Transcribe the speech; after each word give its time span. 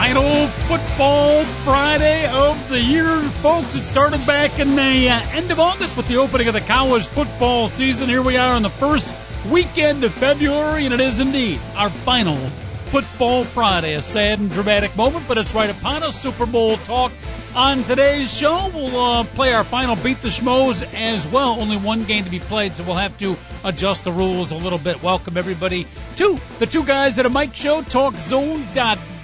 Final 0.00 0.46
football 0.46 1.44
Friday 1.44 2.26
of 2.26 2.70
the 2.70 2.80
year, 2.80 3.20
folks. 3.42 3.74
It 3.74 3.82
started 3.82 4.26
back 4.26 4.58
in 4.58 4.74
the 4.74 5.10
uh, 5.10 5.20
end 5.32 5.50
of 5.50 5.60
August 5.60 5.94
with 5.94 6.08
the 6.08 6.16
opening 6.16 6.48
of 6.48 6.54
the 6.54 6.62
college 6.62 7.06
football 7.06 7.68
season. 7.68 8.08
Here 8.08 8.22
we 8.22 8.38
are 8.38 8.54
on 8.54 8.62
the 8.62 8.70
first 8.70 9.14
weekend 9.50 10.02
of 10.02 10.14
February, 10.14 10.86
and 10.86 10.94
it 10.94 11.00
is 11.00 11.18
indeed 11.18 11.60
our 11.76 11.90
final 11.90 12.38
football 12.86 13.44
Friday. 13.44 13.92
A 13.92 14.00
sad 14.00 14.38
and 14.38 14.50
dramatic 14.50 14.96
moment, 14.96 15.28
but 15.28 15.36
it's 15.36 15.54
right 15.54 15.68
upon 15.68 16.02
us. 16.02 16.18
Super 16.18 16.46
Bowl 16.46 16.78
talk 16.78 17.12
on 17.54 17.82
today's 17.82 18.34
show. 18.34 18.70
We'll 18.74 18.98
uh, 18.98 19.24
play 19.24 19.52
our 19.52 19.64
final 19.64 19.96
Beat 19.96 20.22
the 20.22 20.28
Schmoes 20.28 20.82
as 20.94 21.26
well. 21.26 21.60
Only 21.60 21.76
one 21.76 22.04
game 22.04 22.24
to 22.24 22.30
be 22.30 22.40
played, 22.40 22.72
so 22.72 22.84
we'll 22.84 22.96
have 22.96 23.18
to 23.18 23.36
adjust 23.64 24.04
the 24.04 24.12
rules 24.12 24.50
a 24.50 24.56
little 24.56 24.78
bit. 24.78 25.02
Welcome 25.02 25.36
everybody 25.36 25.86
to 26.16 26.40
the 26.58 26.64
Two 26.64 26.84
Guys 26.84 27.18
at 27.18 27.26
a 27.26 27.30
Mic 27.30 27.54
Show, 27.54 27.82
TalkZone.com. 27.82 29.19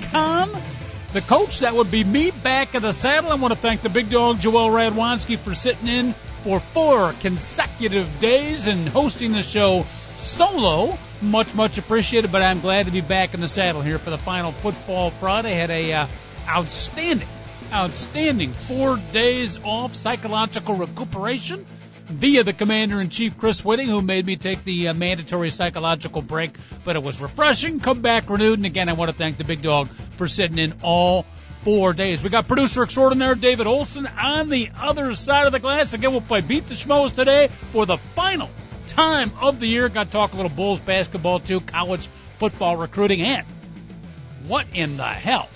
The 1.17 1.23
coach, 1.23 1.61
that 1.61 1.75
would 1.75 1.91
be 1.91 2.05
me 2.05 2.31
back 2.31 2.75
in 2.75 2.83
the 2.83 2.93
saddle. 2.93 3.31
I 3.33 3.37
want 3.37 3.55
to 3.55 3.59
thank 3.59 3.81
the 3.81 3.89
big 3.89 4.11
dog, 4.11 4.39
Joel 4.39 4.69
Radwanski, 4.69 5.39
for 5.39 5.55
sitting 5.55 5.89
in 5.89 6.15
for 6.43 6.61
four 6.61 7.15
consecutive 7.21 8.21
days 8.21 8.67
and 8.67 8.87
hosting 8.87 9.33
the 9.33 9.43
show 9.43 9.87
solo. 10.19 10.99
Much, 11.23 11.55
much 11.55 11.79
appreciated, 11.79 12.31
but 12.31 12.43
I'm 12.43 12.61
glad 12.61 12.85
to 12.85 12.93
be 12.93 13.01
back 13.01 13.33
in 13.33 13.41
the 13.41 13.49
saddle 13.49 13.81
here 13.81 13.99
for 13.99 14.11
the 14.11 14.19
final 14.19 14.53
football 14.53 15.09
Friday. 15.09 15.55
Had 15.55 15.71
a 15.71 15.93
uh, 15.93 16.07
outstanding 16.47 17.29
outstanding 17.73 18.53
four 18.53 18.99
days 19.13 19.59
off 19.65 19.95
psychological 19.95 20.75
recuperation 20.75 21.65
via 22.07 22.45
the 22.45 22.53
commander 22.53 23.01
in 23.01 23.11
chief 23.11 23.37
Chris 23.39 23.63
Whitting, 23.63 23.89
who 23.89 24.01
made 24.01 24.25
me 24.25 24.37
take 24.37 24.65
the 24.65 24.89
uh, 24.89 24.95
mandatory 24.95 25.51
psychological 25.51 26.23
break. 26.23 26.57
But 26.85 26.97
it 26.97 27.03
was 27.03 27.21
refreshing, 27.21 27.81
come 27.81 28.01
back 28.01 28.31
renewed, 28.31 28.59
and 28.59 28.67
again, 28.67 28.89
I 28.89 28.95
want 28.95 29.11
to 29.11 29.17
thank 29.17 29.39
the 29.39 29.45
big 29.45 29.63
dog 29.63 29.89
for 30.17 30.29
sitting 30.29 30.59
in 30.59 30.75
all 30.83 31.25
four 31.63 31.93
days. 31.93 32.23
We 32.23 32.31
got 32.31 32.47
producer 32.47 32.85
extraordinaire 32.85 33.35
David 33.35 33.67
Olson 33.67 34.07
on 34.07 34.49
the 34.49 34.71
other 34.81 35.15
side 35.15 35.47
of 35.47 35.53
the 35.53 35.59
glass. 35.59 35.95
Again, 35.95 36.13
we'll 36.13 36.21
play 36.21 36.41
Beat 36.41 36.69
the 36.69 36.75
Schmoes 36.75 37.15
today 37.15 37.49
for 37.73 37.87
the 37.87 37.97
final 38.15 38.51
time 38.87 39.33
of 39.41 39.59
the 39.59 39.67
year. 39.67 39.89
Got 39.89 40.07
to 40.07 40.13
talk 40.13 40.33
a 40.33 40.37
little 40.37 40.51
Bulls 40.51 40.79
basketball 40.79 41.41
too, 41.41 41.61
college 41.61 42.07
football 42.39 42.77
recruiting, 42.77 43.23
and 43.23 43.47
what 44.47 44.67
in 44.75 44.97
the 44.97 45.05
hell 45.05 45.49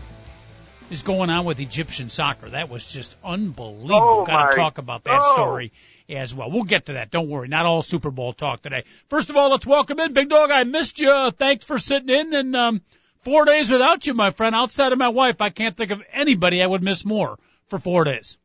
is 0.91 1.03
going 1.03 1.31
on 1.31 1.45
with 1.45 1.61
Egyptian 1.61 2.11
soccer. 2.11 2.51
That 2.51 2.69
was 2.69 2.85
just 2.85 3.17
unbelievable. 3.25 4.21
Oh, 4.23 4.25
Got 4.25 4.51
to 4.51 4.57
talk 4.57 4.79
about 4.79 5.05
that 5.05 5.21
oh. 5.23 5.35
story 5.35 5.73
as 6.09 6.35
well. 6.35 6.51
We'll 6.51 6.65
get 6.65 6.87
to 6.87 6.95
that. 6.95 7.11
Don't 7.11 7.29
worry. 7.29 7.49
Not 7.49 7.67
all 7.67 7.83
Super 7.83 8.11
Bowl 8.11 8.33
talk 8.33 8.63
today. 8.63 8.85
First 9.09 9.31
of 9.31 9.37
all, 9.37 9.51
let's 9.51 9.67
welcome 9.67 10.01
in 10.01 10.13
Big 10.13 10.29
Dog. 10.29 10.51
I 10.51 10.65
missed 10.65 10.99
you. 10.99 11.31
Thanks 11.31 11.65
for 11.65 11.79
sitting 11.79 12.09
in 12.09 12.35
and, 12.35 12.57
um, 12.57 12.81
four 13.21 13.45
days 13.45 13.71
without 13.71 14.07
you, 14.07 14.15
my 14.15 14.31
friend. 14.33 14.55
Outside 14.55 14.93
of 14.93 14.99
my 14.99 15.09
wife, 15.09 15.41
I 15.41 15.51
can't 15.51 15.77
think 15.77 15.93
of 15.93 16.03
anybody 16.13 16.63
I 16.63 16.67
would 16.67 16.83
miss 16.83 17.05
more 17.05 17.39
for 17.69 17.79
four 17.79 18.05
days. 18.05 18.37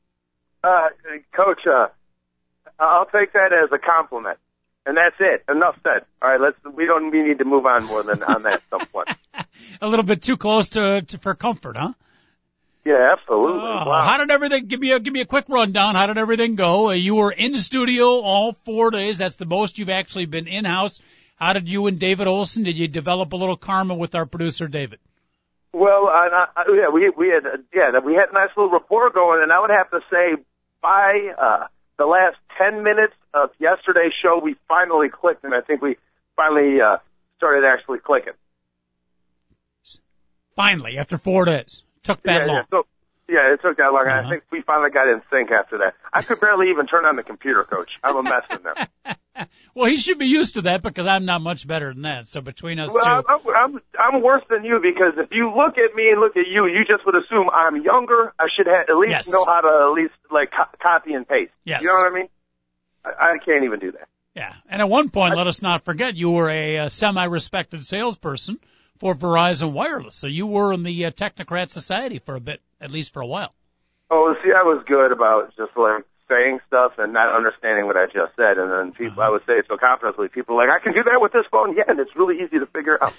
Uh, 0.63 0.89
coach, 1.35 1.61
uh, 1.67 1.87
I'll 2.79 3.05
take 3.05 3.33
that 3.33 3.51
as 3.53 3.71
a 3.71 3.79
compliment. 3.79 4.37
And 4.87 4.97
that's 4.97 5.15
it. 5.19 5.43
Enough 5.49 5.79
said. 5.81 6.05
All 6.21 6.29
right, 6.29 6.39
let's. 6.39 6.57
We 6.75 6.85
don't. 6.85 7.09
We 7.09 7.23
need 7.23 7.39
to 7.39 7.45
move 7.45 7.65
on 7.65 7.85
more 7.85 8.03
than 8.03 8.21
on 8.21 8.43
that 8.43 8.53
at 8.53 8.63
some 8.69 8.85
point. 8.85 9.09
A 9.81 9.87
little 9.87 10.05
bit 10.05 10.21
too 10.21 10.37
close 10.37 10.69
to, 10.69 11.01
to 11.01 11.17
for 11.17 11.33
comfort, 11.33 11.75
huh? 11.75 11.93
Yeah, 12.85 13.13
absolutely. 13.13 13.61
Oh, 13.61 13.89
wow. 13.89 14.01
How 14.03 14.17
did 14.17 14.29
everything? 14.29 14.67
Give 14.67 14.79
me 14.79 14.91
a 14.91 14.99
give 14.99 15.11
me 15.11 15.21
a 15.21 15.25
quick 15.25 15.45
rundown. 15.49 15.95
How 15.95 16.05
did 16.05 16.19
everything 16.19 16.55
go? 16.55 16.89
Uh, 16.89 16.93
you 16.93 17.15
were 17.15 17.31
in 17.31 17.57
studio 17.57 18.21
all 18.21 18.53
four 18.63 18.91
days. 18.91 19.17
That's 19.17 19.37
the 19.37 19.45
most 19.45 19.79
you've 19.79 19.89
actually 19.89 20.27
been 20.27 20.47
in 20.47 20.65
house. 20.65 21.01
How 21.35 21.53
did 21.53 21.67
you 21.67 21.87
and 21.87 21.99
David 21.99 22.27
Olson? 22.27 22.63
Did 22.63 22.77
you 22.77 22.87
develop 22.87 23.33
a 23.33 23.37
little 23.37 23.57
karma 23.57 23.95
with 23.95 24.13
our 24.13 24.27
producer 24.27 24.67
David? 24.67 24.99
Well, 25.73 26.07
I, 26.07 26.45
I, 26.55 26.63
yeah, 26.69 26.89
we 26.93 27.09
we 27.09 27.29
had 27.29 27.45
uh, 27.47 27.57
yeah 27.73 27.99
we 28.05 28.13
had 28.13 28.29
a 28.29 28.33
nice 28.33 28.49
little 28.55 28.71
rapport 28.71 29.09
going, 29.09 29.41
and 29.41 29.51
I 29.51 29.59
would 29.59 29.71
have 29.71 29.89
to 29.89 29.99
say 30.11 30.41
by 30.79 31.33
uh, 31.41 31.67
the 31.97 32.05
last 32.05 32.37
ten 32.55 32.83
minutes 32.83 33.15
of 33.33 33.49
yesterday's 33.59 34.13
show, 34.21 34.39
we 34.41 34.55
finally 34.67 35.09
clicked, 35.09 35.43
and 35.43 35.55
I 35.55 35.61
think 35.61 35.81
we 35.81 35.97
finally 36.35 36.79
uh, 36.79 36.97
started 37.37 37.65
actually 37.65 37.97
clicking. 37.99 38.33
Finally, 40.55 40.99
after 40.99 41.17
four 41.17 41.45
days, 41.45 41.83
took 42.05 42.21
that 42.23 42.41
yeah, 42.41 42.45
long. 42.45 42.55
Yeah, 42.57 42.63
so, 42.71 42.85
yeah, 43.27 43.53
it 43.53 43.61
took 43.61 43.77
that 43.77 43.91
long. 43.91 44.07
Uh-huh. 44.07 44.27
I 44.27 44.29
think 44.29 44.43
we 44.51 44.61
finally 44.61 44.91
got 44.91 45.07
in 45.07 45.21
sync 45.31 45.51
after 45.51 45.79
that. 45.79 45.95
I 46.13 46.21
could 46.21 46.39
barely 46.39 46.69
even 46.69 46.85
turn 46.87 47.05
on 47.05 47.15
the 47.15 47.23
computer, 47.23 47.63
Coach. 47.63 47.91
I'm 48.03 48.15
a 48.15 48.23
mess 48.23 48.43
in 48.51 48.59
there. 48.63 48.87
Well, 49.73 49.89
he 49.89 49.97
should 49.97 50.17
be 50.17 50.27
used 50.27 50.53
to 50.53 50.61
that 50.61 50.81
because 50.81 51.07
I'm 51.07 51.25
not 51.25 51.41
much 51.41 51.67
better 51.67 51.91
than 51.93 52.03
that. 52.03 52.29
So 52.29 52.39
between 52.39 52.79
us 52.79 52.95
Well, 52.95 53.21
two, 53.21 53.27
I'm, 53.27 53.73
I'm 53.75 53.81
I'm 54.15 54.21
worse 54.21 54.43
than 54.49 54.63
you 54.63 54.79
because 54.81 55.15
if 55.17 55.29
you 55.31 55.51
look 55.53 55.77
at 55.77 55.93
me 55.93 56.07
and 56.09 56.21
look 56.21 56.37
at 56.37 56.47
you, 56.47 56.67
you 56.67 56.85
just 56.87 57.05
would 57.05 57.15
assume 57.15 57.49
I'm 57.49 57.83
younger. 57.83 58.33
I 58.39 58.47
should 58.55 58.67
have, 58.67 58.85
at 58.87 58.95
least 58.95 59.11
Yes. 59.11 59.31
know 59.33 59.43
how 59.45 59.59
to 59.59 59.89
at 59.89 59.93
least 59.93 60.13
like 60.31 60.51
co- 60.51 60.77
copy 60.81 61.13
and 61.15 61.27
paste. 61.27 61.51
Yes. 61.65 61.81
You 61.83 61.89
know 61.89 61.95
what 61.95 62.11
I 62.13 62.15
mean? 62.15 62.29
I, 63.03 63.09
I 63.09 63.37
can't 63.43 63.65
even 63.65 63.79
do 63.79 63.91
that. 63.91 64.07
yeah. 64.35 64.53
And 64.69 64.81
at 64.81 64.87
one 64.87 65.09
point, 65.09 65.35
let 65.35 65.47
us 65.47 65.61
not 65.61 65.83
forget, 65.83 66.15
you 66.15 66.31
were 66.31 66.49
a, 66.49 66.77
uh 66.77 66.89
semi-respected 66.89 67.85
salesperson 67.85 68.57
for 68.99 69.15
Verizon 69.15 69.71
Wireless. 69.71 70.15
So 70.15 70.27
you 70.27 70.47
were 70.47 70.73
in 70.73 70.83
the 70.83 71.05
uh, 71.05 71.11
Technocrat 71.11 71.69
Society 71.69 72.19
for 72.19 72.35
a 72.35 72.39
bit, 72.39 72.61
at 72.81 72.91
least 72.91 73.13
for 73.13 73.21
a 73.21 73.27
while. 73.27 73.53
Oh, 74.11 74.33
see, 74.43 74.51
I 74.51 74.63
was 74.63 74.83
good 74.87 75.11
about 75.11 75.55
just 75.57 75.75
like 75.75 76.03
saying 76.29 76.59
stuff 76.67 76.93
and 76.97 77.13
not 77.13 77.35
understanding 77.35 77.85
what 77.85 77.97
I 77.97 78.05
just 78.05 78.35
said, 78.35 78.57
and 78.57 78.71
then 78.71 78.91
people, 78.93 79.21
Uh-huh. 79.21 79.27
I 79.27 79.29
would 79.29 79.41
say 79.45 79.53
it 79.53 79.65
so 79.67 79.77
confidently. 79.77 80.27
People 80.27 80.55
are 80.59 80.67
like, 80.67 80.81
I 80.81 80.83
can 80.83 80.93
do 80.93 81.03
that 81.03 81.21
with 81.21 81.31
this 81.33 81.45
phone, 81.51 81.75
yeah, 81.77 81.83
and 81.87 81.99
it's 81.99 82.15
really 82.15 82.41
easy 82.43 82.59
to 82.59 82.65
figure 82.67 82.97
out. 83.01 83.13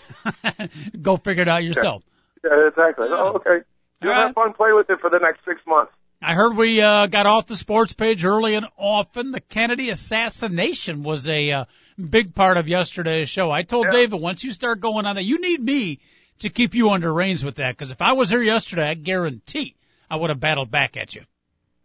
Go 1.03 1.17
figure 1.17 1.43
it 1.43 1.49
out 1.49 1.63
yourself. 1.65 2.03
Yeah, 2.45 2.69
exactly. 2.69 3.07
Oh, 3.11 3.35
okay. 3.37 3.65
All 4.03 4.09
right. 4.09 4.27
have 4.27 4.35
fun 4.35 4.53
play 4.55 4.73
with 4.73 4.91
it 4.91 5.01
for 5.01 5.11
the 5.11 5.19
next 5.19 5.45
six 5.45 5.61
months. 5.67 5.93
I 6.23 6.35
heard 6.35 6.57
we 6.57 6.81
uh, 6.81 7.07
got 7.07 7.27
off 7.27 7.47
the 7.47 7.57
sports 7.57 7.93
page 7.93 8.25
early 8.25 8.55
and 8.55 8.67
often. 8.79 9.31
The 9.31 9.41
Kennedy 9.41 9.91
assassination 9.91 11.03
was 11.03 11.29
a 11.29 11.53
uh, 11.53 11.65
big 11.99 12.35
part 12.35 12.57
of 12.57 12.69
yesterday's 12.69 13.29
show. 13.29 13.51
I 13.51 13.63
told 13.63 13.87
Yeah. 13.87 13.93
David 13.93 14.21
once 14.21 14.43
you 14.43 14.53
start 14.53 14.81
going 14.81 15.07
on 15.07 15.17
that, 15.17 15.25
you 15.25 15.41
need 15.41 15.63
me 15.63 16.01
to 16.41 16.49
keep 16.49 16.75
you 16.75 16.91
under 16.91 17.13
reins 17.13 17.45
with 17.45 17.57
that 17.57 17.77
because 17.77 17.91
if 17.91 18.01
I 18.03 18.13
was 18.13 18.31
here 18.31 18.43
yesterday, 18.43 18.89
I 18.89 18.95
guarantee 18.95 19.75
I 20.11 20.17
would 20.17 20.31
have 20.31 20.41
battled 20.41 20.71
back 20.71 20.97
at 20.97 21.15
you. 21.15 21.23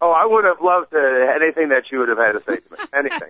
Oh, 0.01 0.11
I 0.11 0.25
would 0.25 0.45
have 0.45 0.61
loved 0.61 0.91
to 0.91 1.33
anything 1.35 1.69
that 1.69 1.91
you 1.91 1.99
would 1.99 2.09
have 2.09 2.17
had 2.17 2.31
to 2.31 2.39
say 2.39 2.55
to 2.55 2.71
me. 2.71 2.77
Anything. 2.93 3.29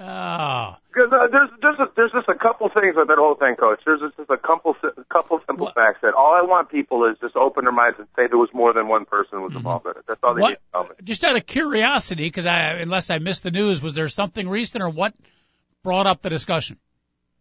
Oh, 0.00 0.76
Because 0.94 1.10
uh, 1.12 1.26
there's 1.32 1.50
there's 1.60 1.78
a, 1.80 1.86
there's 1.96 2.12
just 2.12 2.28
a 2.28 2.34
couple 2.38 2.68
things 2.68 2.94
with 2.96 3.08
that 3.08 3.18
whole 3.18 3.34
thing, 3.34 3.56
Coach. 3.56 3.80
There's 3.84 3.98
just, 4.00 4.30
a 4.30 4.36
couple 4.36 4.76
a 4.84 5.04
couple 5.12 5.40
simple 5.44 5.66
What? 5.66 5.74
facts 5.74 5.98
that 6.02 6.14
all 6.14 6.34
I 6.34 6.42
want 6.46 6.70
people 6.70 7.04
is 7.10 7.18
just 7.20 7.34
open 7.34 7.64
their 7.64 7.72
minds 7.72 7.98
and 7.98 8.06
say 8.14 8.28
there 8.28 8.38
was 8.38 8.50
more 8.54 8.72
than 8.72 8.86
one 8.86 9.06
person 9.06 9.42
was 9.42 9.52
involved 9.56 9.86
in 9.86 9.92
it. 9.92 10.04
That's 10.06 10.20
all 10.22 10.34
they 10.34 10.42
need 10.42 10.46
Mm-hmm. 10.46 10.54
to 10.54 10.72
tell 10.72 10.82
me. 10.84 10.90
Just 11.02 11.24
out 11.24 11.34
of 11.34 11.44
curiosity, 11.46 12.26
because 12.26 12.46
I, 12.46 12.74
unless 12.80 13.10
I 13.10 13.18
missed 13.18 13.42
the 13.42 13.50
news, 13.50 13.82
was 13.82 13.94
there 13.94 14.08
something 14.08 14.48
recent 14.48 14.84
or 14.84 14.88
what 14.88 15.14
brought 15.82 16.06
up 16.06 16.22
the 16.22 16.30
discussion? 16.30 16.78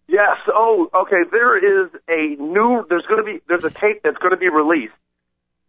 Yes. 0.07 0.37
Oh, 0.47 0.89
okay. 1.03 1.29
There 1.29 1.57
is 1.85 1.91
a 2.09 2.41
new. 2.41 2.85
There's 2.89 3.05
going 3.07 3.23
to 3.23 3.31
be. 3.33 3.39
There's 3.47 3.65
a 3.65 3.69
tape 3.69 4.01
that's 4.03 4.17
going 4.17 4.31
to 4.31 4.37
be 4.37 4.49
released, 4.49 4.93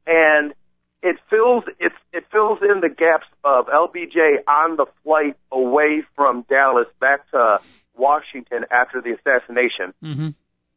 and 0.06 0.54
it 1.02 1.16
fills. 1.30 1.64
It's 1.78 1.94
it 2.12 2.24
fills 2.32 2.58
in 2.62 2.80
the 2.80 2.88
gaps 2.88 3.26
of 3.44 3.66
LBJ 3.66 4.42
on 4.46 4.76
the 4.76 4.86
flight 5.04 5.36
away 5.52 6.02
from 6.16 6.44
Dallas 6.48 6.88
back 7.00 7.30
to 7.30 7.58
Washington 7.96 8.64
after 8.70 9.00
the 9.00 9.14
assassination. 9.14 9.94
Mm-hmm. 10.02 10.28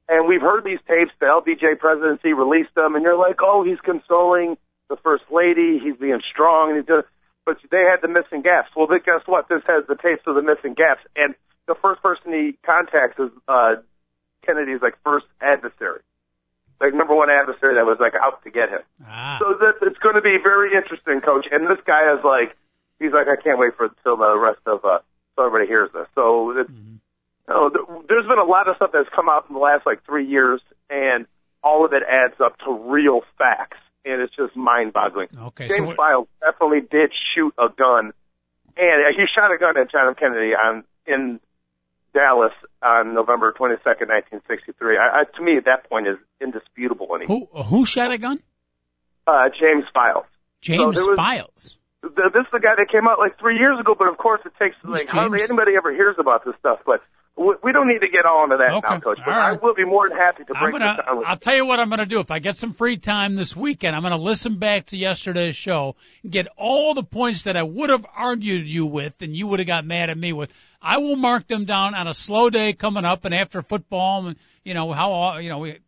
And 0.09 0.27
we've 0.27 0.41
heard 0.41 0.63
these 0.63 0.79
tapes. 0.87 1.11
The 1.19 1.27
LBJ 1.27 1.79
presidency 1.79 2.33
released 2.33 2.75
them, 2.75 2.95
and 2.95 3.03
you're 3.03 3.17
like, 3.17 3.39
oh, 3.41 3.63
he's 3.63 3.79
consoling 3.79 4.57
the 4.89 4.97
first 4.97 5.23
lady. 5.31 5.79
He's 5.81 5.95
being 5.95 6.21
strong, 6.31 6.69
and 6.69 6.77
he's 6.77 6.85
doing. 6.85 7.03
But 7.45 7.57
they 7.71 7.87
had 7.89 8.01
the 8.01 8.07
missing 8.07 8.41
gaps. 8.43 8.69
Well, 8.75 8.87
then 8.87 8.99
guess 9.03 9.25
what? 9.25 9.49
This 9.49 9.63
has 9.65 9.85
the 9.87 9.95
tapes 9.95 10.23
of 10.27 10.35
the 10.35 10.43
missing 10.43 10.75
gaps, 10.75 11.01
and 11.15 11.33
the 11.67 11.75
first 11.81 12.01
person 12.01 12.33
he 12.33 12.57
contacts 12.65 13.17
is 13.19 13.31
uh, 13.47 13.75
Kennedy's 14.45 14.81
like 14.81 14.95
first 15.03 15.25
adversary, 15.41 16.01
like 16.81 16.93
number 16.93 17.13
one 17.15 17.29
adversary 17.29 17.75
that 17.77 17.85
was 17.85 17.97
like 18.01 18.13
out 18.17 18.43
to 18.43 18.49
get 18.49 18.69
him. 18.69 18.81
Ah, 19.05 19.37
So 19.39 19.53
that 19.61 19.79
it's 19.85 19.99
going 19.99 20.15
to 20.15 20.21
be 20.25 20.37
very 20.41 20.73
interesting, 20.75 21.21
Coach. 21.21 21.45
And 21.51 21.69
this 21.69 21.79
guy 21.85 22.09
is 22.17 22.25
like, 22.25 22.57
he's 22.99 23.13
like, 23.13 23.29
I 23.29 23.37
can't 23.41 23.59
wait 23.59 23.77
for 23.77 23.89
till 24.03 24.17
the 24.17 24.33
rest 24.37 24.65
of 24.65 24.83
uh, 24.83 24.99
so 25.35 25.45
everybody 25.45 25.69
hears 25.69 25.89
this. 25.93 26.07
So 26.15 26.51
it's, 26.57 26.69
you 26.69 26.99
know, 27.47 27.69
th- 27.69 27.85
there's 28.09 28.25
been 28.27 28.41
a 28.41 28.49
lot 28.49 28.67
of 28.67 28.75
stuff 28.75 28.89
that's 28.91 29.09
come 29.15 29.29
out 29.29 29.45
in 29.47 29.53
the 29.53 29.61
last 29.61 29.85
like 29.85 30.03
three 30.05 30.25
years, 30.25 30.59
and 30.89 31.25
all 31.63 31.85
of 31.85 31.93
it 31.93 32.03
adds 32.03 32.35
up 32.43 32.57
to 32.65 32.73
real 32.73 33.21
facts. 33.37 33.77
And 34.03 34.19
it's 34.19 34.35
just 34.35 34.55
mind-boggling. 34.57 35.27
Okay, 35.53 35.67
James 35.67 35.77
so 35.77 35.93
what, 35.93 36.27
definitely 36.41 36.81
did 36.89 37.13
shoot 37.35 37.53
a 37.61 37.69
gun, 37.69 38.13
and 38.75 39.15
he 39.15 39.25
shot 39.29 39.53
a 39.53 39.59
gun 39.59 39.77
at 39.77 39.91
John 39.91 40.09
F. 40.09 40.17
Kennedy 40.17 40.53
on 40.57 40.83
in 41.05 41.39
Dallas 42.13 42.53
on 42.81 43.13
November 43.13 43.53
22nd, 43.53 44.09
1963. 44.09 44.97
I, 44.97 45.21
I, 45.21 45.23
to 45.37 45.41
me, 45.43 45.57
at 45.57 45.65
that 45.65 45.89
point, 45.89 46.07
is 46.07 46.17
indisputable. 46.41 47.07
He, 47.19 47.25
who 47.25 47.45
who 47.63 47.85
shot 47.85 48.11
a 48.11 48.17
gun? 48.17 48.39
uh, 49.27 49.49
James 49.59 49.85
Files. 49.93 50.25
James 50.61 50.95
there 50.95 51.05
was- 51.05 51.15
Files. 51.17 51.75
The, 52.01 52.31
this 52.33 52.41
is 52.41 52.51
the 52.51 52.59
guy 52.59 52.73
that 52.77 52.89
came 52.91 53.07
out 53.07 53.19
like 53.19 53.37
three 53.37 53.57
years 53.57 53.79
ago, 53.79 53.93
but 53.97 54.07
of 54.07 54.17
course 54.17 54.41
it 54.43 54.53
takes 54.57 54.75
Who's 54.81 54.91
like 54.91 55.09
hardly 55.09 55.43
anybody 55.43 55.73
ever 55.77 55.93
hears 55.93 56.15
about 56.17 56.43
this 56.43 56.55
stuff. 56.59 56.79
But 56.83 57.03
we, 57.63 57.71
don't 57.71 57.87
need 57.87 57.99
to 57.99 58.07
get 58.07 58.25
all 58.25 58.43
into 58.43 58.57
that 58.57 58.71
Okay, 58.73 58.93
now, 58.95 58.99
Coach. 58.99 59.19
But 59.25 59.31
right. 59.31 59.49
I 59.49 59.51
will 59.53 59.73
be 59.73 59.85
more 59.85 60.07
than 60.07 60.17
happy 60.17 60.43
to 60.43 60.53
break 60.53 60.71
gonna. 60.73 60.95
this 60.97 61.05
down 61.05 61.17
with 61.17 61.27
I'll 61.27 61.37
tell 61.37 61.55
you 61.55 61.65
what 61.65 61.79
I'm 61.79 61.89
gonna 61.89 62.05
do. 62.05 62.19
If 62.19 62.31
I 62.31 62.39
get 62.39 62.57
some 62.57 62.73
free 62.73 62.97
time 62.97 63.35
this 63.35 63.55
weekend, 63.55 63.95
I'm 63.95 64.01
gonna 64.01 64.17
listen 64.17 64.57
back 64.57 64.87
to 64.87 64.97
yesterday's 64.97 65.55
show 65.55 65.95
and 66.23 66.31
get 66.31 66.47
all 66.57 66.93
the 66.93 67.03
points 67.03 67.43
that 67.43 67.57
I 67.57 67.63
would 67.63 67.89
have 67.89 68.05
argued 68.15 68.67
you 68.67 68.85
with, 68.85 69.13
and 69.21 69.35
you 69.35 69.47
would 69.47 69.59
have 69.59 69.67
got 69.67 69.85
mad 69.85 70.09
at 70.09 70.17
me 70.17 70.33
with. 70.33 70.53
I 70.81 70.97
will 70.97 71.15
mark 71.15 71.47
them 71.47 71.65
down 71.65 71.95
on 71.95 72.07
a 72.07 72.13
slow 72.13 72.49
day 72.49 72.73
coming 72.73 73.05
up, 73.05 73.25
and 73.25 73.33
after 73.33 73.61
football, 73.61 74.27
and 74.27 74.35
you 74.63 74.73
know 74.73 74.91
how 74.93 75.13
uh, 75.13 75.37
you 75.39 75.49
know 75.49 75.59
we. 75.59 75.79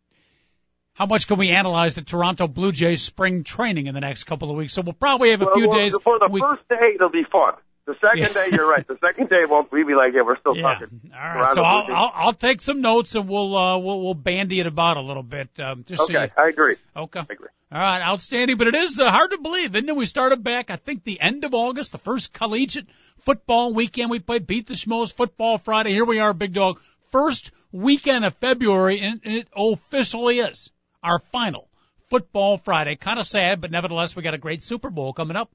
How 0.96 1.08
much 1.08 1.28
can 1.28 1.40
we 1.40 1.50
analyze 1.50 1.96
the 1.96 2.04
Toronto 2.04 2.48
Blue 2.48 2.72
Jays 2.72 3.02
spring 3.02 3.44
training 3.44 3.88
in 3.88 3.96
the 3.96 4.02
next 4.02 4.26
couple 4.26 4.52
of 4.52 4.56
weeks? 4.58 4.74
So 4.74 4.84
we'll 4.84 4.94
probably 4.94 5.32
have 5.32 5.42
a 5.42 5.46
Well, 5.46 5.56
few 5.56 5.68
well, 5.68 5.78
days. 5.80 5.98
For 6.00 6.20
the 6.20 6.28
we, 6.30 6.40
first 6.40 6.70
day, 6.70 6.92
it'll 6.94 7.10
be 7.10 7.24
fun. 7.32 7.54
The 7.86 7.96
second 7.96 8.20
Yeah. 8.20 8.30
day, 8.34 8.48
you're 8.56 8.70
right. 8.70 8.88
The 8.88 8.98
second 9.02 9.30
day 9.30 9.44
won't 9.46 9.70
we 9.72 9.84
be 9.84 9.94
like, 9.94 10.14
yeah, 10.14 10.22
we're 10.22 10.40
still 10.40 10.56
yeah. 10.56 10.62
talking. 10.62 11.02
All 11.14 11.20
right. 11.20 11.52
So 11.52 11.62
I'll, 11.64 11.86
I'll 11.94 12.12
I'll 12.16 12.34
take 12.34 12.62
some 12.62 12.80
notes 12.82 13.16
and 13.16 13.28
we'll 13.28 13.58
uh 13.58 13.78
we'll 13.78 14.02
we'll 14.02 14.14
bandy 14.14 14.60
it 14.62 14.68
about 14.68 14.96
a 14.98 15.02
little 15.02 15.24
bit. 15.24 15.50
Um, 15.60 15.84
just 15.86 16.08
so 16.08 16.14
Okay, 16.16 16.32
you, 16.36 16.44
I 16.44 16.48
agree. 16.48 16.76
okay. 16.96 17.20
I 17.20 17.34
agree. 17.34 17.50
All 17.74 17.82
right, 17.82 18.02
outstanding. 18.02 18.58
But 18.58 18.68
it 18.68 18.76
is 18.76 19.00
uh, 19.00 19.10
hard 19.12 19.32
to 19.32 19.38
believe, 19.40 19.76
isn't? 19.76 19.96
We 19.96 20.06
started 20.06 20.44
back, 20.44 20.70
I 20.70 20.76
think, 20.78 21.04
the 21.04 21.20
end 21.20 21.44
of 21.44 21.54
August, 21.54 21.92
the 21.92 21.98
first 21.98 22.32
collegiate 22.32 22.88
football 23.18 23.74
weekend. 23.74 24.12
We 24.12 24.20
played 24.20 24.46
Beat 24.48 24.68
the 24.68 24.76
Schmoes 24.76 25.12
Football 25.12 25.58
Friday. 25.58 25.92
Here 25.92 26.06
we 26.06 26.20
are, 26.20 26.34
Big 26.34 26.54
Dog. 26.54 26.80
First 27.12 27.52
weekend 27.72 28.24
of 28.26 28.36
February, 28.36 29.00
and 29.02 29.22
it 29.24 29.48
officially 29.56 30.40
is 30.40 30.72
our 31.02 31.20
final 31.20 31.68
Football 32.10 32.58
Friday. 32.60 32.96
Kind 32.96 33.20
of 33.20 33.26
sad, 33.26 33.60
but 33.60 33.72
nevertheless, 33.72 34.16
we 34.16 34.22
got 34.22 34.36
a 34.36 34.38
great 34.38 34.62
Super 34.64 34.92
Bowl 34.92 35.12
coming 35.12 35.36
up. 35.36 35.50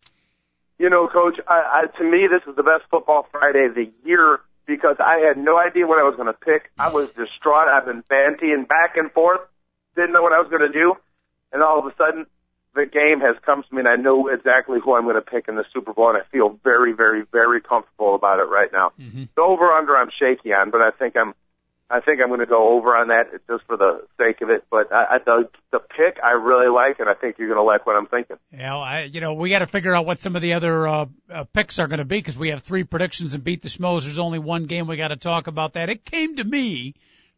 You 0.78 0.88
know, 0.88 1.08
Coach, 1.08 1.40
I, 1.48 1.84
I, 1.84 1.98
to 1.98 2.04
me, 2.04 2.28
this 2.30 2.42
is 2.48 2.56
the 2.56 2.62
best 2.62 2.84
football 2.90 3.26
Friday 3.32 3.66
of 3.66 3.74
the 3.74 3.90
year 4.04 4.40
because 4.66 4.96
I 5.00 5.18
had 5.26 5.36
no 5.36 5.58
idea 5.58 5.86
what 5.86 5.98
I 5.98 6.04
was 6.04 6.14
going 6.14 6.28
to 6.28 6.38
pick. 6.38 6.70
I 6.78 6.88
was 6.88 7.08
distraught. 7.16 7.68
I've 7.68 7.86
been 7.86 8.04
bantying 8.08 8.68
back 8.68 8.96
and 8.96 9.10
forth, 9.10 9.40
didn't 9.96 10.12
know 10.12 10.22
what 10.22 10.32
I 10.32 10.38
was 10.38 10.48
going 10.48 10.62
to 10.62 10.72
do, 10.72 10.94
and 11.52 11.62
all 11.62 11.78
of 11.80 11.86
a 11.86 11.94
sudden, 11.96 12.26
the 12.74 12.86
game 12.86 13.18
has 13.20 13.34
come 13.44 13.64
to 13.64 13.74
me, 13.74 13.80
and 13.80 13.88
I 13.88 13.96
know 13.96 14.28
exactly 14.28 14.78
who 14.78 14.94
I'm 14.94 15.04
going 15.04 15.16
to 15.16 15.22
pick 15.22 15.48
in 15.48 15.56
the 15.56 15.64
Super 15.72 15.92
Bowl, 15.92 16.10
and 16.10 16.18
I 16.18 16.24
feel 16.30 16.60
very, 16.62 16.92
very, 16.92 17.24
very 17.32 17.60
comfortable 17.60 18.14
about 18.14 18.38
it 18.38 18.48
right 18.48 18.68
now. 18.72 18.92
Mm-hmm. 19.00 19.24
The 19.34 19.42
over 19.42 19.72
under, 19.72 19.96
I'm 19.96 20.10
shaky 20.14 20.52
on, 20.52 20.70
but 20.70 20.80
I 20.80 20.90
think 20.90 21.16
I'm. 21.16 21.34
I 21.90 22.00
think 22.00 22.20
I'm 22.20 22.28
going 22.28 22.40
to 22.40 22.46
go 22.46 22.76
over 22.76 22.94
on 22.94 23.08
that 23.08 23.30
just 23.48 23.64
for 23.66 23.78
the 23.78 24.06
sake 24.18 24.42
of 24.42 24.50
it. 24.50 24.64
But 24.70 24.92
I, 24.92 25.16
I, 25.16 25.18
the 25.24 25.48
the 25.72 25.78
pick 25.78 26.18
I 26.22 26.32
really 26.32 26.68
like, 26.68 27.00
and 27.00 27.08
I 27.08 27.14
think 27.14 27.36
you're 27.38 27.48
going 27.48 27.58
to 27.58 27.62
like 27.62 27.86
what 27.86 27.96
I'm 27.96 28.06
thinking. 28.06 28.36
You 28.52 28.58
know, 28.58 28.80
I, 28.80 29.04
you 29.04 29.22
know, 29.22 29.32
we 29.34 29.48
got 29.48 29.60
to 29.60 29.66
figure 29.66 29.94
out 29.94 30.04
what 30.04 30.20
some 30.20 30.36
of 30.36 30.42
the 30.42 30.52
other 30.52 30.86
uh, 30.86 31.06
uh, 31.32 31.44
picks 31.44 31.78
are 31.78 31.86
going 31.86 32.00
to 32.00 32.04
be 32.04 32.18
because 32.18 32.36
we 32.36 32.50
have 32.50 32.62
three 32.62 32.84
predictions 32.84 33.32
and 33.32 33.42
beat 33.42 33.62
the 33.62 33.68
Schmoes. 33.68 34.04
There's 34.04 34.18
only 34.18 34.38
one 34.38 34.64
game. 34.64 34.86
We 34.86 34.96
got 34.98 35.08
to 35.08 35.16
talk 35.16 35.46
about 35.46 35.74
that. 35.74 35.88
It 35.88 36.04
came 36.04 36.36
to 36.36 36.44
me 36.44 36.94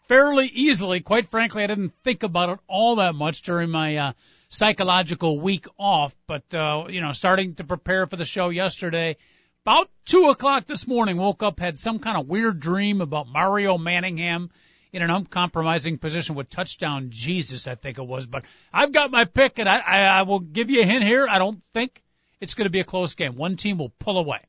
fairly 0.08 0.47
easily. 0.47 0.99
Quite 1.00 1.31
frankly, 1.31 1.62
I 1.62 1.69
didn't 1.69 1.94
think 2.02 2.25
about 2.25 2.50
it 2.50 2.58
all 2.67 2.97
that 2.97 3.14
much 3.14 3.43
during 3.43 3.70
my 3.70 3.97
uh, 3.97 4.12
psychological 4.49 5.38
week 5.38 5.67
off. 5.79 6.12
But 6.26 6.52
uh, 6.52 6.87
you 6.88 7.00
know, 7.00 7.12
starting 7.12 7.55
to 7.55 7.64
prepare 7.64 8.08
for 8.08 8.17
the 8.17 8.25
show 8.25 8.49
yesterday, 8.49 9.17
about 9.65 9.91
two 10.05 10.31
o'clock 10.31 10.67
this 10.67 10.87
morning, 10.87 11.17
woke 11.17 11.43
up, 11.43 11.61
had 11.61 11.79
some 11.79 11.99
kind 11.99 12.17
of 12.17 12.27
weird 12.27 12.61
dream 12.61 13.01
about 13.01 13.29
Mario 13.29 13.79
Manningham 13.79 14.51
in 14.93 15.03
an 15.03 15.11
uncompromising 15.11 15.99
position 15.99 16.35
with 16.35 16.49
touchdown 16.51 17.09
Jesus, 17.11 17.69
I 17.69 17.75
think 17.75 17.99
it 17.99 18.07
was. 18.07 18.27
But 18.27 18.45
I've 18.73 18.93
got 18.93 19.11
my 19.11 19.25
pick, 19.25 19.59
and 19.59 19.69
I, 19.69 19.79
I, 19.79 19.99
I 20.03 20.23
will 20.23 20.41
give 20.41 20.71
you 20.71 20.83
a 20.83 20.85
hint 20.85 21.05
here. 21.05 21.29
I 21.29 21.39
don't 21.39 21.62
think 21.73 22.03
it's 22.41 22.55
going 22.55 22.67
to 22.67 22.71
be 22.71 22.81
a 22.81 22.85
close 22.85 23.15
game. 23.15 23.37
One 23.37 23.57
team 23.57 23.79
will 23.79 23.93
pull 23.99 24.19
away. 24.19 24.41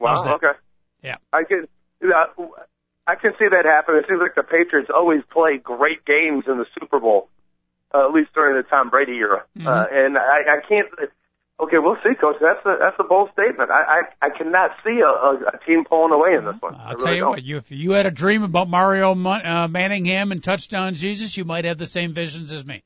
Wow. 0.00 0.16
Okay. 0.34 0.58
Yeah. 1.02 1.16
I 1.32 1.44
can. 1.44 1.66
Uh, 2.02 2.44
I 3.06 3.14
can 3.14 3.32
see 3.38 3.46
that 3.50 3.64
happen. 3.64 3.96
It 3.96 4.04
seems 4.08 4.20
like 4.20 4.34
the 4.34 4.42
Patriots 4.42 4.90
always 4.94 5.22
play 5.30 5.58
great 5.58 6.04
games 6.04 6.44
in 6.46 6.58
the 6.58 6.66
Super 6.78 7.00
Bowl, 7.00 7.28
uh, 7.94 8.06
at 8.06 8.12
least 8.12 8.34
during 8.34 8.56
the 8.56 8.68
Tom 8.68 8.90
Brady 8.90 9.12
era. 9.12 9.44
Mhm. 9.56 9.66
Uh, 9.66 9.86
and 9.90 10.16
I, 10.18 10.58
I 10.58 10.68
can't. 10.68 10.86
Okay, 11.60 11.78
we'll 11.78 11.96
see, 12.04 12.14
Coach. 12.14 12.36
That's 12.40 12.64
a 12.64 12.76
that's 12.78 12.96
a 13.00 13.04
bold 13.04 13.30
statement. 13.32 13.70
I 13.70 14.04
I, 14.22 14.26
I 14.26 14.30
cannot 14.30 14.70
see 14.84 15.00
a, 15.00 15.08
a, 15.08 15.34
a 15.54 15.66
team 15.66 15.84
pulling 15.84 16.12
away 16.12 16.34
in 16.38 16.44
this 16.44 16.54
one. 16.60 16.76
I'll 16.76 16.94
really 16.94 17.04
tell 17.04 17.14
you 17.14 17.20
don't. 17.20 17.30
what, 17.30 17.42
you, 17.42 17.56
if 17.56 17.70
you 17.72 17.92
had 17.92 18.06
a 18.06 18.12
dream 18.12 18.44
about 18.44 18.68
Mario 18.68 19.12
uh, 19.12 19.66
Manningham 19.66 20.30
and 20.30 20.42
touchdown 20.42 20.94
Jesus, 20.94 21.36
you 21.36 21.44
might 21.44 21.64
have 21.64 21.76
the 21.76 21.86
same 21.86 22.14
visions 22.14 22.52
as 22.52 22.64
me. 22.64 22.84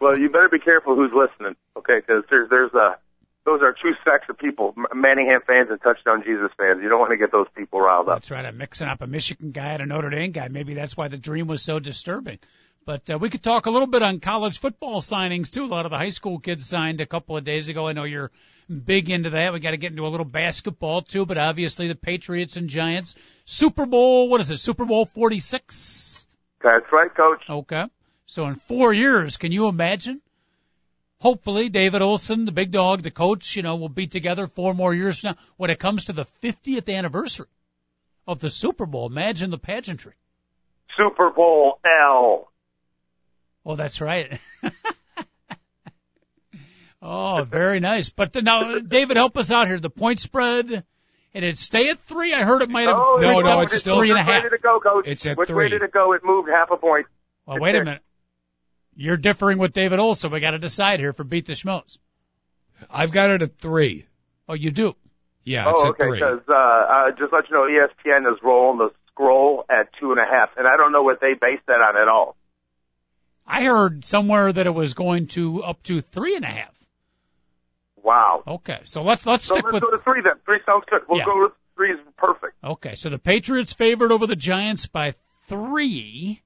Well, 0.00 0.18
you 0.18 0.30
better 0.30 0.48
be 0.50 0.58
careful 0.58 0.96
who's 0.96 1.12
listening, 1.14 1.54
okay? 1.76 2.00
Because 2.00 2.24
there's 2.30 2.48
there's 2.48 2.72
a 2.72 2.96
those 3.44 3.60
are 3.60 3.72
two 3.72 3.92
sects 4.04 4.26
of 4.30 4.38
people: 4.38 4.74
Manningham 4.94 5.40
fans 5.46 5.68
and 5.70 5.80
touchdown 5.82 6.22
Jesus 6.24 6.50
fans. 6.56 6.80
You 6.82 6.88
don't 6.88 7.00
want 7.00 7.10
to 7.10 7.18
get 7.18 7.30
those 7.30 7.48
people 7.54 7.80
riled 7.80 8.08
up. 8.08 8.16
That's 8.16 8.30
right. 8.30 8.44
I'm 8.44 8.56
mixing 8.56 8.88
up 8.88 9.02
a 9.02 9.06
Michigan 9.06 9.50
guy 9.50 9.72
and 9.72 9.82
a 9.82 9.86
Notre 9.86 10.08
Dame 10.08 10.32
guy. 10.32 10.48
Maybe 10.48 10.72
that's 10.74 10.96
why 10.96 11.08
the 11.08 11.18
dream 11.18 11.46
was 11.46 11.62
so 11.62 11.78
disturbing. 11.78 12.38
But 12.84 13.08
uh, 13.08 13.18
we 13.18 13.30
could 13.30 13.42
talk 13.42 13.66
a 13.66 13.70
little 13.70 13.86
bit 13.86 14.02
on 14.02 14.18
college 14.18 14.58
football 14.58 15.00
signings 15.00 15.50
too. 15.50 15.64
A 15.64 15.66
lot 15.66 15.86
of 15.86 15.90
the 15.90 15.98
high 15.98 16.10
school 16.10 16.40
kids 16.40 16.66
signed 16.66 17.00
a 17.00 17.06
couple 17.06 17.36
of 17.36 17.44
days 17.44 17.68
ago. 17.68 17.86
I 17.86 17.92
know 17.92 18.04
you're 18.04 18.32
big 18.68 19.08
into 19.08 19.30
that. 19.30 19.52
We 19.52 19.60
got 19.60 19.70
to 19.70 19.76
get 19.76 19.92
into 19.92 20.06
a 20.06 20.08
little 20.08 20.26
basketball 20.26 21.02
too, 21.02 21.24
but 21.24 21.38
obviously 21.38 21.88
the 21.88 21.94
Patriots 21.94 22.56
and 22.56 22.68
Giants 22.68 23.14
Super 23.44 23.86
Bowl. 23.86 24.28
What 24.28 24.40
is 24.40 24.50
it? 24.50 24.58
Super 24.58 24.84
Bowl 24.84 25.06
46. 25.06 26.26
That's 26.62 26.86
right, 26.92 27.14
Coach. 27.14 27.42
Okay. 27.48 27.84
So 28.26 28.46
in 28.46 28.56
four 28.56 28.92
years, 28.92 29.36
can 29.36 29.52
you 29.52 29.68
imagine? 29.68 30.20
Hopefully, 31.20 31.68
David 31.68 32.02
Olson, 32.02 32.46
the 32.46 32.52
big 32.52 32.72
dog, 32.72 33.02
the 33.02 33.12
coach, 33.12 33.54
you 33.54 33.62
know, 33.62 33.76
will 33.76 33.88
be 33.88 34.08
together 34.08 34.48
four 34.48 34.74
more 34.74 34.92
years 34.92 35.22
now. 35.22 35.36
When 35.56 35.70
it 35.70 35.78
comes 35.78 36.06
to 36.06 36.12
the 36.12 36.24
50th 36.42 36.92
anniversary 36.92 37.46
of 38.26 38.40
the 38.40 38.50
Super 38.50 38.86
Bowl, 38.86 39.06
imagine 39.06 39.50
the 39.50 39.58
pageantry. 39.58 40.14
Super 40.96 41.30
Bowl 41.30 41.78
L. 41.84 42.51
Oh, 43.64 43.76
that's 43.76 44.00
right. 44.00 44.40
oh, 47.02 47.44
very 47.44 47.80
nice. 47.80 48.10
But 48.10 48.34
now, 48.42 48.78
David, 48.78 49.16
help 49.16 49.36
us 49.36 49.52
out 49.52 49.68
here. 49.68 49.78
The 49.78 49.90
point 49.90 50.20
spread, 50.20 50.84
and 51.34 51.44
it 51.44 51.58
stay 51.58 51.88
at 51.90 52.00
three. 52.00 52.34
I 52.34 52.42
heard 52.44 52.62
it 52.62 52.70
might 52.70 52.88
have. 52.88 52.96
Oh, 52.98 53.18
No, 53.20 53.40
it 53.40 53.44
no, 53.44 53.58
moved. 53.58 53.72
it's 53.72 53.78
still- 53.78 53.98
three 53.98 54.10
and 54.10 54.18
a 54.18 54.22
Which 54.22 54.28
way 54.28 54.34
half. 54.34 54.42
did 54.44 54.52
it 54.52 54.62
go, 54.62 54.80
Coach? 54.80 55.06
It's 55.06 55.24
at 55.26 55.36
Which 55.36 55.48
way 55.48 55.54
three. 55.54 55.68
did 55.70 55.82
it 55.82 55.92
go? 55.92 56.12
It 56.12 56.22
moved 56.24 56.48
half 56.48 56.70
a 56.70 56.76
point. 56.76 57.06
Well, 57.46 57.58
wait 57.60 57.74
a 57.74 57.78
minute. 57.84 58.02
You're 58.94 59.16
differing 59.16 59.58
with 59.58 59.72
David 59.72 59.98
Olson. 59.98 60.30
We 60.32 60.40
got 60.40 60.50
to 60.50 60.58
decide 60.58 61.00
here 61.00 61.12
for 61.12 61.24
beat 61.24 61.46
the 61.46 61.54
schmoes. 61.54 61.98
I've 62.90 63.10
got 63.10 63.30
it 63.30 63.42
at 63.42 63.56
three. 63.58 64.06
Oh, 64.48 64.54
you 64.54 64.70
do. 64.70 64.94
Yeah, 65.44 65.70
it's 65.70 65.80
oh, 65.82 65.86
at 65.86 65.90
okay. 65.90 66.04
three. 66.04 66.18
Because 66.18 66.40
uh, 66.48 66.52
uh, 66.52 67.10
just 67.18 67.32
let 67.32 67.48
you 67.48 67.54
know, 67.56 67.62
ESPN 67.62 68.30
is 68.32 68.38
rolling 68.42 68.78
the 68.78 68.90
scroll 69.08 69.64
at 69.70 69.88
two 69.98 70.10
and 70.12 70.20
a 70.20 70.24
half, 70.30 70.50
and 70.56 70.66
I 70.66 70.76
don't 70.76 70.92
know 70.92 71.02
what 71.02 71.20
they 71.20 71.32
based 71.32 71.66
that 71.66 71.80
on 71.80 71.96
at 71.96 72.08
all. 72.08 72.36
I 73.52 73.64
heard 73.64 74.04
somewhere 74.04 74.52
that 74.52 74.66
it 74.66 74.70
was 74.74 74.94
going 74.94 75.26
to 75.28 75.62
up 75.62 75.82
to 75.84 76.00
three 76.00 76.36
and 76.36 76.44
a 76.44 76.48
half. 76.48 76.74
Wow. 78.02 78.42
Okay, 78.46 78.78
so 78.84 79.02
let's 79.02 79.26
let's 79.26 79.44
So 79.44 79.54
stick 79.54 79.64
let's 79.64 79.74
with 79.74 79.82
go 79.82 79.90
to 79.90 79.98
three 79.98 80.22
then. 80.22 80.34
Three 80.44 80.58
sounds 80.66 80.84
good. 80.90 81.02
We'll 81.08 81.18
Yeah. 81.18 81.24
go 81.26 81.42
with 81.42 81.52
three 81.76 81.92
is 81.92 82.00
perfect. 82.16 82.54
okay. 82.64 82.94
So 82.94 83.10
the 83.10 83.18
Patriots 83.18 83.72
favored 83.74 84.10
over 84.10 84.26
the 84.26 84.36
Giants 84.36 84.86
by 84.86 85.14
three, 85.46 86.40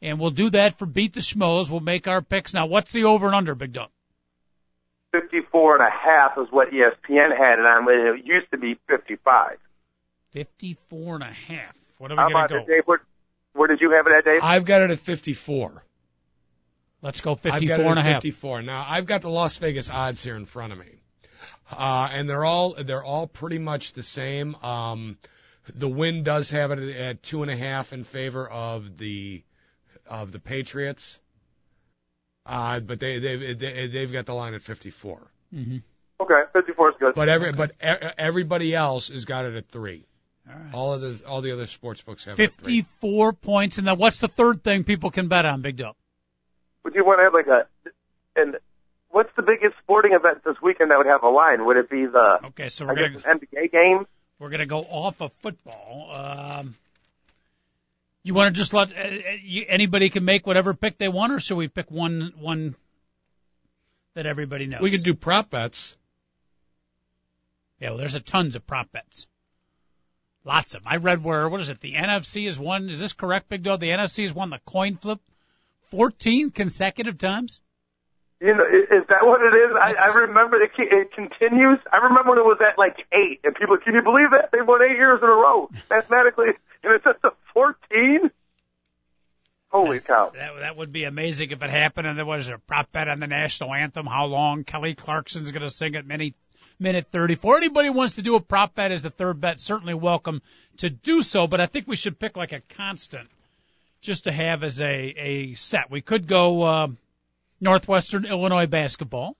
and 0.00 0.20
we'll 0.20 0.30
do 0.30 0.50
that 0.50 0.78
for 0.78 0.86
beat 0.86 1.14
the 1.14 1.20
schmoes. 1.20 1.70
We'll 1.70 1.80
make 1.80 2.06
our 2.06 2.22
picks 2.22 2.54
now. 2.54 2.66
What's 2.66 2.92
the 2.92 3.04
over 3.04 3.26
and 3.26 3.34
under, 3.34 3.54
Big 3.54 3.72
Dog? 3.72 3.88
Fifty-four 5.12 5.76
and 5.76 5.86
a 5.86 5.90
half 5.90 6.38
is 6.38 6.46
what 6.50 6.68
ESPN 6.70 7.36
had 7.36 7.58
it 7.58 7.66
on. 7.66 7.86
It 8.18 8.24
used 8.24 8.50
to 8.52 8.58
be 8.58 8.78
fifty-five. 8.88 9.58
Fifty-four 10.32 11.16
and 11.16 11.24
a 11.24 11.26
half. 11.32 11.76
What 11.98 12.10
are 12.10 12.14
we 12.14 12.22
gonna 12.22 12.30
about 12.30 12.50
go? 12.50 12.56
it, 12.58 12.66
Dave? 12.66 12.82
Where, 12.86 13.00
where 13.52 13.68
did 13.68 13.80
you 13.80 13.90
have 13.90 14.06
it 14.06 14.12
at, 14.16 14.24
Dave? 14.24 14.40
I've 14.42 14.64
got 14.64 14.80
it 14.82 14.90
at 14.90 14.98
54. 14.98 15.84
Let's 17.02 17.20
go 17.20 17.32
I've 17.32 17.42
got 17.42 17.52
fifty-four 17.52 17.84
it 17.84 17.88
and 17.88 17.98
a 17.98 18.00
at 18.00 18.06
half. 18.06 18.22
54. 18.22 18.62
Now 18.62 18.86
I've 18.88 19.06
got 19.06 19.22
the 19.22 19.30
Las 19.30 19.58
Vegas 19.58 19.90
odds 19.90 20.22
here 20.22 20.36
in 20.36 20.44
front 20.44 20.72
of 20.72 20.78
me, 20.78 21.02
uh, 21.70 22.08
and 22.12 22.30
they're 22.30 22.44
all 22.44 22.74
they're 22.74 23.02
all 23.02 23.26
pretty 23.26 23.58
much 23.58 23.92
the 23.92 24.04
same. 24.04 24.54
Um, 24.62 25.18
the 25.74 25.88
Wynn 25.88 26.22
does 26.22 26.50
have 26.50 26.70
it 26.70 26.78
at 26.96 27.22
two 27.22 27.42
and 27.42 27.50
a 27.50 27.56
half 27.56 27.92
in 27.92 28.04
favor 28.04 28.48
of 28.48 28.98
the 28.98 29.42
of 30.06 30.30
the 30.30 30.38
Patriots, 30.38 31.18
uh, 32.46 32.78
but 32.80 33.00
they 33.00 33.18
they've 33.18 33.58
they, 33.58 33.86
they've 33.88 34.12
got 34.12 34.26
the 34.26 34.34
line 34.34 34.54
at 34.54 34.62
54. 34.62 35.30
Mm-hmm. 35.54 35.78
Okay, 36.20 36.40
fifty-four 36.52 36.90
is 36.90 36.96
good. 37.00 37.14
But 37.16 37.28
every 37.28 37.52
but 37.52 37.72
e- 37.82 38.08
everybody 38.16 38.74
else 38.76 39.08
has 39.08 39.24
got 39.24 39.44
it 39.44 39.56
at 39.56 39.68
three. 39.68 40.06
All 40.48 40.54
right. 40.56 40.74
All 40.74 40.94
of 40.94 41.00
the 41.00 41.26
all 41.26 41.40
the 41.40 41.50
other 41.52 41.66
sports 41.66 42.02
books 42.02 42.26
have 42.26 42.38
it 42.38 42.44
at 42.44 42.52
three. 42.52 42.82
Fifty-four 42.82 43.32
points, 43.32 43.78
and 43.78 43.86
then 43.88 43.98
what's 43.98 44.18
the 44.18 44.28
third 44.28 44.62
thing 44.62 44.84
people 44.84 45.10
can 45.10 45.26
bet 45.26 45.46
on, 45.46 45.62
Big 45.62 45.76
Dog? 45.76 45.96
Would 46.84 46.94
you 46.94 47.04
want 47.04 47.20
to 47.20 47.24
have 47.24 47.34
like 47.34 47.46
a 47.46 48.40
an 48.40 48.56
what's 49.10 49.30
the 49.36 49.42
biggest 49.42 49.74
sporting 49.82 50.12
event 50.12 50.42
this 50.44 50.56
weekend 50.62 50.90
that 50.90 50.98
would 50.98 51.06
have 51.06 51.22
a 51.22 51.28
line? 51.28 51.64
Would 51.66 51.76
it 51.76 51.90
be 51.90 52.06
the 52.06 52.38
Okay, 52.46 52.68
so 52.68 52.86
we're 52.86 52.94
gonna 52.94 53.20
NBA 53.20 53.70
games? 53.70 54.06
we're 54.38 54.50
gonna 54.50 54.66
go 54.66 54.80
off 54.80 55.20
of 55.20 55.32
football. 55.34 56.10
Um, 56.12 56.74
you 58.24 58.34
want 58.34 58.54
to 58.54 58.58
just 58.58 58.72
let 58.72 58.90
uh, 58.92 59.00
uh, 59.00 59.10
you, 59.42 59.64
anybody 59.68 60.10
can 60.10 60.24
make 60.24 60.46
whatever 60.46 60.74
pick 60.74 60.98
they 60.98 61.08
want, 61.08 61.32
or 61.32 61.40
should 61.40 61.56
we 61.56 61.68
pick 61.68 61.90
one 61.90 62.32
one 62.38 62.74
that 64.14 64.26
everybody 64.26 64.66
knows? 64.66 64.80
We 64.80 64.90
could 64.90 65.04
do 65.04 65.14
prop 65.14 65.50
bets. 65.50 65.96
Yeah, 67.80 67.90
well, 67.90 67.98
there's 67.98 68.14
a 68.14 68.20
tons 68.20 68.56
of 68.56 68.66
prop 68.66 68.90
bets. 68.92 69.26
Lots 70.44 70.74
of 70.74 70.82
them. 70.82 70.92
I 70.92 70.96
read 70.96 71.22
where 71.22 71.48
what 71.48 71.60
is 71.60 71.68
it? 71.68 71.80
The 71.80 71.94
NFC 71.94 72.46
has 72.46 72.58
won. 72.58 72.88
Is 72.88 72.98
this 72.98 73.12
correct, 73.12 73.48
Big 73.48 73.62
Dog? 73.62 73.80
The 73.80 73.90
NFC 73.90 74.22
has 74.22 74.34
won 74.34 74.50
the 74.50 74.60
coin 74.64 74.96
flip 74.96 75.20
14 75.92 76.50
consecutive 76.52 77.18
times. 77.18 77.60
You 78.40 78.56
know, 78.56 78.64
is, 78.64 79.04
that 79.08 79.24
what 79.24 79.40
it 79.42 79.54
is? 79.54 79.70
I, 79.78 80.10
I 80.10 80.14
remember 80.26 80.56
it, 80.60 80.70
it 80.76 81.12
continues. 81.12 81.78
I 81.92 81.98
remember 81.98 82.30
when 82.30 82.38
it 82.38 82.44
was 82.44 82.58
at 82.60 82.76
like 82.78 82.96
eight, 83.12 83.40
and 83.44 83.54
people, 83.54 83.76
can 83.76 83.94
you 83.94 84.02
believe 84.02 84.30
that 84.32 84.48
they 84.50 84.62
won 84.62 84.80
eight 84.82 84.96
years 84.96 85.20
in 85.22 85.28
a 85.28 85.32
row 85.32 85.70
mathematically, 85.90 86.48
and 86.82 86.92
it's 86.94 87.06
at 87.06 87.20
the 87.22 87.30
fourteen? 87.52 88.30
Holy 89.70 89.98
That's- 89.98 90.06
cow! 90.06 90.32
That 90.34 90.60
that 90.60 90.76
would 90.76 90.92
be 90.92 91.04
amazing 91.04 91.52
if 91.52 91.62
it 91.62 91.70
happened. 91.70 92.08
And 92.08 92.18
there 92.18 92.26
was 92.26 92.48
a 92.48 92.58
prop 92.58 92.90
bet 92.90 93.06
on 93.06 93.20
the 93.20 93.28
national 93.28 93.72
anthem. 93.74 94.06
How 94.06 94.24
long 94.24 94.64
Kelly 94.64 94.94
Clarkson's 94.94 95.52
going 95.52 95.62
to 95.62 95.70
sing 95.70 95.94
at 95.94 96.04
minute 96.04 96.34
minute 96.80 97.06
34. 97.12 97.58
Anybody 97.58 97.88
who 97.88 97.94
wants 97.94 98.14
to 98.14 98.22
do 98.22 98.34
a 98.34 98.40
prop 98.40 98.74
bet 98.74 98.90
as 98.90 99.02
the 99.02 99.10
third 99.10 99.40
bet, 99.40 99.60
certainly 99.60 99.94
welcome 99.94 100.42
to 100.78 100.90
do 100.90 101.22
so. 101.22 101.46
But 101.46 101.60
I 101.60 101.66
think 101.66 101.86
we 101.86 101.96
should 101.96 102.18
pick 102.18 102.36
like 102.36 102.52
a 102.52 102.60
constant, 102.76 103.28
just 104.02 104.24
to 104.24 104.32
have 104.32 104.62
as 104.62 104.82
a 104.82 104.86
a 104.86 105.54
set. 105.54 105.90
We 105.90 106.02
could 106.02 106.26
go 106.26 106.62
uh, 106.62 106.88
Northwestern 107.60 108.26
Illinois 108.26 108.66
basketball. 108.66 109.36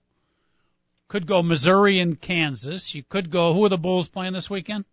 Could 1.09 1.27
go 1.27 1.43
Missouri 1.43 1.99
and 1.99 2.19
Kansas. 2.19 2.95
You 2.95 3.03
could 3.07 3.29
go. 3.29 3.53
Who 3.53 3.65
are 3.65 3.69
the 3.69 3.77
Bulls 3.77 4.07
playing 4.07 4.33
this 4.33 4.49
weekend? 4.49 4.85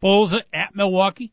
Bulls 0.00 0.34
at 0.34 0.74
Milwaukee. 0.74 1.32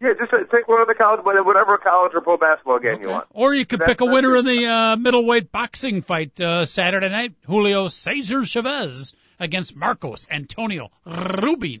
Yeah, 0.00 0.10
just 0.18 0.32
uh, 0.32 0.38
take 0.50 0.68
one 0.68 0.80
of 0.80 0.86
the 0.86 0.94
college, 0.94 1.20
whatever 1.24 1.76
college 1.76 2.12
or 2.14 2.20
pro 2.20 2.36
basketball 2.38 2.78
game 2.78 3.02
you 3.02 3.08
want. 3.08 3.26
Or 3.30 3.52
you 3.52 3.66
could 3.66 3.80
That's- 3.80 3.96
pick 3.96 4.00
a 4.00 4.06
winner 4.06 4.36
in 4.36 4.44
the 4.44 4.64
uh, 4.66 4.96
middleweight 4.96 5.50
boxing 5.50 6.02
fight 6.02 6.40
uh, 6.40 6.64
Saturday 6.64 7.08
night. 7.08 7.34
Julio 7.46 7.88
Cesar 7.88 8.44
Chavez 8.44 9.14
against 9.40 9.74
Marcos 9.74 10.28
Antonio 10.30 10.90
Rubio. 11.04 11.80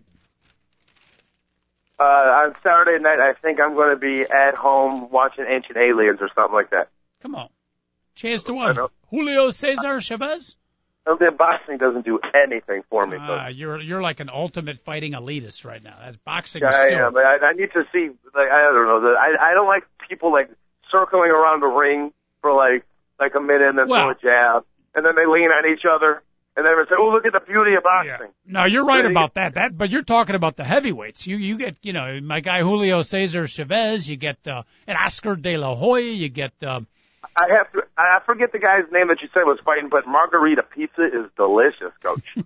Uh, 2.00 2.02
on 2.02 2.54
Saturday 2.62 3.02
night, 3.02 3.18
I 3.18 3.32
think 3.42 3.60
I'm 3.60 3.74
going 3.74 3.90
to 3.90 4.00
be 4.00 4.22
at 4.22 4.54
home 4.54 5.10
watching 5.10 5.44
Ancient 5.48 5.76
Aliens 5.76 6.18
or 6.20 6.28
something 6.34 6.54
like 6.54 6.70
that. 6.70 6.88
Come 7.22 7.34
on. 7.34 7.48
Chance 8.14 8.44
to 8.44 8.52
know. 8.52 8.90
Julio 9.10 9.50
Cesar 9.50 10.00
Chavez? 10.00 10.56
The 11.06 11.32
boxing 11.36 11.78
doesn't 11.78 12.04
do 12.04 12.20
anything 12.34 12.82
for 12.90 13.06
me. 13.06 13.16
Uh, 13.16 13.48
you're 13.48 13.80
you're 13.80 14.02
like 14.02 14.20
an 14.20 14.28
ultimate 14.28 14.78
fighting 14.80 15.12
elitist 15.12 15.64
right 15.64 15.82
now. 15.82 15.96
That 16.04 16.22
boxing 16.22 16.60
Yeah, 16.62 16.68
is 16.68 16.74
I 16.76 16.86
still 16.88 17.06
am. 17.06 17.12
But 17.14 17.24
I, 17.24 17.36
I 17.38 17.52
need 17.54 17.72
to 17.72 17.84
see. 17.92 18.10
Like 18.34 18.50
I 18.52 18.60
don't 18.62 18.86
know. 18.86 19.00
The, 19.00 19.16
I 19.18 19.50
I 19.50 19.54
don't 19.54 19.66
like 19.68 19.84
people 20.06 20.30
like 20.30 20.50
circling 20.92 21.30
around 21.30 21.60
the 21.60 21.66
ring 21.66 22.12
for 22.42 22.52
like 22.52 22.84
like 23.18 23.34
a 23.34 23.40
minute 23.40 23.68
and 23.70 23.78
then 23.78 23.88
Well- 23.88 24.02
throw 24.02 24.10
a 24.10 24.14
jab, 24.20 24.64
and 24.94 25.06
then 25.06 25.14
they 25.16 25.24
lean 25.24 25.48
on 25.50 25.72
each 25.72 25.84
other, 25.90 26.22
and 26.58 26.66
they 26.66 26.90
say, 26.90 26.96
"Oh, 26.98 27.10
look 27.10 27.24
at 27.24 27.32
the 27.32 27.40
beauty 27.40 27.74
of 27.76 27.84
boxing." 27.84 28.32
No, 28.44 28.64
you're 28.64 28.84
right 28.84 29.04
Yeah, 29.04 29.10
about 29.10 29.34
that. 29.34 29.54
That, 29.54 29.78
but 29.78 29.90
you're 29.90 30.02
talking 30.02 30.34
about 30.34 30.56
the 30.56 30.64
heavyweights. 30.64 31.26
You 31.26 31.36
you 31.36 31.56
get 31.56 31.76
you 31.82 31.92
know 31.92 32.18
my 32.20 32.40
guy 32.40 32.60
Julio 32.60 33.02
Cesar 33.02 33.46
Chavez. 33.46 34.10
You 34.10 34.16
get 34.16 34.38
uh, 34.48 34.64
an 34.88 34.96
Oscar 34.96 35.36
De 35.36 35.56
La 35.56 35.74
Hoya. 35.74 36.12
You 36.12 36.28
get 36.28 36.52
uh, 36.62 36.80
I 37.36 37.46
have 37.56 37.72
to. 37.72 37.82
I 37.96 38.18
forget 38.26 38.52
the 38.52 38.58
guy's 38.58 38.90
name 38.92 39.08
that 39.08 39.18
you 39.22 39.28
said 39.34 39.42
was 39.44 39.58
fighting, 39.64 39.88
but 39.88 40.06
margarita 40.06 40.62
pizza 40.62 41.04
is 41.06 41.30
delicious, 41.36 41.92
Coach. 42.02 42.24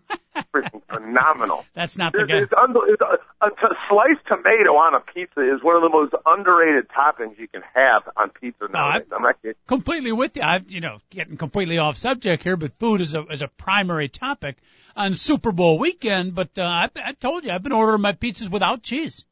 Freaking 0.55 0.81
phenomenal. 0.89 1.65
that's 1.75 1.99
not 1.99 2.15
the 2.15 2.25
guy. 2.25 2.39
it's 2.39 2.53
unbel- 2.53 2.89
it's 2.89 3.03
a, 3.03 3.47
a 3.47 3.51
t- 3.51 3.77
sliced 3.89 4.27
tomato 4.27 4.73
on 4.77 4.95
a 4.95 5.01
pizza 5.01 5.41
is 5.41 5.63
one 5.63 5.77
of 5.77 5.83
the 5.83 5.91
most 5.91 6.15
underrated 6.25 6.89
toppings 6.89 7.39
you 7.39 7.49
can 7.49 7.61
have 7.75 8.03
on 8.17 8.31
pizza 8.31 8.67
nowadays. 8.73 9.09
I'm 9.15 9.23
not 9.23 9.43
kidding. 9.43 9.57
completely 9.67 10.13
with 10.13 10.37
you. 10.37 10.43
I've, 10.43 10.71
you 10.73 10.81
know, 10.81 11.01
getting 11.11 11.37
completely 11.37 11.77
off 11.79 11.99
subject 11.99 12.43
here, 12.43 12.57
but 12.57 12.73
food 12.79 13.03
is 13.03 13.15
a 13.15 13.27
is 13.27 13.43
a 13.43 13.49
primary 13.49 14.09
topic 14.09 14.57
on 14.97 15.15
Super 15.15 15.53
Bowl 15.53 15.79
weekend. 15.79 16.35
But 16.35 16.57
uh, 16.57 16.63
I, 16.63 16.89
I 16.97 17.13
told 17.13 17.45
you 17.45 17.51
I've 17.51 17.63
been 17.63 17.73
ordering 17.73 18.01
my 18.01 18.13
pizzas 18.13 18.51
without 18.51 18.83
cheese, 18.83 19.27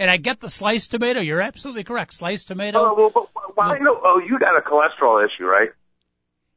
and 0.00 0.10
I 0.10 0.16
get 0.16 0.40
the 0.40 0.48
sliced 0.48 0.90
tomato. 0.92 1.20
You're 1.20 1.42
absolutely 1.42 1.84
correct. 1.84 2.14
Sliced 2.14 2.48
tomato. 2.48 2.78
Oh, 2.78 2.94
well, 2.94 3.10
but 3.10 3.56
why? 3.56 3.78
No. 3.78 4.00
Oh, 4.02 4.18
you 4.18 4.38
got 4.38 4.56
a 4.56 4.62
cholesterol 4.62 5.24
issue, 5.24 5.44
right? 5.44 5.68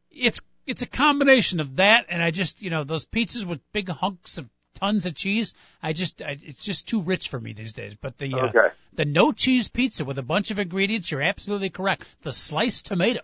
It's 0.10 0.40
it's 0.66 0.82
a 0.82 0.88
combination 0.88 1.60
of 1.60 1.76
that, 1.76 2.06
and 2.08 2.24
I 2.24 2.32
just 2.32 2.62
you 2.62 2.70
know 2.70 2.86
those 2.86 3.06
pizzas 3.06 3.46
with 3.46 3.60
big 3.74 3.90
hunks 3.90 4.38
of 4.38 4.50
tons 4.76 5.06
of 5.06 5.14
cheese. 5.14 5.54
I 5.82 5.92
just 5.92 6.22
I, 6.22 6.38
it's 6.42 6.64
just 6.64 6.88
too 6.88 7.02
rich 7.02 7.28
for 7.28 7.40
me 7.40 7.52
these 7.52 7.74
days. 7.74 7.96
But 8.00 8.18
the 8.18 8.34
uh, 8.34 8.48
Okay. 8.48 8.70
the 8.94 9.06
no 9.06 9.34
cheese 9.34 9.68
pizza 9.68 10.06
with 10.06 10.18
a 10.18 10.24
bunch 10.24 10.50
of 10.50 10.58
ingredients, 10.58 11.12
you're 11.12 11.22
absolutely 11.22 11.70
correct. 11.70 12.06
The 12.22 12.32
sliced 12.32 12.86
tomato 12.86 13.22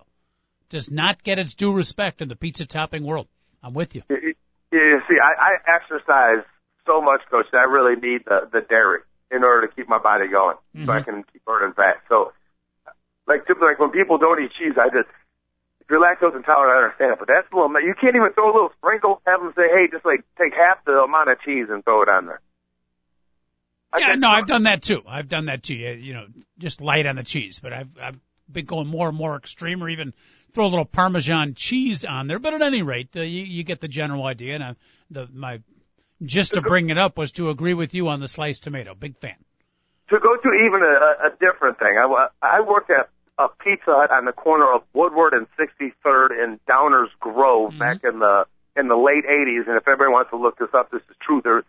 does 0.68 0.92
not 0.92 1.24
get 1.24 1.40
its 1.40 1.54
due 1.54 1.74
respect 1.74 2.22
in 2.22 2.28
the 2.28 2.36
pizza 2.36 2.66
topping 2.66 3.04
world. 3.04 3.28
I'm 3.64 3.74
with 3.74 3.96
you. 3.96 4.04
You, 4.10 4.36
you 4.72 5.02
see, 5.08 5.16
I, 5.22 5.56
I 5.56 5.76
exercise 5.76 6.46
so 6.86 7.02
much, 7.02 7.22
Coach, 7.32 7.48
that 7.54 7.60
I 7.60 7.64
really 7.64 7.96
need 7.96 8.26
the 8.26 8.50
the 8.52 8.62
dairy 8.62 9.00
in 9.32 9.44
order 9.44 9.68
to 9.68 9.74
keep 9.74 9.88
my 9.88 10.00
body 10.00 10.28
going, 10.28 10.58
so 10.86 10.92
I 10.92 11.02
can 11.02 11.24
keep 11.32 11.46
burning 11.46 11.74
fat. 11.74 12.02
So, 12.10 12.34
like, 13.28 13.46
typically, 13.46 13.70
like 13.70 13.80
when 13.80 13.92
people 13.92 14.18
don't 14.18 14.42
eat 14.44 14.52
cheese, 14.58 14.74
I 14.78 14.90
just 14.90 15.10
if 15.82 15.88
you're 15.90 16.02
lactose 16.02 16.36
intolerant, 16.36 16.74
I 16.74 16.84
understand 16.84 17.14
it, 17.14 17.20
but 17.20 17.28
that's 17.28 17.48
a 17.52 17.56
little. 17.56 17.72
You 17.82 17.96
can't 18.00 18.16
even 18.16 18.34
throw 18.34 18.46
a 18.46 18.54
little 18.54 18.72
sprinkle. 18.78 19.22
Have 19.26 19.42
them 19.42 19.54
say, 19.56 19.70
"Hey, 19.74 19.88
just 19.92 20.06
like 20.06 20.24
take 20.38 20.54
half 20.54 20.84
the 20.86 20.94
amount 21.02 21.30
of 21.30 21.42
cheese 21.42 21.68
and 21.70 21.84
throw 21.84 22.04
it 22.04 22.10
on 22.10 22.28
there." 22.28 22.42
I 23.92 24.00
Yeah, 24.00 24.16
no, 24.16 24.30
I've 24.30 24.46
done 24.46 24.64
that 24.64 24.84
too. 24.84 25.02
I've 25.08 25.30
done 25.30 25.46
that 25.46 25.64
too. 25.64 25.76
You 25.76 25.92
you 25.92 26.14
know, 26.14 26.28
just 26.60 26.80
light 26.82 27.06
on 27.06 27.16
the 27.16 27.24
cheese, 27.24 27.60
but 27.60 27.74
I've 27.74 27.90
I've 28.00 28.20
been 28.52 28.66
going 28.66 28.88
more 28.88 29.10
and 29.10 29.18
more 29.18 29.36
extreme, 29.36 29.84
or 29.84 29.90
even 29.90 30.14
throw 30.54 30.66
a 30.66 30.70
little 30.70 30.86
Parmesan 30.86 31.54
cheese 31.56 32.06
on 32.06 32.28
there. 32.28 32.40
But 32.40 32.54
at 32.54 32.62
any 32.62 32.82
rate, 32.82 33.10
uh, 33.16 33.22
you, 33.22 33.44
you 33.44 33.64
get 33.64 33.82
the 33.82 33.88
general 33.88 34.26
idea. 34.26 34.56
And 34.56 34.64
I, 34.64 34.76
the 35.10 35.28
my 35.32 35.62
gist 36.24 36.56
of 36.58 36.64
bringing 36.64 36.92
it 36.92 36.98
up 36.98 37.18
was 37.18 37.32
to 37.34 37.50
agree 37.50 37.74
with 37.74 37.94
you 37.94 38.08
on 38.10 38.20
the 38.20 38.28
sliced 38.28 38.64
tomato. 38.64 38.94
Big 38.96 39.18
fan. 39.18 39.36
to 40.10 40.20
go 40.20 40.36
to 40.36 40.50
even 40.66 40.82
a, 40.84 41.28
a 41.28 41.30
different 41.40 41.80
thing. 41.80 41.98
I, 42.02 42.06
wa- 42.06 42.30
I 42.42 42.62
worked 42.62 42.90
at 42.90 43.10
a 43.38 43.48
Pizza 43.64 43.86
Hut 43.96 44.12
on 44.12 44.26
the 44.26 44.34
corner 44.34 44.72
of 44.74 44.82
Woodward 44.94 45.34
and 45.34 45.48
63rd 45.58 46.32
in 46.44 46.60
Downers 46.70 47.08
Grove 47.20 47.74
back 47.80 48.04
in 48.04 48.20
the 48.20 48.46
in 48.76 48.88
the 48.88 48.96
late 48.98 49.26
80s. 49.26 49.68
And 49.68 49.76
if 49.78 49.88
everybody 49.88 50.12
wants 50.12 50.30
to 50.32 50.38
look 50.38 50.58
this 50.58 50.70
up, 50.74 50.92
this 50.92 51.02
is 51.10 51.16
true. 51.22 51.42
There 51.44 51.64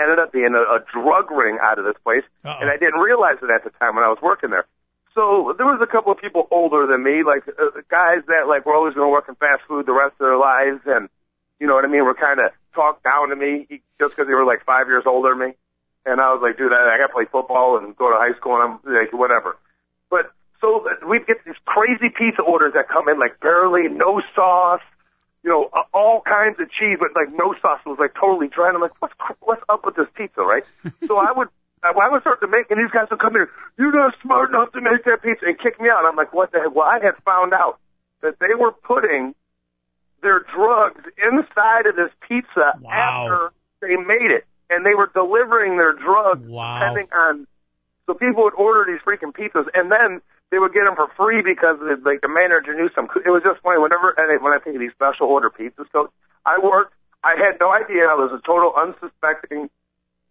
ended 0.00 0.18
up 0.18 0.32
being 0.32 0.54
a, 0.54 0.62
a 0.76 0.80
drug 0.92 1.30
ring 1.30 1.58
out 1.62 1.78
of 1.78 1.84
this 1.84 1.96
place, 2.04 2.22
Uh-oh. 2.44 2.58
and 2.60 2.70
I 2.70 2.76
didn't 2.76 3.00
realize 3.00 3.36
it 3.42 3.50
at 3.50 3.64
the 3.64 3.70
time 3.78 3.94
when 3.96 4.04
I 4.04 4.08
was 4.08 4.18
working 4.22 4.50
there. 4.50 4.66
So 5.14 5.54
there 5.56 5.64
was 5.66 5.80
a 5.80 5.86
couple 5.90 6.12
of 6.12 6.18
people 6.18 6.46
older 6.50 6.86
than 6.86 7.02
me, 7.02 7.22
like 7.24 7.48
uh, 7.48 7.80
guys 7.90 8.20
that 8.28 8.46
like 8.46 8.66
were 8.66 8.74
always 8.74 8.94
going 8.94 9.06
to 9.08 9.12
work 9.12 9.24
in 9.28 9.34
fast 9.36 9.62
food 9.66 9.86
the 9.86 9.92
rest 9.96 10.12
of 10.20 10.26
their 10.28 10.36
lives, 10.38 10.80
and 10.86 11.08
you 11.58 11.66
know 11.66 11.74
what 11.74 11.84
I 11.84 11.88
mean, 11.88 12.04
were 12.04 12.14
kind 12.14 12.38
of 12.40 12.52
talked 12.76 13.02
down 13.02 13.30
to 13.30 13.36
me 13.36 13.66
just 13.98 14.14
because 14.14 14.28
they 14.28 14.36
were 14.36 14.44
like 14.44 14.64
five 14.64 14.86
years 14.86 15.04
older 15.06 15.30
than 15.30 15.48
me. 15.48 15.54
And 16.04 16.20
I 16.20 16.30
was 16.30 16.38
like, 16.44 16.56
dude, 16.56 16.70
I, 16.70 16.94
I 16.94 16.98
got 17.00 17.08
to 17.08 17.16
play 17.16 17.24
football 17.24 17.80
and 17.80 17.96
go 17.96 18.12
to 18.12 18.16
high 18.20 18.36
school, 18.38 18.54
and 18.54 18.62
I'm 18.62 18.72
like, 18.86 19.10
whatever. 19.12 19.58
But 20.08 20.30
so 20.60 20.86
we'd 21.08 21.26
get 21.26 21.42
these 21.44 21.58
crazy 21.64 22.12
pizza 22.14 22.42
orders 22.42 22.74
that 22.74 22.88
come 22.88 23.08
in 23.08 23.18
like 23.18 23.40
barely 23.40 23.88
no 23.88 24.22
sauce, 24.36 24.84
you 25.42 25.50
know, 25.50 25.70
all 25.92 26.22
kinds 26.22 26.60
of 26.60 26.70
cheese, 26.70 26.98
but 27.00 27.10
like 27.18 27.34
no 27.34 27.56
sauce. 27.58 27.80
It 27.84 27.88
was 27.88 27.98
like 27.98 28.14
totally 28.14 28.46
dry. 28.46 28.68
And 28.68 28.76
I'm 28.76 28.82
like, 28.82 28.94
what's 29.02 29.14
what's 29.40 29.64
up 29.68 29.82
with 29.84 29.96
this 29.96 30.06
pizza, 30.14 30.42
right? 30.42 30.62
so 31.08 31.18
I 31.18 31.32
would. 31.32 31.48
I 31.84 31.92
would 32.10 32.22
start 32.22 32.40
to 32.40 32.48
make, 32.48 32.68
and 32.70 32.82
these 32.82 32.90
guys 32.90 33.06
would 33.12 33.20
come 33.20 33.34
here. 33.34 33.48
You're 33.78 33.94
not 33.94 34.14
smart 34.20 34.50
enough 34.50 34.72
to 34.72 34.80
make 34.80 35.04
that 35.04 35.22
pizza, 35.22 35.46
and 35.46 35.56
kick 35.58 35.78
me 35.78 35.88
out. 35.88 36.04
I'm 36.04 36.16
like, 36.16 36.32
what 36.34 36.50
the 36.50 36.58
heck? 36.58 36.74
Well, 36.74 36.86
I 36.88 36.98
had 36.98 37.14
found 37.22 37.52
out 37.52 37.78
that 38.22 38.40
they 38.40 38.54
were 38.58 38.72
putting 38.72 39.36
their 40.26 40.42
drugs 40.50 41.06
inside 41.22 41.86
of 41.86 41.94
this 41.94 42.10
pizza 42.26 42.74
Wow. 42.82 42.90
after 42.90 43.52
they 43.80 43.94
made 43.94 44.34
it, 44.34 44.44
and 44.68 44.84
they 44.84 44.94
were 44.98 45.06
delivering 45.14 45.78
their 45.78 45.92
drugs 45.94 46.42
Wow. 46.46 46.74
depending 46.82 47.06
on. 47.14 47.46
So 48.06 48.14
people 48.14 48.42
would 48.44 48.54
order 48.54 48.82
these 48.90 49.00
freaking 49.06 49.32
pizzas, 49.32 49.66
and 49.74 49.90
then 49.90 50.20
they 50.50 50.58
would 50.58 50.72
get 50.74 50.84
them 50.84 50.94
for 50.94 51.08
free 51.16 51.42
because 51.42 51.78
the, 51.78 51.98
like 52.04 52.20
the 52.20 52.28
manager 52.28 52.74
knew 52.74 52.90
some. 52.94 53.06
It 53.24 53.30
was 53.30 53.42
just 53.42 53.62
funny. 53.62 53.78
Whenever 53.80 54.14
and 54.18 54.42
when 54.42 54.52
I 54.52 54.58
think 54.58 54.74
of 54.76 54.80
these 54.80 54.92
special 54.92 55.26
order 55.26 55.50
pizzas, 55.50 55.86
so 55.92 56.10
I 56.44 56.58
worked. 56.62 56.92
I 57.24 57.34
had 57.38 57.58
no 57.58 57.72
idea. 57.72 58.06
I 58.06 58.14
was 58.14 58.30
a 58.30 58.40
total 58.46 58.70
unsuspecting, 58.76 59.68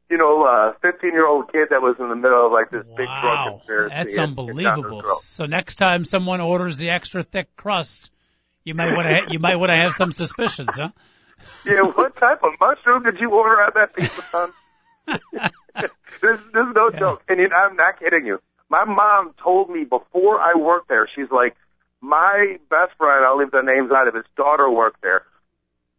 you 0.10 0.18
know, 0.18 0.44
uh, 0.46 0.74
15 0.82 1.12
year 1.12 1.28
old 1.28 1.52
kid 1.52 1.68
that 1.72 1.82
was 1.82 1.98
in 2.00 2.08
the 2.08 2.16
middle 2.16 2.46
of 2.46 2.52
like 2.54 2.72
this 2.72 2.86
big 2.96 3.08
drug 3.08 3.60
conspiracy. 3.60 3.94
that's 3.94 4.16
in 4.18 4.24
unbelievable. 4.24 5.02
Grove. 5.02 5.18
So 5.20 5.46
next 5.46 5.76
time 5.76 6.06
someone 6.06 6.40
orders 6.40 6.78
the 6.78 6.92
extra 6.92 7.24
thick 7.24 7.54
crust, 7.58 8.14
you 8.66 8.74
might 8.74 8.94
want 8.94 9.08
to 9.08 9.34
you 9.34 9.40
might 9.40 9.56
want 9.56 9.70
to 9.70 9.76
have 9.76 9.94
some 9.94 10.12
suspicions, 10.12 10.70
huh? 10.74 10.90
Yeah, 11.66 11.82
what 11.82 12.16
type 12.16 12.44
of 12.44 12.54
mushroom 12.60 13.04
did 13.04 13.20
you 13.20 13.30
order 13.30 13.62
on 13.62 13.72
that 13.76 13.96
pizza, 13.96 14.22
son? 14.22 14.50
this, 15.08 15.92
this 16.22 16.40
is 16.40 16.74
no 16.76 16.90
joke, 16.90 17.24
and 17.28 17.40
you, 17.40 17.50
I'm 17.50 17.76
not 17.76 18.00
kidding 18.00 18.26
you. 18.26 18.40
My 18.70 18.86
mom 18.86 19.34
told 19.44 19.70
me 19.70 19.84
before 19.84 20.40
I 20.40 20.56
worked 20.56 20.88
there. 20.88 21.08
She's 21.14 21.30
like, 21.30 21.56
my 22.02 22.58
best 22.70 22.98
friend. 22.98 23.26
I'll 23.26 23.38
leave 23.38 23.52
the 23.52 23.62
names 23.62 23.92
out 23.92 24.08
of 24.08 24.16
his 24.16 24.26
daughter 24.38 24.70
worked 24.70 25.02
there. 25.02 25.26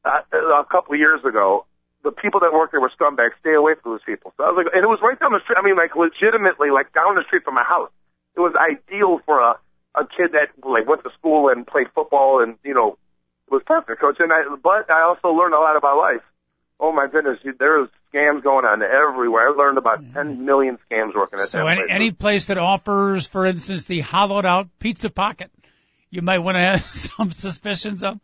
uh, 0.04 0.22
a 0.32 0.64
couple 0.64 0.94
of 0.94 1.00
years 1.00 1.20
ago, 1.24 1.66
the 2.02 2.10
people 2.10 2.40
that 2.40 2.52
work 2.52 2.70
there 2.70 2.80
were 2.80 2.90
scumbags. 2.98 3.38
Stay 3.40 3.54
away 3.54 3.74
from 3.80 3.92
those 3.92 4.04
people. 4.06 4.32
So 4.36 4.44
I 4.44 4.48
was 4.50 4.64
like, 4.64 4.74
and 4.74 4.82
it 4.82 4.88
was 4.88 5.00
right 5.02 5.18
down 5.18 5.32
the 5.32 5.40
street. 5.42 5.58
I 5.58 5.62
mean, 5.62 5.76
like 5.76 5.94
legitimately, 5.94 6.70
like 6.70 6.92
down 6.92 7.14
the 7.14 7.24
street 7.26 7.44
from 7.44 7.54
my 7.54 7.64
house. 7.64 7.90
It 8.36 8.40
was 8.40 8.54
ideal 8.54 9.20
for 9.24 9.40
a 9.40 9.58
a 9.96 10.04
kid 10.04 10.32
that 10.32 10.48
like 10.68 10.86
went 10.86 11.02
to 11.04 11.10
school 11.18 11.48
and 11.48 11.66
played 11.66 11.86
football 11.94 12.42
and 12.42 12.56
you 12.64 12.74
know 12.74 12.98
was 13.50 13.62
perfect, 13.66 14.00
coach. 14.00 14.16
And 14.18 14.32
I, 14.32 14.42
but 14.62 14.90
I 14.90 15.02
also 15.02 15.28
learned 15.28 15.54
a 15.54 15.58
lot 15.58 15.76
about 15.76 15.96
life. 15.98 16.22
Oh 16.78 16.92
my 16.92 17.06
goodness, 17.10 17.38
there's 17.58 17.88
scams 18.12 18.42
going 18.42 18.66
on 18.66 18.82
everywhere. 18.82 19.48
I 19.48 19.52
learned 19.52 19.78
about 19.78 20.00
10 20.12 20.44
million 20.44 20.78
scams 20.90 21.14
working 21.14 21.38
at 21.38 21.46
so 21.46 21.58
that 21.58 21.66
any, 21.68 21.76
place. 21.76 21.88
any 21.90 22.10
place 22.10 22.46
that 22.46 22.58
offers, 22.58 23.26
for 23.26 23.46
instance, 23.46 23.86
the 23.86 24.00
hollowed 24.00 24.44
out 24.44 24.68
pizza 24.78 25.08
pocket, 25.08 25.50
you 26.10 26.20
might 26.20 26.40
want 26.40 26.56
to 26.56 26.60
have 26.60 26.86
some 26.86 27.30
suspicions 27.30 28.04
of. 28.04 28.20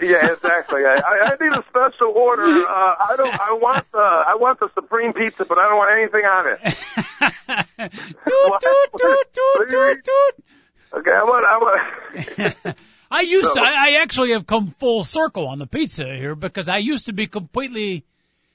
Yeah, 0.00 0.32
exactly. 0.32 0.82
I, 0.84 1.00
I 1.04 1.36
need 1.42 1.52
a 1.52 1.64
special 1.68 2.12
order. 2.14 2.44
Uh, 2.44 2.66
I 2.68 3.14
don't. 3.16 3.40
I 3.40 3.52
want 3.52 3.90
the. 3.92 3.98
I 3.98 4.36
want 4.38 4.60
the 4.60 4.68
supreme 4.74 5.12
pizza, 5.12 5.44
but 5.44 5.58
I 5.58 5.68
don't 5.68 5.76
want 5.76 5.92
anything 5.98 6.24
on 6.24 6.46
it. 6.52 6.60
toot, 8.26 8.60
toot, 8.60 8.90
toot, 8.96 9.34
toot, 9.34 9.70
toot, 9.70 10.04
toot. 10.04 10.44
Okay, 10.92 11.10
I 11.10 11.24
want. 11.24 11.44
I 11.46 11.58
want. 11.58 12.76
I 13.10 13.20
used 13.20 13.54
to, 13.54 13.60
I, 13.60 13.90
I 13.90 14.02
actually 14.02 14.32
have 14.32 14.46
come 14.46 14.68
full 14.68 15.04
circle 15.04 15.46
on 15.46 15.58
the 15.58 15.66
pizza 15.66 16.04
here 16.04 16.34
because 16.34 16.68
I 16.68 16.78
used 16.78 17.06
to 17.06 17.12
be 17.12 17.26
completely 17.26 18.04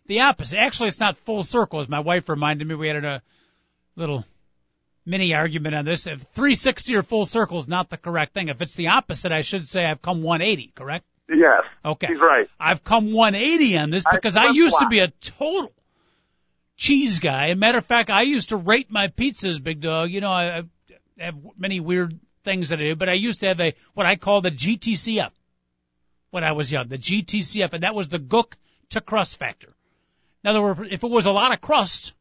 the 0.07 0.21
opposite. 0.21 0.59
Actually, 0.59 0.89
it's 0.89 0.99
not 0.99 1.17
full 1.17 1.43
circle, 1.43 1.79
as 1.79 1.87
my 1.87 2.01
wife 2.01 2.27
reminded 2.27 2.67
me. 2.67 2.75
We 2.75 2.87
had 2.89 3.05
a 3.05 3.21
little 3.95 4.25
mini 5.05 5.33
argument 5.33 5.75
on 5.75 5.85
this. 5.85 6.07
If 6.07 6.21
360 6.33 6.95
or 6.95 7.03
full 7.03 7.25
circle 7.25 7.57
is 7.59 7.67
not 7.67 7.89
the 7.89 7.97
correct 7.97 8.33
thing. 8.33 8.49
If 8.49 8.61
it's 8.61 8.75
the 8.75 8.89
opposite, 8.89 9.31
I 9.31 9.41
should 9.41 9.67
say 9.67 9.85
I've 9.85 10.01
come 10.01 10.21
180, 10.21 10.73
correct? 10.75 11.05
yes. 11.29 11.63
Okay. 11.83 12.07
He's 12.07 12.19
right. 12.19 12.49
I've 12.59 12.83
come 12.83 13.13
180 13.13 13.77
on 13.77 13.89
this 13.89 14.03
because 14.11 14.35
I 14.35 14.49
used 14.51 14.77
to 14.79 14.87
be 14.87 14.99
a 14.99 15.07
total 15.07 15.71
cheese 16.75 17.19
guy. 17.19 17.49
As 17.49 17.53
a 17.53 17.55
matter 17.55 17.77
of 17.77 17.85
fact, 17.85 18.09
I 18.09 18.23
used 18.23 18.49
to 18.49 18.57
rate 18.57 18.91
my 18.91 19.07
pizzas, 19.07 19.63
big 19.63 19.81
dog. 19.81 20.09
You 20.09 20.21
know, 20.21 20.31
I, 20.31 20.57
I 20.57 20.63
have 21.19 21.35
many 21.57 21.79
weird 21.79 22.19
things 22.43 22.69
that 22.69 22.79
I 22.79 22.83
do, 22.83 22.95
but 22.95 23.09
I 23.09 23.13
used 23.13 23.41
to 23.41 23.47
have 23.47 23.59
a, 23.59 23.73
what 23.93 24.05
I 24.05 24.15
call 24.15 24.41
the 24.41 24.51
GTCF 24.51 25.31
when 26.31 26.43
I 26.43 26.53
was 26.53 26.71
young, 26.71 26.87
the 26.87 26.97
GTCF, 26.97 27.73
and 27.73 27.83
that 27.83 27.93
was 27.95 28.09
the 28.09 28.19
gook 28.19 28.53
to 28.91 29.01
crust 29.01 29.37
factor. 29.39 29.73
In 30.43 30.49
other 30.49 30.61
words, 30.61 30.81
if 30.89 31.03
it 31.03 31.09
was 31.09 31.25
a 31.25 31.31
lot 31.31 31.51
of 31.53 31.61
crust 31.61 32.13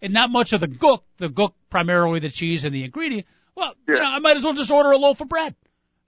and 0.00 0.12
not 0.14 0.30
much 0.30 0.52
of 0.52 0.60
the 0.60 0.68
gook, 0.68 1.02
the 1.18 1.28
gook 1.28 1.52
primarily 1.68 2.20
the 2.20 2.30
cheese 2.30 2.64
and 2.64 2.74
the 2.74 2.84
ingredient, 2.84 3.26
well, 3.54 3.74
you 3.86 3.94
know, 3.94 4.00
I 4.00 4.18
might 4.20 4.36
as 4.36 4.44
well 4.44 4.54
just 4.54 4.70
order 4.70 4.90
a 4.92 4.96
loaf 4.96 5.20
of 5.20 5.28
bread. 5.28 5.54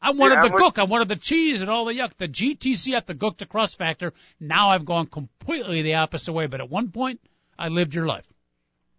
I 0.01 0.13
wanted 0.13 0.37
Yeah, 0.37 0.49
the 0.49 0.55
with- 0.55 0.63
gook, 0.63 0.79
I 0.79 0.85
wanted 0.85 1.09
the 1.09 1.17
cheese 1.17 1.61
and 1.61 1.71
all 1.71 1.85
the 1.85 1.93
yuck, 1.95 2.13
the 2.17 2.29
GTCF, 2.29 3.05
the 3.07 3.15
gook 3.15 3.39
to 3.39 3.47
crust 3.47 3.77
factor. 3.79 4.13
Now 4.41 4.71
I've 4.71 4.85
gone 4.85 5.07
completely 5.07 5.83
the 5.83 5.95
opposite 5.95 6.33
way, 6.33 6.47
but 6.47 6.61
at 6.61 6.71
one 6.71 6.91
point, 6.91 7.21
I 7.59 7.69
lived 7.69 7.95
your 7.95 8.07
life. 8.07 8.27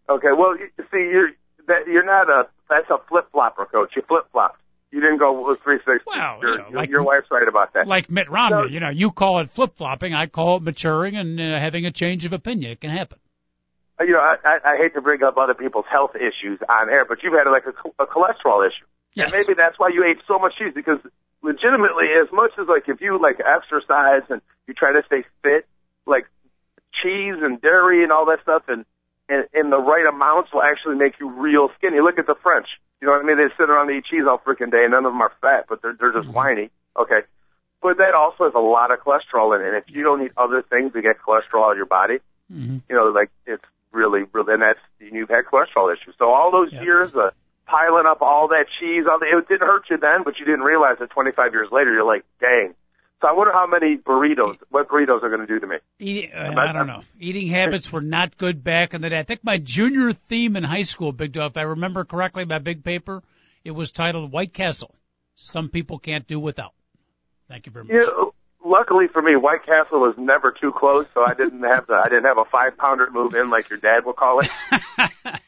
Okay. 0.09 0.29
Well, 0.37 0.55
see, 0.91 0.97
you're 0.99 1.31
that 1.67 1.87
you're 1.87 2.05
not 2.05 2.29
a. 2.29 2.47
That's 2.69 2.89
a 2.89 2.97
flip 3.07 3.27
flopper, 3.31 3.65
coach. 3.65 3.93
You 3.95 4.01
flip 4.07 4.25
flopped. 4.31 4.59
You 4.91 5.01
didn't 5.01 5.17
go 5.17 5.45
with 5.47 5.59
360. 5.61 6.03
Well, 6.07 6.39
your, 6.41 6.51
you 6.51 6.57
know, 6.57 6.79
like- 6.79 6.89
your 6.89 7.03
wife's 7.03 7.27
right 7.29 7.47
about 7.47 7.73
that. 7.73 7.87
Like 7.87 8.09
Mitt 8.09 8.29
Romney, 8.31 8.55
No. 8.57 8.65
you 8.65 8.79
know, 8.79 8.89
you 8.89 9.11
call 9.11 9.39
it 9.39 9.49
flip 9.49 9.75
flopping, 9.75 10.13
I 10.13 10.27
call 10.27 10.57
it 10.57 10.63
maturing 10.63 11.15
and 11.17 11.39
uh, 11.39 11.59
having 11.59 11.85
a 11.85 11.91
change 11.91 12.23
of 12.25 12.33
opinion. 12.33 12.71
It 12.71 12.81
can 12.81 12.89
happen. 12.91 13.19
you 13.99 14.11
know, 14.13 14.19
I, 14.19 14.35
I, 14.45 14.57
I 14.73 14.77
hate 14.77 14.93
to 14.93 15.01
bring 15.01 15.21
up 15.21 15.37
other 15.37 15.53
people's 15.53 15.85
health 15.91 16.15
issues 16.15 16.59
on 16.69 16.89
air, 16.89 17.03
but 17.05 17.19
you've 17.23 17.33
had 17.33 17.49
like 17.51 17.65
a, 17.65 18.03
a 18.03 18.07
cholesterol 18.07 18.65
issue. 18.65 18.85
Yes. 19.15 19.33
And 19.33 19.43
maybe 19.45 19.53
that's 19.57 19.77
why 19.77 19.89
you 19.93 20.03
ate 20.09 20.17
so 20.27 20.39
much 20.39 20.53
cheese 20.57 20.71
because 20.73 20.99
legitimately, 21.43 22.05
as 22.21 22.31
much 22.31 22.51
as 22.59 22.67
like 22.67 22.83
if 22.87 23.01
you 23.01 23.19
like 23.21 23.39
exercise 23.39 24.23
and 24.29 24.41
you 24.67 24.73
try 24.73 24.93
to 24.93 25.01
stay 25.05 25.23
fit, 25.43 25.67
like 26.07 26.25
cheese 27.03 27.35
and 27.41 27.61
dairy 27.61 28.01
and 28.03 28.11
all 28.11 28.25
that 28.27 28.39
stuff 28.41 28.63
and, 28.67 28.85
and 29.29 29.45
in 29.53 29.69
the 29.69 29.77
right 29.79 30.05
amounts 30.05 30.53
will 30.53 30.61
actually 30.63 30.95
make 30.95 31.19
you 31.19 31.29
real 31.29 31.69
skinny. 31.77 31.99
Look 32.01 32.19
at 32.19 32.27
the 32.27 32.35
French. 32.41 32.67
You 33.01 33.07
know 33.07 33.13
what 33.13 33.23
I 33.23 33.27
mean? 33.27 33.37
They 33.37 33.53
sit 33.57 33.69
around 33.69 33.89
and 33.89 33.97
eat 33.97 34.05
cheese 34.09 34.23
all 34.29 34.39
freaking 34.39 34.71
day 34.71 34.83
and 34.83 34.91
none 34.91 35.05
of 35.05 35.11
them 35.13 35.21
are 35.21 35.31
fat, 35.41 35.65
but 35.67 35.81
they're, 35.81 35.95
they're 35.99 36.13
just 36.13 36.29
whiny. 36.29 36.69
Okay. 36.97 37.21
But 37.81 37.97
that 37.97 38.13
also 38.15 38.45
has 38.45 38.53
a 38.55 38.59
lot 38.59 38.91
of 38.91 38.99
cholesterol 38.99 39.53
in 39.55 39.61
it. 39.61 39.67
And 39.67 39.77
if 39.77 39.83
you 39.87 40.03
don't 40.03 40.23
eat 40.23 40.31
other 40.37 40.61
things 40.63 40.93
to 40.93 41.01
get 41.01 41.17
cholesterol 41.19 41.71
in 41.71 41.77
your 41.77 41.85
body, 41.85 42.19
Mm-hmm. 42.53 42.77
you 42.87 42.95
know, 42.95 43.05
like 43.09 43.31
it's 43.47 43.63
really, 43.91 44.21
really, 44.31 44.53
and 44.53 44.61
that's 44.61 44.77
you've 44.99 45.29
had 45.29 45.45
cholesterol 45.51 45.91
issues. 45.91 46.13
So 46.19 46.29
all 46.29 46.51
those 46.51 46.71
Yep. 46.71 46.83
years 46.83 47.09
of 47.15 47.33
piling 47.65 48.05
up 48.05 48.21
all 48.21 48.49
that 48.49 48.65
cheese, 48.79 49.05
all 49.09 49.17
the, 49.17 49.25
it 49.25 49.47
didn't 49.47 49.65
hurt 49.65 49.85
you 49.89 49.97
then, 49.97 50.21
but 50.23 50.37
you 50.37 50.45
didn't 50.45 50.61
realize 50.61 50.97
that 50.99 51.09
25 51.09 51.53
years 51.53 51.69
later, 51.71 51.91
you're 51.91 52.05
like, 52.05 52.23
dang. 52.39 52.75
So 53.21 53.29
I 53.29 53.31
wonder 53.31 53.53
how 53.53 53.65
many 53.65 53.97
burritos, 53.97 54.57
what 54.69 54.89
burritos 54.89 55.23
are 55.23 55.29
going 55.29 55.39
to 55.39 55.47
do 55.47 55.59
to 55.59 55.67
me. 55.67 55.77
Eating, 55.99 56.31
uh, 56.33 56.53
I 56.57 56.73
don't 56.73 56.87
know. 56.87 57.01
Eating 57.19 57.47
habits 57.47 57.91
were 57.91 58.01
not 58.01 58.37
good 58.37 58.63
back 58.63 58.93
in 58.93 59.01
the 59.01 59.09
day. 59.09 59.17
I 59.17 59.23
think 59.23 59.43
my 59.43 59.57
junior 59.57 60.11
theme 60.11 60.55
in 60.55 60.63
high 60.63 60.83
school, 60.83 61.13
Big 61.13 61.31
Dog, 61.31 61.51
if 61.51 61.57
I 61.57 61.61
remember 61.61 62.03
correctly, 62.03 62.45
my 62.45 62.59
big 62.59 62.83
paper, 62.83 63.23
it 63.63 63.71
was 63.71 63.91
titled 63.91 64.31
White 64.31 64.53
Castle. 64.53 64.93
Some 65.35 65.69
people 65.69 65.97
can't 65.97 66.27
do 66.27 66.39
without. 66.39 66.73
Thank 67.47 67.65
you 67.65 67.71
very 67.71 67.85
much. 67.85 67.93
You 67.93 68.01
know, 68.01 68.34
luckily 68.65 69.07
for 69.07 69.21
me, 69.21 69.35
White 69.35 69.63
Castle 69.63 70.01
was 70.01 70.15
never 70.17 70.51
too 70.51 70.73
close, 70.75 71.05
so 71.13 71.23
I 71.23 71.33
didn't 71.33 71.61
have 71.61 71.87
the, 71.87 71.93
I 71.93 72.09
didn't 72.09 72.25
have 72.25 72.37
a 72.37 72.45
five 72.45 72.77
pounder 72.77 73.09
move 73.11 73.35
in 73.35 73.49
like 73.49 73.69
your 73.69 73.79
dad 73.79 74.05
would 74.05 74.15
call 74.15 74.39
it. 74.39 74.49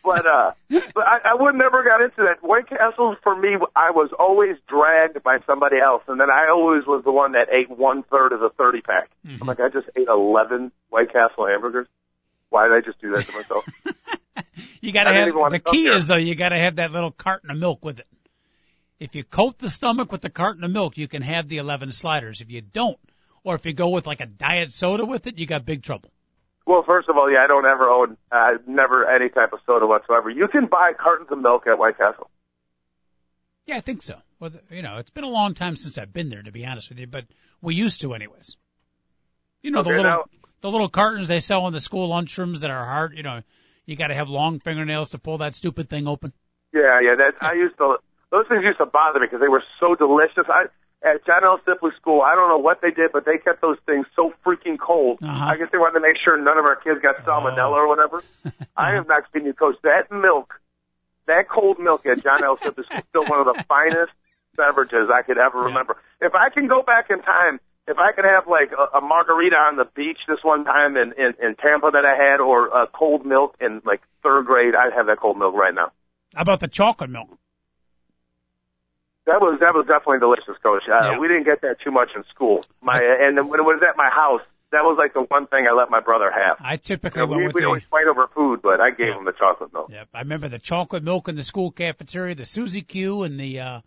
but 0.04 0.26
uh, 0.26 0.52
but 0.70 1.04
I, 1.04 1.32
I 1.32 1.34
would 1.34 1.56
never 1.56 1.84
got 1.84 2.02
into 2.02 2.24
that. 2.24 2.48
White 2.48 2.70
Castle 2.70 3.16
for 3.24 3.36
me, 3.36 3.58
I 3.76 3.92
was 3.92 4.12
always 4.18 4.56
dragged 4.70 5.22
by 5.24 5.40
somebody 5.46 5.78
else, 5.84 6.04
and 6.08 6.20
then 6.20 6.30
I 6.30 6.50
always 6.50 6.86
was 6.86 7.04
the 7.04 7.12
one 7.12 7.34
that 7.34 7.48
ate 7.52 7.70
one 7.70 8.04
third 8.04 8.32
of 8.32 8.40
the 8.40 8.50
thirty 8.58 8.82
pack. 8.82 9.10
Mm-hmm. 9.26 9.42
I'm 9.42 9.48
like, 9.48 9.60
I 9.60 9.70
just 9.70 9.90
ate 9.98 10.08
eleven 10.08 10.72
White 10.90 11.12
Castle 11.12 11.48
hamburgers. 11.48 11.88
Why 12.50 12.68
did 12.68 12.78
I 12.78 12.82
just 12.82 13.02
do 13.02 13.12
that 13.16 13.26
to 13.26 13.34
myself? 13.34 13.66
You 14.82 14.92
gotta 14.92 15.14
have, 15.14 15.52
the 15.52 15.60
key 15.60 15.84
here. 15.84 15.94
is 15.94 16.08
though, 16.08 16.18
you 16.18 16.36
gotta 16.36 16.58
have 16.58 16.76
that 16.76 16.92
little 16.92 17.12
carton 17.12 17.52
of 17.52 17.58
milk 17.58 17.84
with 17.84 18.00
it. 18.00 18.08
If 19.00 19.16
you 19.16 19.24
coat 19.24 19.60
the 19.60 19.70
stomach 19.70 20.12
with 20.12 20.22
the 20.22 20.30
carton 20.30 20.64
of 20.64 20.72
milk, 20.72 20.98
you 20.98 21.08
can 21.08 21.22
have 21.22 21.48
the 21.48 21.58
11 21.58 21.92
sliders. 21.92 22.42
If 22.42 22.50
you 22.50 22.62
don't, 22.62 22.98
or 23.44 23.56
if 23.56 23.66
you 23.66 23.74
go 23.74 23.90
with 23.90 24.08
like 24.08 24.22
a 24.22 24.26
diet 24.26 24.72
soda 24.72 25.06
with 25.06 25.28
it, 25.28 25.38
you 25.38 25.46
got 25.46 25.66
big 25.66 25.84
trouble. 25.84 26.10
well, 26.66 26.84
first 26.86 27.08
of 27.08 27.16
all, 27.16 27.32
yeah, 27.32 27.44
I 27.44 27.48
don't 27.48 27.66
ever 27.66 27.90
own, 27.90 28.18
uh, 28.32 28.58
never 28.68 29.08
any 29.10 29.30
type 29.30 29.54
of 29.54 29.60
soda 29.66 29.86
whatsoever. 29.86 30.30
You 30.30 30.48
can 30.48 30.66
buy 30.66 30.94
cartons 31.00 31.30
of 31.32 31.38
milk 31.40 31.68
at 31.68 31.78
White 31.78 31.98
Castle. 31.98 32.30
Yeah, 33.68 33.78
I 33.78 33.82
think 33.82 34.02
so. 34.02 34.16
Well, 34.40 34.50
th- 34.52 34.64
you 34.72 34.82
know, 34.82 34.98
it's 34.98 35.10
been 35.10 35.24
a 35.26 35.30
long 35.30 35.54
time 35.54 35.76
since 35.76 35.98
I've 35.98 36.14
been 36.14 36.30
there, 36.30 36.42
to 36.42 36.52
be 36.52 36.66
honest 36.66 36.90
with 36.90 37.00
you, 37.00 37.08
but 37.08 37.26
we 37.62 37.76
used 37.76 38.02
to 38.02 38.14
anyways. 38.14 38.58
You 39.62 39.72
know, 39.72 39.84
the 39.84 39.90
little, 39.90 40.04
now- 40.04 40.26
the 40.62 40.72
little 40.72 40.90
cartons 40.90 41.28
they 41.28 41.40
sell 41.40 41.68
in 41.68 41.74
the 41.74 41.80
school 41.80 42.10
lunchrooms 42.10 42.60
that 42.62 42.72
are 42.72 42.86
hard, 42.86 43.16
you 43.16 43.24
know, 43.24 43.42
you 43.86 43.96
gotta 43.96 44.16
have 44.16 44.28
long 44.30 44.60
fingernails 44.60 45.12
to 45.12 45.18
pull 45.20 45.38
that 45.40 45.54
stupid 45.56 45.90
thing 45.90 46.08
open. 46.08 46.34
Yeah, 46.74 47.00
yeah. 47.02 47.16
That 47.16 47.36
I 47.42 47.54
used 47.54 47.78
to. 47.78 47.98
Those 48.32 48.46
things 48.48 48.64
used 48.64 48.80
to 48.80 48.86
bother 48.86 49.20
me 49.20 49.28
because 49.28 49.40
they 49.40 49.48
were 49.48 49.64
so 49.80 49.96
delicious. 49.96 50.46
I 50.50 50.66
at 51.04 51.26
John 51.26 51.44
L. 51.44 51.60
Sibley 51.66 51.92
School, 52.00 52.22
I 52.22 52.34
don't 52.34 52.50
know 52.50 52.58
what 52.58 52.82
they 52.82 52.92
did, 52.92 53.12
but 53.14 53.26
they 53.26 53.38
kept 53.38 53.62
those 53.62 53.78
things 53.86 54.06
so 54.16 54.34
freaking 54.46 54.80
cold. 54.80 55.20
Uh-huh. 55.22 55.46
I 55.46 55.58
guess 55.58 55.68
they 55.72 55.78
wanted 55.78 56.00
to 56.00 56.02
make 56.02 56.18
sure 56.18 56.38
none 56.42 56.58
of 56.58 56.66
our 56.66 56.76
kids 56.76 57.02
got 57.02 57.18
salmonella 57.24 57.78
or 57.78 57.88
whatever. 57.88 58.24
I 58.78 58.96
am 58.96 59.06
not 59.08 59.32
kidding 59.32 59.48
you, 59.48 59.54
Coach. 59.54 59.76
That 59.84 60.12
milk, 60.12 60.54
that 61.28 61.50
cold 61.50 61.78
milk 61.80 62.06
at 62.06 62.24
John 62.24 62.44
L. 62.44 62.58
Sibley 62.64 62.84
School, 62.86 62.98
is 62.98 63.04
still 63.10 63.26
one 63.26 63.40
of 63.40 63.46
the 63.46 63.64
finest 63.68 64.12
beverages 64.56 65.10
I 65.14 65.22
could 65.22 65.38
ever 65.38 65.60
remember. 65.60 65.98
If 66.20 66.34
I 66.34 66.50
can 66.50 66.68
go 66.68 66.82
back 66.82 67.10
in 67.10 67.22
time. 67.22 67.60
If 67.90 68.00
I 68.00 68.12
could 68.12 68.26
have 68.26 68.50
like 68.50 68.74
a, 68.74 68.98
a 68.98 69.00
margarita 69.00 69.56
on 69.56 69.78
the 69.78 69.86
beach 69.96 70.18
this 70.28 70.40
one 70.44 70.66
time 70.66 70.98
in, 70.98 71.14
in, 71.14 71.32
in 71.42 71.56
Tampa 71.56 71.90
that 71.94 72.04
I 72.04 72.22
had, 72.22 72.42
or 72.42 72.68
uh, 72.76 72.86
cold 72.88 73.26
milk 73.26 73.56
in 73.62 73.82
like 73.86 74.02
third 74.24 74.46
grade, 74.46 74.76
I'd 74.76 74.92
have 74.92 75.06
that 75.06 75.22
cold 75.22 75.38
milk 75.38 75.56
right 75.56 75.74
now. 75.74 75.94
How 76.36 76.42
about 76.42 76.60
the 76.60 76.68
chocolate 76.68 77.10
milk? 77.10 77.30
That 79.28 79.40
was 79.40 79.60
that 79.60 79.76
was 79.76 79.86
definitely 79.86 80.20
delicious, 80.20 80.56
Coach. 80.64 80.84
Uh, 80.90 81.12
Yeah. 81.12 81.20
We 81.20 81.28
didn't 81.28 81.44
get 81.44 81.62
that 81.62 81.78
too 81.84 81.92
much 81.92 82.10
in 82.16 82.24
school. 82.34 82.64
My 82.82 82.98
and 82.98 83.36
when 83.50 83.60
it 83.60 83.64
was 83.64 83.82
at 83.88 83.96
my 83.98 84.10
house, 84.10 84.42
that 84.72 84.84
was 84.84 84.96
like 84.98 85.14
the 85.14 85.22
one 85.22 85.48
thing 85.48 85.68
I 85.70 85.74
let 85.74 85.90
my 85.90 86.00
brother 86.00 86.32
have. 86.32 86.58
I 86.60 86.78
typically 86.78 87.22
You 87.22 87.28
know, 87.28 87.32
went 87.32 87.40
we 87.42 87.46
with 87.48 87.56
we 87.56 87.62
the, 87.62 87.68
always 87.68 87.84
fight 87.84 88.08
over 88.10 88.28
food, 88.34 88.62
but 88.64 88.80
I 88.80 88.92
gave 88.92 89.14
him 89.14 89.26
the 89.26 89.34
chocolate 89.34 89.72
milk. 89.74 89.90
Yep, 89.92 90.08
I 90.14 90.20
remember 90.20 90.48
the 90.50 90.60
chocolate 90.60 91.04
milk 91.04 91.28
in 91.28 91.36
the 91.36 91.44
school 91.44 91.72
cafeteria, 91.72 92.36
the 92.36 92.46
Suzy 92.46 92.82
Q, 92.82 93.24
and 93.24 93.40
the 93.40 93.60
uh, 93.60 93.82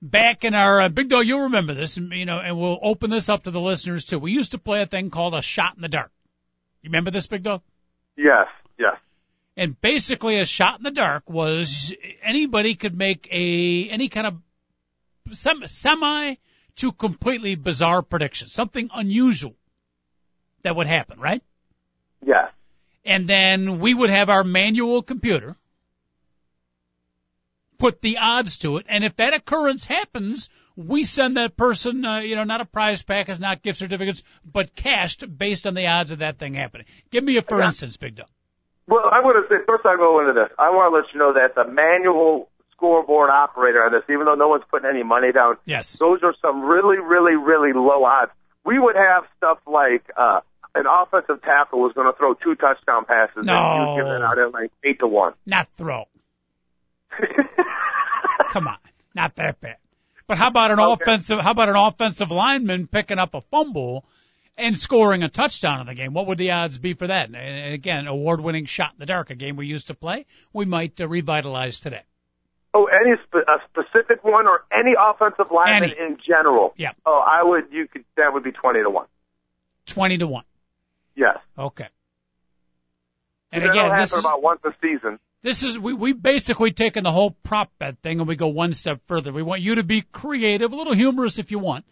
back 0.00 0.44
in 0.44 0.54
our 0.54 0.80
uh, 0.80 0.88
big 0.88 1.08
dog, 1.08 1.26
you'll 1.26 1.42
remember 1.42 1.74
this, 1.74 1.96
and, 1.96 2.12
you 2.12 2.26
know, 2.26 2.38
and 2.38 2.58
we'll 2.58 2.78
open 2.82 3.10
this 3.10 3.28
up 3.28 3.44
to 3.44 3.50
the 3.50 3.60
listeners 3.60 4.04
too. 4.04 4.18
We 4.18 4.32
used 4.32 4.52
to 4.52 4.58
play 4.58 4.82
a 4.82 4.86
thing 4.86 5.10
called 5.10 5.34
a 5.34 5.42
shot 5.42 5.74
in 5.76 5.82
the 5.82 5.88
dark. 5.88 6.10
You 6.82 6.88
remember 6.88 7.10
this, 7.10 7.26
big 7.26 7.42
dog? 7.42 7.62
Yes, 8.16 8.46
yes. 8.78 8.96
And 9.58 9.78
basically, 9.80 10.38
a 10.38 10.46
shot 10.46 10.78
in 10.78 10.84
the 10.84 10.92
dark 10.92 11.28
was 11.28 11.92
anybody 12.22 12.76
could 12.76 12.96
make 12.96 13.26
a 13.28 13.88
any 13.90 14.08
kind 14.08 14.28
of 14.28 14.34
semi 15.34 16.36
to 16.76 16.92
completely 16.92 17.56
bizarre 17.56 18.02
prediction, 18.02 18.46
something 18.46 18.88
unusual 18.94 19.56
that 20.62 20.76
would 20.76 20.86
happen, 20.86 21.18
right? 21.18 21.42
Yes. 22.24 22.52
And 23.04 23.28
then 23.28 23.80
we 23.80 23.94
would 23.94 24.10
have 24.10 24.30
our 24.30 24.44
manual 24.44 25.02
computer 25.02 25.56
put 27.78 28.00
the 28.00 28.18
odds 28.18 28.58
to 28.58 28.76
it, 28.76 28.86
and 28.88 29.02
if 29.02 29.16
that 29.16 29.34
occurrence 29.34 29.84
happens, 29.84 30.50
we 30.76 31.02
send 31.02 31.36
that 31.36 31.56
person, 31.56 32.04
uh, 32.04 32.18
you 32.18 32.36
know, 32.36 32.44
not 32.44 32.60
a 32.60 32.64
prize 32.64 33.02
package, 33.02 33.40
not 33.40 33.64
gift 33.64 33.80
certificates, 33.80 34.22
but 34.44 34.76
cashed 34.76 35.24
based 35.36 35.66
on 35.66 35.74
the 35.74 35.88
odds 35.88 36.12
of 36.12 36.20
that 36.20 36.38
thing 36.38 36.54
happening. 36.54 36.86
Give 37.10 37.24
me 37.24 37.38
a 37.38 37.42
for 37.42 37.60
instance, 37.60 37.96
Big 37.96 38.14
Dog. 38.14 38.28
Well, 38.88 39.04
I 39.04 39.20
want 39.20 39.36
to 39.36 39.54
say 39.54 39.60
first 39.68 39.84
I 39.84 39.96
go 39.96 40.20
into 40.20 40.32
this. 40.32 40.48
I 40.58 40.70
want 40.70 40.90
to 40.90 40.96
let 40.96 41.12
you 41.12 41.20
know 41.20 41.34
that 41.36 41.54
the 41.54 41.70
manual 41.70 42.48
scoreboard 42.72 43.28
operator 43.28 43.84
on 43.84 43.92
this, 43.92 44.02
even 44.08 44.24
though 44.24 44.34
no 44.34 44.48
one's 44.48 44.64
putting 44.70 44.88
any 44.88 45.02
money 45.02 45.30
down. 45.30 45.56
Yes. 45.66 45.98
Those 45.98 46.20
are 46.22 46.34
some 46.40 46.62
really, 46.62 46.96
really, 46.96 47.36
really 47.36 47.72
low 47.74 48.04
odds. 48.04 48.32
We 48.64 48.78
would 48.78 48.96
have 48.96 49.24
stuff 49.36 49.58
like 49.66 50.08
uh, 50.16 50.40
an 50.74 50.86
offensive 50.88 51.42
tackle 51.42 51.80
was 51.80 51.92
going 51.92 52.10
to 52.10 52.16
throw 52.16 52.32
two 52.34 52.54
touchdown 52.54 53.04
passes, 53.04 53.44
no. 53.44 53.52
and 53.52 53.96
you 53.96 54.02
give 54.02 54.10
it 54.10 54.22
out 54.22 54.38
at 54.38 54.52
like 54.52 54.70
eight 54.84 55.00
to 55.00 55.06
one. 55.06 55.34
Not 55.44 55.68
throw. 55.76 56.04
Come 58.50 58.68
on, 58.68 58.78
not 59.14 59.36
that 59.36 59.60
bad. 59.60 59.76
But 60.26 60.38
how 60.38 60.48
about 60.48 60.70
an 60.70 60.80
okay. 60.80 61.02
offensive? 61.02 61.40
How 61.40 61.50
about 61.50 61.68
an 61.68 61.76
offensive 61.76 62.30
lineman 62.30 62.86
picking 62.86 63.18
up 63.18 63.34
a 63.34 63.40
fumble 63.40 64.04
and 64.58 64.78
scoring 64.78 65.22
a 65.22 65.28
touchdown 65.28 65.80
in 65.80 65.86
the 65.86 65.94
game? 65.94 66.12
What 66.12 66.26
would 66.26 66.38
the 66.38 66.50
odds 66.50 66.78
be 66.78 66.94
for 66.94 67.06
that? 67.06 67.30
And 67.32 67.72
again, 67.72 68.06
award-winning 68.06 68.66
shot 68.66 68.92
in 68.92 68.98
the 68.98 69.06
dark, 69.06 69.30
a 69.30 69.34
game 69.34 69.56
we 69.56 69.66
used 69.66 69.86
to 69.86 69.94
play, 69.94 70.26
we 70.52 70.64
might 70.64 71.00
uh, 71.00 71.08
revitalize 71.08 71.80
today. 71.80 72.02
Oh, 72.74 72.86
any 72.86 73.16
spe- 73.24 73.48
a 73.48 73.60
specific 73.70 74.22
one 74.22 74.46
or 74.46 74.64
any 74.70 74.92
offensive 74.98 75.46
lineman 75.50 75.90
any. 75.90 75.98
in 75.98 76.18
general? 76.26 76.74
Yeah. 76.76 76.92
Oh, 77.06 77.18
I 77.18 77.42
would. 77.42 77.72
You 77.72 77.88
could. 77.88 78.04
That 78.16 78.34
would 78.34 78.44
be 78.44 78.52
twenty 78.52 78.82
to 78.82 78.90
one. 78.90 79.06
Twenty 79.86 80.18
to 80.18 80.26
one. 80.26 80.44
Yes. 81.16 81.38
Okay. 81.58 81.88
And 83.50 83.64
again, 83.64 83.96
this 83.96 84.12
is, 84.12 84.18
about 84.18 84.42
once 84.42 84.60
a 84.64 84.74
season. 84.82 85.18
This 85.42 85.62
is 85.62 85.78
we 85.78 85.94
we 85.94 86.12
basically 86.12 86.72
taken 86.72 87.04
the 87.04 87.10
whole 87.10 87.30
prop 87.30 87.70
bet 87.78 87.98
thing 88.00 88.18
and 88.18 88.28
we 88.28 88.36
go 88.36 88.48
one 88.48 88.74
step 88.74 89.00
further. 89.06 89.32
We 89.32 89.42
want 89.42 89.62
you 89.62 89.76
to 89.76 89.82
be 89.82 90.02
creative, 90.02 90.72
a 90.72 90.76
little 90.76 90.94
humorous 90.94 91.38
if 91.38 91.50
you 91.50 91.58
want, 91.58 91.86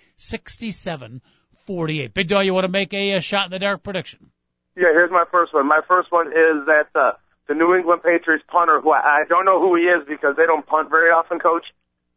888-463-6748. 1.67 2.13
Big 2.13 2.27
Dog, 2.27 2.45
you 2.45 2.53
want 2.53 2.65
to 2.65 2.69
make 2.69 2.93
a, 2.93 3.13
a 3.13 3.21
shot 3.21 3.45
in 3.45 3.51
the 3.51 3.59
dark 3.59 3.83
prediction? 3.83 4.29
Yeah, 4.75 4.91
here's 4.91 5.11
my 5.11 5.23
first 5.31 5.53
one. 5.53 5.65
My 5.67 5.79
first 5.87 6.11
one 6.11 6.27
is 6.27 6.65
that 6.65 6.87
uh, 6.95 7.11
the 7.47 7.53
New 7.55 7.75
England 7.75 8.01
Patriots 8.03 8.43
punter, 8.47 8.79
who 8.81 8.91
I, 8.91 9.21
I 9.21 9.23
don't 9.27 9.45
know 9.45 9.59
who 9.59 9.75
he 9.75 9.83
is 9.83 9.99
because 10.07 10.35
they 10.37 10.45
don't 10.45 10.65
punt 10.65 10.89
very 10.89 11.09
often, 11.11 11.39
coach, 11.39 11.65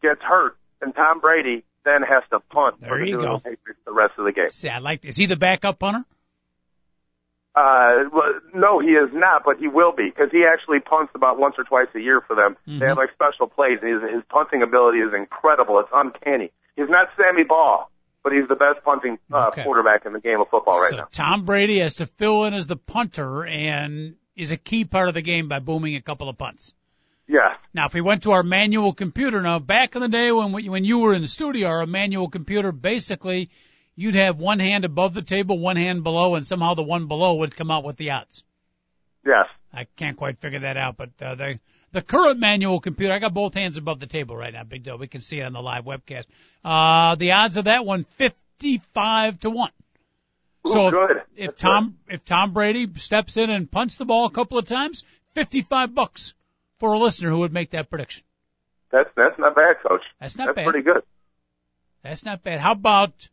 gets 0.02 0.20
hurt, 0.22 0.56
and 0.80 0.94
Tom 0.94 1.20
Brady 1.20 1.64
then 1.84 2.02
has 2.02 2.22
to 2.30 2.40
punt 2.40 2.80
there 2.80 2.90
for 2.90 2.98
the 2.98 3.06
you 3.06 3.12
New 3.16 3.18
go. 3.18 3.24
England 3.36 3.44
Patriots 3.44 3.80
the 3.86 3.92
rest 3.92 4.12
of 4.18 4.24
the 4.24 4.32
game. 4.32 4.50
See, 4.50 4.68
I 4.68 4.78
like. 4.78 5.04
Is 5.04 5.16
he 5.16 5.26
the 5.26 5.36
backup 5.36 5.78
punter? 5.78 6.04
Uh, 7.54 8.04
well, 8.12 8.34
no, 8.54 8.80
he 8.80 8.88
is 8.88 9.08
not, 9.14 9.42
but 9.44 9.56
he 9.58 9.66
will 9.66 9.92
be 9.96 10.10
because 10.10 10.28
he 10.30 10.44
actually 10.44 10.78
punts 10.80 11.12
about 11.14 11.38
once 11.38 11.54
or 11.56 11.64
twice 11.64 11.86
a 11.94 12.00
year 12.00 12.20
for 12.20 12.36
them. 12.36 12.54
Mm-hmm. 12.68 12.80
They 12.80 12.86
have 12.86 12.98
like 12.98 13.08
special 13.14 13.46
plays. 13.46 13.78
And 13.80 13.90
his, 14.02 14.14
his 14.16 14.22
punting 14.28 14.62
ability 14.62 14.98
is 14.98 15.14
incredible. 15.16 15.80
It's 15.80 15.88
uncanny. 15.94 16.52
He's 16.76 16.90
not 16.90 17.08
Sammy 17.16 17.44
Baugh, 17.44 17.86
but 18.22 18.32
he's 18.34 18.46
the 18.46 18.56
best 18.56 18.84
punting 18.84 19.18
uh, 19.32 19.46
Okay. 19.48 19.62
quarterback 19.64 20.04
in 20.04 20.12
the 20.12 20.20
game 20.20 20.38
of 20.38 20.50
football 20.50 20.78
right 20.78 20.90
so 20.90 20.96
now. 20.98 21.08
Tom 21.10 21.46
Brady 21.46 21.78
has 21.78 21.94
to 21.94 22.06
fill 22.06 22.44
in 22.44 22.52
as 22.52 22.66
the 22.66 22.76
punter 22.76 23.46
and 23.46 24.16
is 24.36 24.52
a 24.52 24.56
key 24.56 24.84
part 24.84 25.08
of 25.08 25.14
the 25.14 25.22
game 25.22 25.48
by 25.48 25.58
booming 25.58 25.96
a 25.96 26.00
couple 26.02 26.28
of 26.28 26.38
punts. 26.38 26.74
Yeah. 27.26 27.56
Now, 27.74 27.86
if 27.86 27.94
we 27.94 28.00
went 28.00 28.22
to 28.22 28.32
our 28.32 28.42
manual 28.42 28.92
computer, 28.92 29.42
now 29.42 29.58
back 29.58 29.96
in 29.96 30.02
the 30.02 30.08
day 30.08 30.30
when 30.30 30.52
we, 30.52 30.68
when 30.68 30.84
you 30.84 31.00
were 31.00 31.14
in 31.14 31.22
the 31.22 31.28
studio, 31.28 31.68
our 31.68 31.86
manual 31.86 32.28
computer 32.28 32.70
basically 32.70 33.50
you'd 33.96 34.14
have 34.14 34.38
one 34.38 34.60
hand 34.60 34.84
above 34.84 35.14
the 35.14 35.22
table, 35.22 35.58
one 35.58 35.76
hand 35.76 36.04
below, 36.04 36.34
and 36.36 36.46
somehow 36.46 36.74
the 36.74 36.82
one 36.82 37.08
below 37.08 37.34
would 37.36 37.56
come 37.56 37.70
out 37.70 37.82
with 37.82 37.96
the 37.96 38.10
odds. 38.10 38.44
Yes. 39.24 39.46
I 39.72 39.86
can't 39.96 40.16
quite 40.16 40.38
figure 40.38 40.60
that 40.60 40.76
out, 40.76 40.96
but 40.96 41.10
uh, 41.20 41.34
the 41.34 41.58
the 41.92 42.02
current 42.02 42.38
manual 42.38 42.80
computer, 42.80 43.14
I 43.14 43.18
got 43.18 43.32
both 43.32 43.54
hands 43.54 43.78
above 43.78 44.00
the 44.00 44.06
table 44.06 44.36
right 44.36 44.52
now, 44.52 44.64
Big 44.64 44.82
deal. 44.82 44.98
We 44.98 45.06
can 45.06 45.20
see 45.22 45.40
it 45.40 45.44
on 45.44 45.52
the 45.54 45.62
live 45.62 45.84
webcast. 45.84 46.24
Uh, 46.64 47.14
the 47.14 47.32
odds 47.32 47.56
of 47.56 47.64
that 47.64 47.86
one, 47.86 48.04
fifty-five 48.04 49.40
to 49.40 49.50
one. 49.50 49.70
So 50.66 50.84
Ooh, 50.84 50.88
if, 50.88 50.92
good. 50.92 51.22
if 51.36 51.46
That's 51.50 51.62
Tom 51.62 51.98
if 52.08 52.24
Tom 52.24 52.52
Brady 52.52 52.88
steps 52.96 53.36
in 53.36 53.50
and 53.50 53.70
punts 53.70 53.96
the 53.96 54.04
ball 54.04 54.26
a 54.26 54.30
couple 54.30 54.58
of 54.58 54.64
times, 54.64 55.04
fifty-five 55.34 55.94
bucks 55.94 56.34
for 56.78 56.92
a 56.92 56.98
listener 56.98 57.30
who 57.30 57.40
would 57.40 57.52
make 57.52 57.70
that 57.70 57.90
prediction. 57.90 58.24
That's 58.90 59.10
that's 59.16 59.38
not 59.38 59.54
bad, 59.54 59.76
coach. 59.86 60.02
That's 60.20 60.36
not 60.36 60.46
that's 60.46 60.56
bad. 60.56 60.64
pretty 60.64 60.82
good. 60.82 61.02
That's 62.02 62.24
not 62.24 62.42
bad. 62.42 62.60
How 62.60 62.72
about 62.72 63.28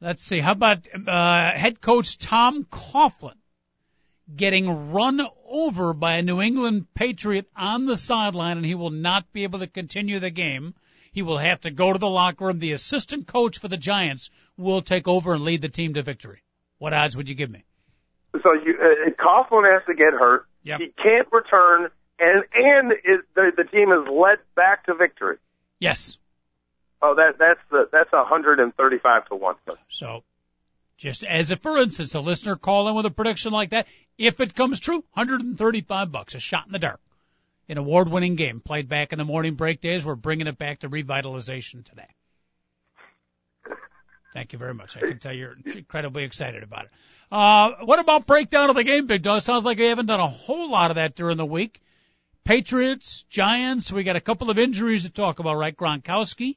let's 0.00 0.22
see, 0.22 0.40
how 0.40 0.52
about 0.52 0.86
uh, 0.94 1.50
head 1.54 1.80
coach 1.80 2.18
Tom 2.18 2.64
Coughlin 2.64 3.34
getting 4.34 4.92
run 4.92 5.20
over 5.48 5.94
by 5.94 6.14
a 6.14 6.22
New 6.22 6.40
England 6.40 6.86
Patriot 6.94 7.46
on 7.56 7.86
the 7.86 7.96
sideline 7.96 8.58
and 8.58 8.66
he 8.66 8.74
will 8.74 8.90
not 8.90 9.32
be 9.32 9.44
able 9.44 9.60
to 9.60 9.66
continue 9.66 10.18
the 10.18 10.30
game. 10.30 10.74
He 11.12 11.22
will 11.22 11.38
have 11.38 11.60
to 11.62 11.70
go 11.70 11.92
to 11.92 11.98
the 11.98 12.08
locker 12.08 12.46
room. 12.46 12.58
The 12.58 12.72
assistant 12.72 13.26
coach 13.26 13.58
for 13.58 13.68
the 13.68 13.76
Giants 13.76 14.30
will 14.56 14.82
take 14.82 15.08
over 15.08 15.34
and 15.34 15.44
lead 15.44 15.62
the 15.62 15.68
team 15.68 15.94
to 15.94 16.02
victory. 16.02 16.42
What 16.78 16.92
odds 16.92 17.16
would 17.16 17.28
you 17.28 17.34
give 17.34 17.50
me? 17.50 17.64
So 18.42 18.52
you, 18.52 18.78
uh, 18.80 19.10
Coughlin 19.10 19.72
has 19.72 19.82
to 19.86 19.94
get 19.94 20.12
hurt. 20.12 20.46
Yep. 20.62 20.80
He 20.80 20.86
can't 21.02 21.28
return, 21.32 21.88
and 22.18 22.44
and 22.54 22.92
is, 22.92 23.24
the 23.34 23.52
the 23.56 23.64
team 23.64 23.90
is 23.90 24.06
led 24.10 24.38
back 24.54 24.84
to 24.86 24.94
victory. 24.94 25.36
Yes. 25.80 26.18
Oh, 27.00 27.14
that 27.14 27.38
that's 27.38 27.60
the 27.70 27.88
that's 27.90 28.12
a 28.12 28.24
hundred 28.24 28.60
and 28.60 28.74
thirty-five 28.74 29.26
to 29.28 29.36
one. 29.36 29.54
So, 29.88 30.24
just 30.96 31.24
as 31.24 31.50
a 31.50 31.56
for 31.56 31.78
instance, 31.78 32.14
a 32.14 32.20
listener 32.20 32.56
call 32.56 32.88
in 32.88 32.94
with 32.94 33.06
a 33.06 33.10
prediction 33.10 33.52
like 33.52 33.70
that, 33.70 33.86
if 34.18 34.40
it 34.40 34.54
comes 34.54 34.80
true, 34.80 35.04
135 35.14 36.12
bucks, 36.12 36.34
a 36.34 36.40
shot 36.40 36.66
in 36.66 36.72
the 36.72 36.78
dark. 36.78 37.00
An 37.68 37.76
award-winning 37.76 38.34
game 38.34 38.60
played 38.60 38.88
back 38.88 39.12
in 39.12 39.18
the 39.18 39.24
morning 39.24 39.54
break 39.54 39.80
days. 39.80 40.04
We're 40.04 40.14
bringing 40.14 40.46
it 40.46 40.56
back 40.56 40.80
to 40.80 40.88
revitalization 40.88 41.84
today. 41.84 42.08
Thank 44.32 44.52
you 44.52 44.58
very 44.58 44.74
much. 44.74 44.96
I 44.96 45.00
can 45.00 45.18
tell 45.18 45.32
you're 45.32 45.56
incredibly 45.64 46.24
excited 46.24 46.62
about 46.62 46.84
it. 46.84 46.90
Uh, 47.30 47.84
what 47.84 47.98
about 47.98 48.26
breakdown 48.26 48.70
of 48.70 48.76
the 48.76 48.84
game, 48.84 49.06
Big 49.06 49.22
Dog? 49.22 49.40
Sounds 49.42 49.64
like 49.64 49.78
we 49.78 49.86
haven't 49.86 50.06
done 50.06 50.20
a 50.20 50.28
whole 50.28 50.70
lot 50.70 50.90
of 50.90 50.94
that 50.94 51.14
during 51.14 51.36
the 51.36 51.46
week. 51.46 51.82
Patriots, 52.44 53.24
Giants, 53.28 53.92
we 53.92 54.04
got 54.04 54.16
a 54.16 54.20
couple 54.20 54.48
of 54.48 54.58
injuries 54.58 55.02
to 55.02 55.10
talk 55.10 55.38
about, 55.38 55.56
right? 55.56 55.76
Gronkowski, 55.76 56.56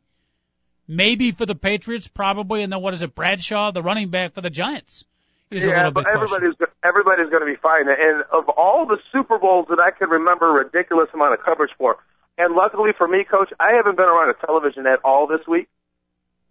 maybe 0.88 1.32
for 1.32 1.46
the 1.46 1.56
Patriots, 1.56 2.08
probably, 2.08 2.64
and 2.64 2.72
then 2.72 2.82
what 2.82 2.94
is 2.94 3.02
it, 3.02 3.16
Bradshaw, 3.16 3.72
the 3.72 3.82
running 3.82 4.10
back 4.10 4.34
for 4.34 4.42
the 4.42 4.50
Giants? 4.50 5.04
A 5.52 5.56
yeah, 5.60 5.90
but 5.90 6.08
everybody's 6.08 6.56
go- 6.56 6.72
everybody's 6.84 7.30
going 7.30 7.42
to 7.42 7.52
be 7.52 7.60
fine. 7.62 7.88
And 7.90 8.24
of 8.32 8.48
all 8.50 8.86
the 8.86 8.98
Super 9.12 9.38
Bowls 9.38 9.68
that 9.70 9.80
I 9.80 9.92
can 9.92 10.10
remember, 10.10 10.50
a 10.50 10.64
ridiculous 10.64 11.10
amount 11.14 11.34
of 11.34 11.44
coverage 11.44 11.72
for, 11.78 11.98
and 12.38 12.56
luckily 12.56 12.92
for 12.98 13.08
me, 13.08 13.26
Coach, 13.30 13.52
I 13.60 13.74
haven't 13.74 13.98
been 13.98 14.06
around 14.08 14.30
a 14.30 14.46
television 14.46 14.88
at 14.88 15.00
all 15.04 15.28
this 15.28 15.46
week. 15.48 15.68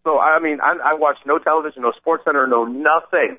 So 0.04 0.18
I 0.18 0.38
mean, 0.38 0.60
I, 0.60 0.92
I 0.92 0.94
watched 0.94 1.24
no 1.24 1.38
television, 1.38 1.82
no 1.82 1.92
Sports 1.92 2.24
Center, 2.24 2.46
no 2.46 2.64
nothing. 2.64 3.38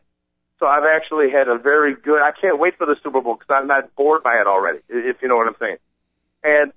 So 0.60 0.66
I've 0.68 0.84
actually 0.86 1.30
had 1.32 1.48
a 1.48 1.58
very 1.58 1.96
good. 1.96 2.22
I 2.22 2.32
can't 2.40 2.60
wait 2.60 2.78
for 2.78 2.86
the 2.86 2.96
Super 3.04 3.22
Bowl 3.22 3.36
because 3.36 3.50
I'm 3.50 3.68
not 3.68 3.96
bored 3.96 4.24
by 4.24 4.36
it 4.42 4.48
already. 4.48 4.80
If 4.90 5.18
you 5.22 5.28
know 5.28 5.38
what 5.38 5.48
I'm 5.48 5.56
saying. 5.60 5.78
And 6.44 6.72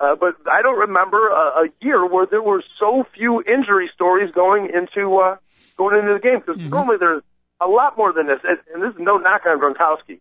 uh, 0.00 0.14
but 0.16 0.34
I 0.50 0.62
don't 0.62 0.78
remember 0.78 1.28
a, 1.30 1.64
a 1.64 1.68
year 1.80 2.04
where 2.06 2.26
there 2.26 2.42
were 2.42 2.62
so 2.78 3.04
few 3.14 3.40
injury 3.42 3.90
stories 3.94 4.30
going 4.34 4.70
into 4.72 5.16
uh, 5.18 5.36
going 5.76 5.98
into 5.98 6.14
the 6.14 6.20
game 6.20 6.40
because 6.40 6.60
Mhm. 6.60 6.70
normally 6.70 6.96
there's 6.98 7.22
a 7.60 7.68
lot 7.68 7.96
more 7.96 8.12
than 8.12 8.26
this. 8.26 8.40
And, 8.44 8.58
and 8.72 8.82
this 8.82 8.94
is 8.94 9.00
no 9.00 9.18
knock 9.18 9.42
on 9.46 9.58
Gronkowski. 9.58 10.20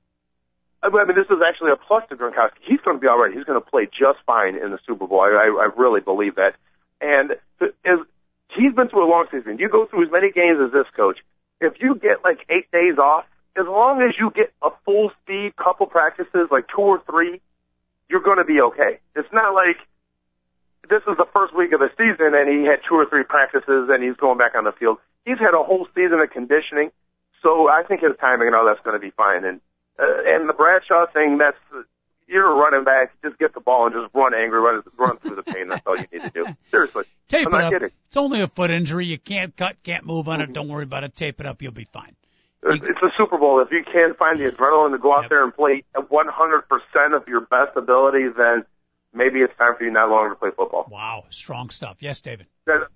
I 0.84 0.90
mean, 0.90 1.16
this 1.16 1.32
is 1.32 1.40
actually 1.40 1.72
a 1.72 1.78
plus 1.78 2.04
to 2.10 2.16
Gronkowski. 2.16 2.60
He's 2.68 2.82
going 2.82 2.98
to 2.98 3.02
be 3.02 3.08
all 3.08 3.18
right. 3.18 3.34
He's 3.34 3.46
going 3.46 3.60
to 3.60 3.66
play 3.66 3.88
just 3.88 4.20
fine 4.26 4.56
in 4.56 4.72
the 4.72 4.80
Super 4.86 5.08
Bowl. 5.08 5.22
I, 5.22 5.48
I, 5.48 5.70
really 5.80 6.02
believe 6.02 6.36
that. 6.36 6.56
And 7.00 7.32
as 7.62 8.00
he's 8.52 8.74
been 8.76 8.90
through 8.90 9.08
a 9.08 9.10
long 9.10 9.28
season, 9.32 9.60
you 9.60 9.70
go 9.70 9.86
through 9.86 10.06
as 10.06 10.12
many 10.12 10.32
games 10.32 10.60
as 10.60 10.74
this 10.74 10.88
coach. 10.96 11.20
If 11.62 11.80
you 11.80 11.96
get 11.96 12.24
like 12.24 12.44
eight 12.50 12.70
days 12.72 12.98
off 12.98 13.24
as 13.56 13.66
long 13.66 14.02
as 14.02 14.16
you 14.20 14.32
get 14.36 14.52
a 14.62 14.70
full 14.84 15.12
speed 15.22 15.56
couple 15.56 15.86
practices, 15.86 16.50
like 16.52 16.66
two 16.68 16.82
or 16.82 17.02
three, 17.10 17.40
you're 18.10 18.22
going 18.24 18.40
to 18.40 18.46
be 18.46 18.60
okay. 18.60 19.00
It's 19.16 19.32
not 19.32 19.54
like 19.54 19.78
this 20.90 21.02
is 21.08 21.16
the 21.18 21.28
first 21.32 21.56
week 21.56 21.72
of 21.72 21.80
the 21.80 21.90
season 21.96 22.36
and 22.36 22.50
he 22.50 22.66
had 22.68 22.84
two 22.88 22.96
or 22.96 23.06
three 23.08 23.24
practices 23.24 23.88
and 23.88 24.04
he's 24.04 24.18
going 24.18 24.38
back 24.38 24.56
on 24.56 24.66
the 24.66 24.74
field. 24.74 24.98
He's 25.26 25.40
had 25.40 25.56
a 25.56 25.64
whole 25.64 25.88
season 25.96 26.20
of 26.20 26.30
conditioning, 26.30 26.92
so 27.44 27.70
I 27.70 27.84
think 27.88 28.02
his 28.02 28.14
timing 28.20 28.48
and 28.48 28.56
all 28.56 28.66
that's 28.66 28.80
going 28.84 28.96
to 29.00 29.06
be 29.06 29.12
fine. 29.12 29.46
And 29.46 29.62
uh, 30.00 30.04
and 30.26 30.50
the 30.50 30.54
Bradshaw 30.54 31.06
thing, 31.14 31.38
that's 31.38 31.58
you're 32.28 32.50
a 32.50 32.56
running 32.56 32.84
back. 32.84 33.14
Just 33.24 33.38
get 33.38 33.54
the 33.54 33.60
ball 33.60 33.86
and 33.86 33.94
just 33.94 34.14
run 34.16 34.34
angry, 34.34 34.60
run 34.60 34.82
run 34.98 35.18
through 35.18 35.36
the 35.36 35.44
pain. 35.44 35.68
That's 35.70 35.86
all 35.86 35.96
you 35.98 36.08
need 36.12 36.22
to 36.24 36.30
do. 36.32 36.46
Seriously, 36.72 37.04
Tape 37.28 37.48
I'm 37.48 37.54
it 37.54 37.58
not 37.58 37.64
up. 37.66 37.74
kidding. 37.74 37.92
It's 38.08 38.18
only 38.18 38.42
a 38.42 38.48
foot 38.48 38.72
injury. 38.72 39.06
You 39.06 39.20
can't 39.20 39.56
cut, 39.56 39.76
can't 39.84 40.06
move 40.06 40.28
on 40.28 40.40
Mm-hmm. 40.40 40.52
it. 40.52 40.54
Don't 40.54 40.70
worry 40.70 40.84
about 40.84 41.04
it. 41.04 41.16
Tape 41.16 41.40
it 41.40 41.46
up. 41.46 41.62
You'll 41.62 41.72
be 41.74 41.84
fine. 41.86 42.16
It's 42.64 42.84
it's 42.86 43.00
a 43.04 43.10
Super 43.18 43.38
Bowl. 43.38 43.60
If 43.62 43.72
you 43.72 43.84
can't 43.84 44.18
find 44.18 44.40
the 44.40 44.50
adrenaline 44.50 44.92
to 44.94 44.98
go 44.98 45.14
out 45.14 45.24
Yep. 45.24 45.30
there 45.30 45.44
and 45.44 45.54
play 45.54 45.84
at 45.96 46.10
100% 46.10 47.16
of 47.16 47.28
your 47.28 47.42
best 47.42 47.76
abilities, 47.76 48.32
then 48.38 48.64
maybe 49.14 49.40
it's 49.42 49.56
time 49.58 49.76
for 49.78 49.84
you 49.84 49.92
not 49.92 50.10
longer 50.10 50.30
to 50.30 50.36
play 50.40 50.50
football. 50.56 50.88
Wow, 50.90 51.26
strong 51.30 51.70
stuff. 51.70 51.98
Yes, 52.00 52.22
David. 52.22 52.48
That- 52.66 52.88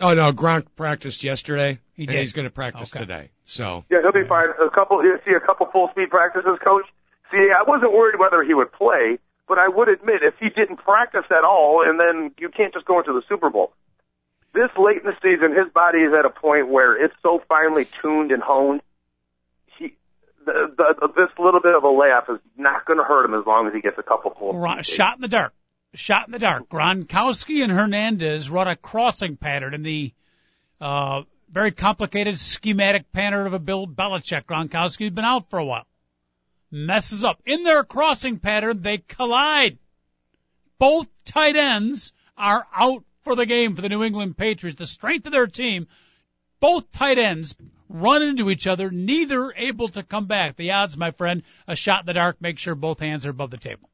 Oh 0.00 0.14
no, 0.14 0.32
Gronk 0.32 0.66
practiced 0.76 1.22
yesterday, 1.22 1.78
He 1.94 2.04
and 2.04 2.12
did. 2.12 2.20
he's 2.20 2.32
going 2.32 2.44
to 2.46 2.50
practice 2.50 2.92
Okay. 2.92 3.00
today. 3.04 3.30
So 3.44 3.84
Yeah, 3.90 3.98
he'll 4.02 4.12
be 4.12 4.26
fine. 4.28 4.48
A 4.60 4.70
couple, 4.70 5.02
you 5.04 5.18
see 5.24 5.32
a 5.32 5.40
couple 5.40 5.66
full 5.72 5.88
speed 5.90 6.10
practices, 6.10 6.58
coach. 6.62 6.84
See, 7.30 7.48
I 7.56 7.62
wasn't 7.66 7.92
worried 7.92 8.18
whether 8.18 8.42
he 8.42 8.52
would 8.54 8.72
play, 8.72 9.18
but 9.48 9.58
I 9.58 9.68
would 9.68 9.88
admit 9.88 10.22
if 10.22 10.34
he 10.40 10.48
didn't 10.50 10.76
practice 10.78 11.24
at 11.30 11.44
all, 11.44 11.82
and 11.86 11.98
then 12.00 12.32
you 12.38 12.48
can't 12.48 12.72
just 12.74 12.86
go 12.86 12.98
into 12.98 13.12
the 13.12 13.22
Super 13.28 13.50
Bowl. 13.50 13.72
This 14.52 14.70
late 14.78 14.98
in 14.98 15.04
the 15.04 15.16
season, 15.22 15.50
his 15.56 15.72
body 15.72 15.98
is 15.98 16.12
at 16.16 16.24
a 16.24 16.30
point 16.30 16.68
where 16.68 17.02
it's 17.02 17.14
so 17.22 17.42
finely 17.48 17.86
tuned 18.02 18.30
and 18.30 18.40
honed. 18.42 18.82
He, 19.78 19.94
the, 20.46 20.72
the, 20.76 21.08
this 21.16 21.30
little 21.38 21.60
bit 21.60 21.74
of 21.74 21.82
a 21.82 21.88
layoff 21.90 22.28
is 22.28 22.38
not 22.56 22.84
going 22.86 22.98
to 22.98 23.04
hurt 23.04 23.24
him 23.24 23.34
as 23.34 23.44
long 23.46 23.66
as 23.66 23.74
he 23.74 23.80
gets 23.80 23.98
a 23.98 24.02
couple 24.04 24.30
full. 24.38 24.54
Gron- 24.54 24.84
speed 24.84 24.94
shot 24.94 25.16
in 25.16 25.22
the 25.22 25.28
dark. 25.28 25.52
Shot 25.94 26.26
in 26.26 26.32
the 26.32 26.38
dark. 26.38 26.68
Gronkowski 26.68 27.62
and 27.62 27.72
Hernandez 27.72 28.48
run 28.50 28.68
a 28.68 28.76
crossing 28.76 29.36
pattern 29.36 29.74
in 29.74 29.82
the 29.82 30.12
uh, 30.80 31.22
very 31.50 31.70
complicated 31.70 32.36
schematic 32.36 33.12
pattern 33.12 33.46
of 33.46 33.54
a 33.54 33.58
Bill 33.58 33.86
Belichick. 33.86 34.44
Gronkowski's 34.44 35.10
been 35.10 35.24
out 35.24 35.50
for 35.50 35.58
a 35.58 35.64
while. 35.64 35.86
Messes 36.70 37.24
up. 37.24 37.40
In 37.46 37.62
their 37.62 37.84
crossing 37.84 38.38
pattern, 38.38 38.82
they 38.82 38.98
collide. 38.98 39.78
Both 40.78 41.08
tight 41.24 41.56
ends 41.56 42.12
are 42.36 42.66
out 42.74 43.04
for 43.22 43.34
the 43.34 43.46
game 43.46 43.74
for 43.74 43.82
the 43.82 43.88
New 43.88 44.02
England 44.02 44.36
Patriots. 44.36 44.78
The 44.78 44.86
strength 44.86 45.26
of 45.26 45.32
their 45.32 45.46
team, 45.46 45.86
both 46.60 46.90
tight 46.92 47.18
ends 47.18 47.56
run 47.88 48.22
into 48.22 48.50
each 48.50 48.66
other, 48.66 48.90
neither 48.90 49.52
able 49.56 49.88
to 49.88 50.02
come 50.02 50.26
back. 50.26 50.56
The 50.56 50.72
odds, 50.72 50.96
my 50.96 51.12
friend, 51.12 51.42
a 51.68 51.76
shot 51.76 52.00
in 52.00 52.06
the 52.06 52.12
dark, 52.12 52.40
make 52.40 52.58
sure 52.58 52.74
both 52.74 53.00
hands 53.00 53.24
are 53.26 53.30
above 53.30 53.50
the 53.50 53.56
table. 53.56 53.88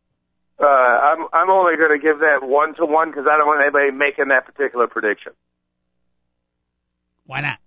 Uh, 0.58 0.66
I'm 0.66 1.26
I'm 1.32 1.50
only 1.50 1.76
going 1.76 1.98
to 1.98 2.02
give 2.02 2.18
that 2.20 2.40
one 2.42 2.74
to 2.74 2.84
one 2.84 3.10
because 3.10 3.26
I 3.30 3.38
don't 3.38 3.46
want 3.46 3.62
anybody 3.62 3.90
making 3.90 4.28
that 4.28 4.44
particular 4.44 4.86
prediction. 4.86 5.32
Why 7.30 7.42
not? 7.42 7.58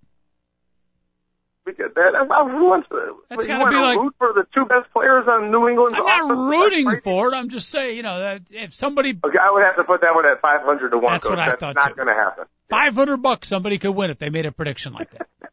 Because 1.65 1.93
that, 1.95 2.13
who 2.51 2.65
wants 2.65 2.89
to? 2.89 3.15
That's 3.29 3.47
gotta 3.47 3.61
want 3.61 3.71
be 3.71 3.77
to 3.77 3.81
like- 3.81 3.97
root 3.97 4.15
for 4.17 4.33
the 4.33 4.45
two 4.53 4.65
best 4.65 4.91
players 4.91 5.25
on 5.29 5.49
New 5.49 5.69
England's 5.69 5.97
I'm 5.97 6.05
not 6.05 6.25
offense? 6.25 6.37
rooting 6.37 7.01
for 7.01 7.29
it. 7.29 7.33
I'm 7.33 7.47
just 7.47 7.69
saying, 7.69 7.95
you 7.95 8.03
know, 8.03 8.19
that 8.19 8.41
if 8.51 8.73
somebody 8.73 9.11
Okay, 9.23 9.37
I 9.41 9.49
would 9.51 9.63
have 9.63 9.77
to 9.77 9.85
put 9.85 10.01
that 10.01 10.13
one 10.13 10.25
at 10.25 10.41
500 10.41 10.89
to 10.89 10.97
1. 10.97 11.03
That's 11.05 11.23
Coach. 11.25 11.29
what 11.29 11.39
I 11.39 11.45
That's 11.51 11.59
thought, 11.61 11.75
not 11.75 11.95
going 11.95 12.09
to 12.09 12.13
happen. 12.13 12.45
500 12.69 13.15
bucks, 13.17 13.47
somebody 13.47 13.77
could 13.77 13.91
win 13.93 14.11
if 14.11 14.19
they 14.19 14.29
made 14.29 14.45
a 14.45 14.51
prediction 14.51 14.91
like 14.91 15.11
that. 15.11 15.29
what 15.39 15.49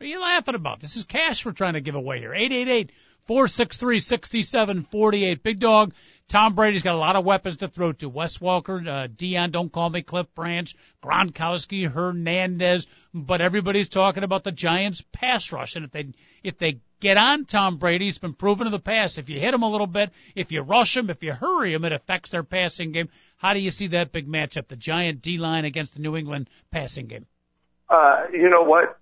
are 0.00 0.06
you 0.06 0.20
laughing 0.20 0.54
about? 0.54 0.78
This 0.78 0.96
is 0.96 1.02
cash 1.02 1.44
we're 1.44 1.50
trying 1.50 1.74
to 1.74 1.80
give 1.80 1.96
away 1.96 2.20
here. 2.20 2.32
888 2.32 2.92
463 3.26 3.98
6748. 3.98 5.42
Big 5.42 5.58
dog. 5.58 5.94
Tom 6.28 6.54
Brady's 6.54 6.82
got 6.82 6.94
a 6.94 6.98
lot 6.98 7.14
of 7.14 7.24
weapons 7.24 7.58
to 7.58 7.68
throw 7.68 7.92
to. 7.92 8.08
Wes 8.08 8.38
Welker, 8.38 8.86
uh, 8.86 9.06
Deion, 9.08 9.52
don't 9.52 9.70
call 9.70 9.90
me 9.90 10.02
Cliff 10.02 10.26
Branch, 10.34 10.74
Gronkowski, 11.02 11.88
Hernandez, 11.88 12.88
but 13.14 13.40
everybody's 13.40 13.88
talking 13.88 14.24
about 14.24 14.42
the 14.42 14.50
Giants 14.50 15.04
pass 15.12 15.52
rush. 15.52 15.76
And 15.76 15.84
if 15.84 15.92
they, 15.92 16.08
if 16.42 16.58
they 16.58 16.80
get 16.98 17.16
on 17.16 17.44
Tom 17.44 17.78
Brady, 17.78 18.08
it's 18.08 18.18
been 18.18 18.34
proven 18.34 18.66
in 18.66 18.72
the 18.72 18.80
past. 18.80 19.18
If 19.18 19.28
you 19.28 19.38
hit 19.38 19.54
him 19.54 19.62
a 19.62 19.70
little 19.70 19.86
bit, 19.86 20.10
if 20.34 20.50
you 20.50 20.62
rush 20.62 20.96
him, 20.96 21.10
if 21.10 21.22
you 21.22 21.32
hurry 21.32 21.74
him, 21.74 21.84
it 21.84 21.92
affects 21.92 22.30
their 22.30 22.42
passing 22.42 22.90
game. 22.90 23.08
How 23.36 23.54
do 23.54 23.60
you 23.60 23.70
see 23.70 23.88
that 23.88 24.10
big 24.10 24.26
matchup? 24.26 24.66
The 24.66 24.76
Giant 24.76 25.22
D 25.22 25.38
line 25.38 25.64
against 25.64 25.94
the 25.94 26.00
New 26.00 26.16
England 26.16 26.50
passing 26.72 27.06
game. 27.06 27.26
Uh, 27.88 28.24
you 28.32 28.48
know 28.48 28.62
what? 28.62 28.98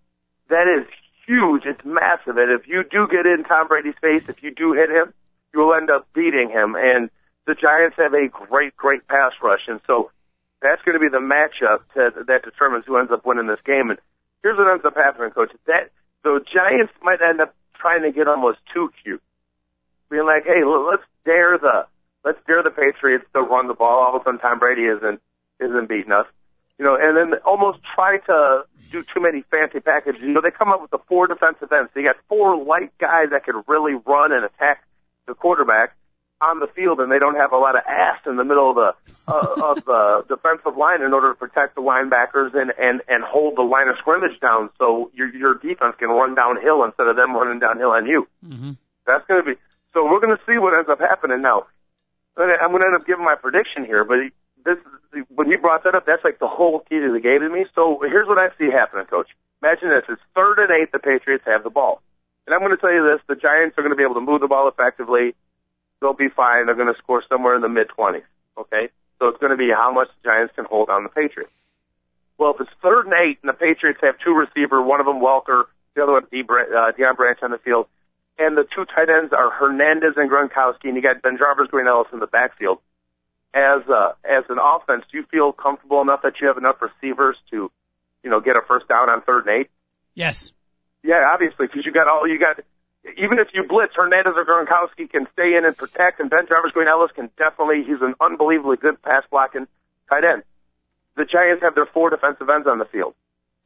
That 0.51 0.67
is 0.69 0.87
huge. 1.27 1.65
It's 1.67 1.85
massive. 1.85 2.37
And 2.37 2.51
if 2.51 2.67
you 2.69 2.85
do 2.85 3.07
get 3.09 3.27
in 3.27 3.45
Tom 3.45 3.69
Brady's 3.69 3.99
face, 4.01 4.23
if 4.29 4.43
you 4.43 4.51
do 4.51 4.73
hit 4.73 4.91
him, 4.91 5.13
you 5.53 5.61
will 5.61 5.75
end 5.75 5.91
up 5.91 6.07
beating 6.15 6.51
him. 6.51 6.77
And 6.77 7.11
the 7.47 7.55
Giants 7.55 7.97
have 7.99 8.15
a 8.15 8.29
great, 8.29 8.77
great 8.77 9.07
pass 9.09 9.33
rush. 9.43 9.69
And 9.69 9.81
so 9.87 10.11
that's 10.63 10.83
going 10.83 10.99
to 10.99 11.01
be 11.01 11.13
the 11.13 11.23
matchup 11.23 11.85
to, 11.95 12.25
that 12.25 12.43
determines 12.43 12.85
who 12.87 12.97
ends 12.97 13.13
up 13.13 13.27
winning 13.27 13.47
this 13.47 13.61
game. 13.65 13.91
And 13.91 13.99
here's 14.43 14.57
what 14.57 14.71
ends 14.71 14.85
up 14.85 14.97
happening, 14.97 15.31
Coach. 15.31 15.53
That 15.67 15.91
the 16.25 16.41
Giants 16.53 16.93
might 17.03 17.21
end 17.21 17.41
up 17.41 17.55
trying 17.79 18.03
to 18.03 18.13
get 18.13 18.29
almost 18.29 18.59
too 18.73 18.91
cute, 19.03 19.23
being 20.11 20.25
like, 20.25 20.45
"Hey, 20.45 20.65
let's 20.65 21.05
dare 21.25 21.59
the 21.59 21.87
let's 22.25 22.41
dare 22.47 22.63
the 22.63 22.71
Patriots 22.71 23.27
to 23.35 23.43
run 23.43 23.69
the 23.69 23.75
ball." 23.75 24.01
All 24.01 24.17
of 24.17 24.23
a 24.23 24.25
sudden, 24.25 24.41
Tom 24.41 24.59
Brady 24.59 24.87
isn't 24.87 25.21
isn't 25.61 25.89
beating 25.89 26.13
us, 26.13 26.27
you 26.79 26.85
know, 26.85 26.97
and 27.01 27.17
then 27.17 27.39
almost 27.45 27.79
try 27.95 28.19
to 28.19 28.65
do 28.91 29.03
too 29.03 29.21
many 29.21 29.43
fancy 29.51 29.81
packages. 29.81 30.21
You 30.23 30.33
know, 30.33 30.41
they 30.41 30.51
come 30.51 30.71
up 30.71 30.81
with 30.83 30.91
the 30.91 30.99
four 31.09 31.27
defensive 31.27 31.71
ends. 31.73 31.91
So 31.95 32.01
you 32.01 32.07
got 32.07 32.17
four 32.29 32.57
light 32.57 32.97
guys 32.99 33.31
that 33.31 33.45
can 33.45 33.63
really 33.67 33.95
run 33.95 34.33
and 34.33 34.45
attack 34.45 34.85
the 35.27 35.35
quarterback 35.35 35.97
on 36.41 36.61
the 36.61 36.67
field, 36.67 37.01
and 37.01 37.11
they 37.11 37.19
don't 37.19 37.37
have 37.37 37.53
a 37.53 37.57
lot 37.57 37.77
of 37.77 37.83
ass 37.87 38.21
in 38.27 38.37
the 38.37 38.45
middle 38.45 38.71
of 38.71 38.77
the 38.77 38.91
uh, 39.27 39.71
of 39.71 39.85
the 39.85 40.25
defensive 40.29 40.77
line 40.77 41.03
in 41.03 41.13
order 41.13 41.33
to 41.33 41.39
protect 41.39 41.75
the 41.75 41.81
linebackers 41.81 42.55
and 42.55 42.73
and 42.79 43.03
and 43.09 43.25
hold 43.25 43.57
the 43.57 43.63
line 43.63 43.89
of 43.89 43.97
scrimmage 43.99 44.39
down, 44.41 44.71
so 44.79 45.11
your 45.15 45.29
your 45.35 45.55
defense 45.55 45.95
can 45.99 46.09
run 46.09 46.35
downhill 46.35 46.85
instead 46.85 47.07
of 47.07 47.17
them 47.17 47.35
running 47.35 47.61
downhill 47.61 47.91
on 47.91 48.07
you. 48.07 48.27
Mm-hmm. 48.45 48.73
That's 49.07 49.27
going 49.27 49.43
to 49.43 49.55
be 49.55 49.61
so. 49.93 50.05
We're 50.05 50.21
going 50.21 50.37
to 50.37 50.43
see 50.45 50.59
what 50.59 50.77
ends 50.77 50.91
up 50.91 51.01
happening 51.01 51.41
now. 51.41 51.67
I'm 52.37 52.71
going 52.71 52.83
to 52.83 52.87
end 52.87 52.97
up 52.97 53.07
giving 53.07 53.25
my 53.25 53.37
prediction 53.37 53.85
here, 53.85 54.03
but 54.05 54.19
this 54.65 54.79
when 55.29 55.49
you 55.49 55.59
brought 55.59 55.85
that 55.85 55.95
up, 55.95 56.07
that's 56.07 56.25
like 56.25 56.39
the 56.39 56.49
whole 56.49 56.81
key 56.89 56.99
to 56.99 57.13
the 57.13 57.21
game 57.21 57.41
to 57.41 57.49
me. 57.49 57.67
So 57.75 58.01
here's 58.03 58.27
what 58.27 58.39
I 58.39 58.49
see 58.59 58.73
happening, 58.73 59.07
Coach. 59.07 59.29
Imagine 59.63 59.91
this: 59.91 60.05
it's 60.09 60.23
third 60.35 60.59
and 60.59 60.71
eight. 60.73 60.91
The 60.93 60.99
Patriots 60.99 61.45
have 61.47 61.63
the 61.63 61.71
ball, 61.71 62.03
and 62.47 62.55
I'm 62.55 62.61
going 62.61 62.75
to 62.75 62.81
tell 62.81 62.93
you 62.93 63.05
this: 63.05 63.21
the 63.29 63.37
Giants 63.37 63.79
are 63.79 63.83
going 63.83 63.95
to 63.95 64.01
be 64.01 64.03
able 64.03 64.19
to 64.19 64.25
move 64.25 64.41
the 64.41 64.49
ball 64.49 64.69
effectively. 64.69 65.35
They'll 66.01 66.17
be 66.17 66.29
fine. 66.29 66.67
They're 66.67 66.75
going 66.75 66.93
to 66.93 66.99
score 66.99 67.23
somewhere 67.29 67.55
in 67.55 67.63
the 67.63 67.69
mid 67.69 67.89
20s. 67.89 68.27
Okay, 68.59 68.89
so 69.19 69.29
it's 69.29 69.39
going 69.39 69.53
to 69.53 69.61
be 69.61 69.71
how 69.71 69.93
much 69.93 70.09
the 70.09 70.29
Giants 70.29 70.53
can 70.57 70.65
hold 70.65 70.91
on 70.91 71.05
the 71.05 71.09
Patriots. 71.09 71.53
Well, 72.39 72.55
if 72.55 72.61
it's 72.61 72.75
third 72.83 73.07
and 73.07 73.15
eight, 73.15 73.39
and 73.43 73.49
the 73.49 73.57
Patriots 73.57 74.01
have 74.03 74.17
two 74.19 74.35
receiver, 74.35 74.83
one 74.83 75.01
of 75.01 75.07
them 75.07 75.21
Welker, 75.21 75.65
the 75.95 76.03
other 76.03 76.13
one 76.13 76.25
uh, 76.25 76.93
Deion 76.93 77.17
Branch 77.17 77.39
on 77.43 77.53
the 77.53 77.59
field, 77.59 77.87
and 78.39 78.57
the 78.57 78.67
two 78.75 78.85
tight 78.85 79.09
ends 79.09 79.33
are 79.33 79.51
Hernandez 79.51 80.15
and 80.17 80.29
Gronkowski, 80.29 80.91
and 80.91 80.97
you 80.97 81.03
got 81.03 81.23
BenJarvus, 81.23 81.69
Green 81.71 81.87
Ellis 81.87 82.09
in 82.13 82.19
the 82.19 82.27
backfield. 82.27 82.79
As 83.55 83.87
uh, 83.89 84.19
as 84.25 84.43
an 84.49 84.59
offense, 84.59 85.05
do 85.13 85.19
you 85.19 85.25
feel 85.31 85.53
comfortable 85.53 86.03
enough 86.03 86.23
that 86.23 86.41
you 86.41 86.49
have 86.49 86.59
enough 86.59 86.83
receivers 86.83 87.37
to, 87.51 87.71
you 88.25 88.31
know, 88.31 88.41
get 88.41 88.57
a 88.57 88.63
first 88.67 88.89
down 88.89 89.09
on 89.09 89.23
third 89.23 89.47
and 89.47 89.61
eight? 89.61 89.71
Yes. 90.15 90.53
Yeah, 91.05 91.31
obviously, 91.33 91.67
because 91.67 91.87
you 91.87 91.93
got 91.93 92.09
all 92.09 92.27
you 92.27 92.41
got. 92.41 92.59
Even 93.17 93.39
if 93.39 93.49
you 93.55 93.63
blitz, 93.63 93.95
Hernandez 93.95 94.33
or 94.35 94.45
Gronkowski 94.45 95.09
can 95.09 95.29
stay 95.35 95.55
in 95.55 95.65
and 95.65 95.77
protect, 95.77 96.19
and 96.19 96.31
BenJarvus, 96.31 96.73
Green 96.73 96.89
Ellis 96.89 97.13
can 97.15 97.31
definitely. 97.39 97.85
He's 97.87 98.01
an 98.01 98.15
unbelievably 98.21 98.79
good 98.79 99.01
pass 99.03 99.23
blocking 99.31 99.69
tight 100.09 100.25
end. 100.25 100.43
The 101.17 101.25
Giants 101.25 101.63
have 101.63 101.77
their 101.77 101.87
four 101.87 102.11
defensive 102.11 102.49
ends 102.51 102.67
on 102.67 102.79
the 102.79 102.87
field. 102.87 103.15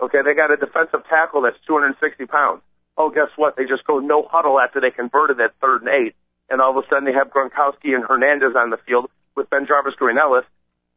Okay, 0.00 0.18
they 0.22 0.34
got 0.34 0.50
a 0.50 0.56
defensive 0.56 1.00
tackle 1.08 1.42
that's 1.42 1.56
260 1.66 2.26
pounds. 2.26 2.60
Oh, 2.98 3.08
guess 3.10 3.30
what? 3.36 3.56
They 3.56 3.64
just 3.64 3.86
go 3.86 4.00
no 4.00 4.26
huddle 4.28 4.60
after 4.60 4.80
they 4.80 4.90
converted 4.90 5.38
that 5.38 5.54
third 5.62 5.82
and 5.82 5.88
eight, 5.88 6.14
and 6.50 6.60
all 6.60 6.76
of 6.76 6.84
a 6.84 6.86
sudden 6.88 7.04
they 7.04 7.14
have 7.14 7.30
Gronkowski 7.30 7.94
and 7.94 8.04
Hernandez 8.04 8.52
on 8.54 8.70
the 8.70 8.76
field 8.84 9.08
with 9.38 9.48
BenJarvus, 9.48 9.96
Green 9.96 10.18
Ellis, 10.18 10.44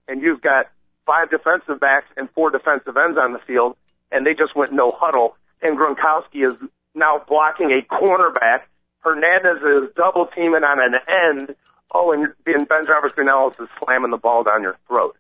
and 0.08 0.21
you've 0.21 0.41
got 0.41 0.67
five 1.06 1.30
defensive 1.30 1.80
backs 1.80 2.08
and 2.17 2.30
four 2.32 2.49
defensive 2.49 2.97
ends 2.97 3.17
on 3.17 3.34
the 3.34 3.39
field, 3.39 3.77
and 4.12 4.25
they 4.25 4.34
just 4.34 4.56
went 4.56 4.73
no 4.73 4.91
huddle, 4.93 5.38
and 5.62 5.77
Gronkowski 5.77 6.45
is 6.45 6.54
now 6.93 7.21
blocking 7.27 7.71
a 7.71 7.82
cornerback. 7.93 8.63
Hernandez 8.99 9.62
is 9.63 9.95
double 9.95 10.27
teaming 10.27 10.63
on 10.63 10.80
an 10.80 10.95
end. 11.08 11.56
Oh, 11.93 12.12
and 12.12 12.34
and 12.45 12.67
BenJarvus 12.67 13.13
Green 13.15 13.30
Ellis 13.30 13.56
is 13.60 13.69
slamming 13.84 14.12
the 14.12 14.17
ball 14.17 14.43
down 14.43 14.62
your 14.62 14.77
throat. 14.88 15.15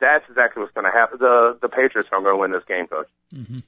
That's 0.00 0.24
exactly 0.28 0.62
what's 0.62 0.74
going 0.74 0.86
to 0.86 0.92
happen. 0.92 1.18
The 1.18 1.58
the 1.60 1.68
Patriots 1.68 2.08
are 2.12 2.20
going 2.20 2.34
to 2.34 2.40
win 2.40 2.52
this 2.52 2.64
game, 2.66 2.86
coach. 2.86 3.08
Mm-hmm. 3.34 3.58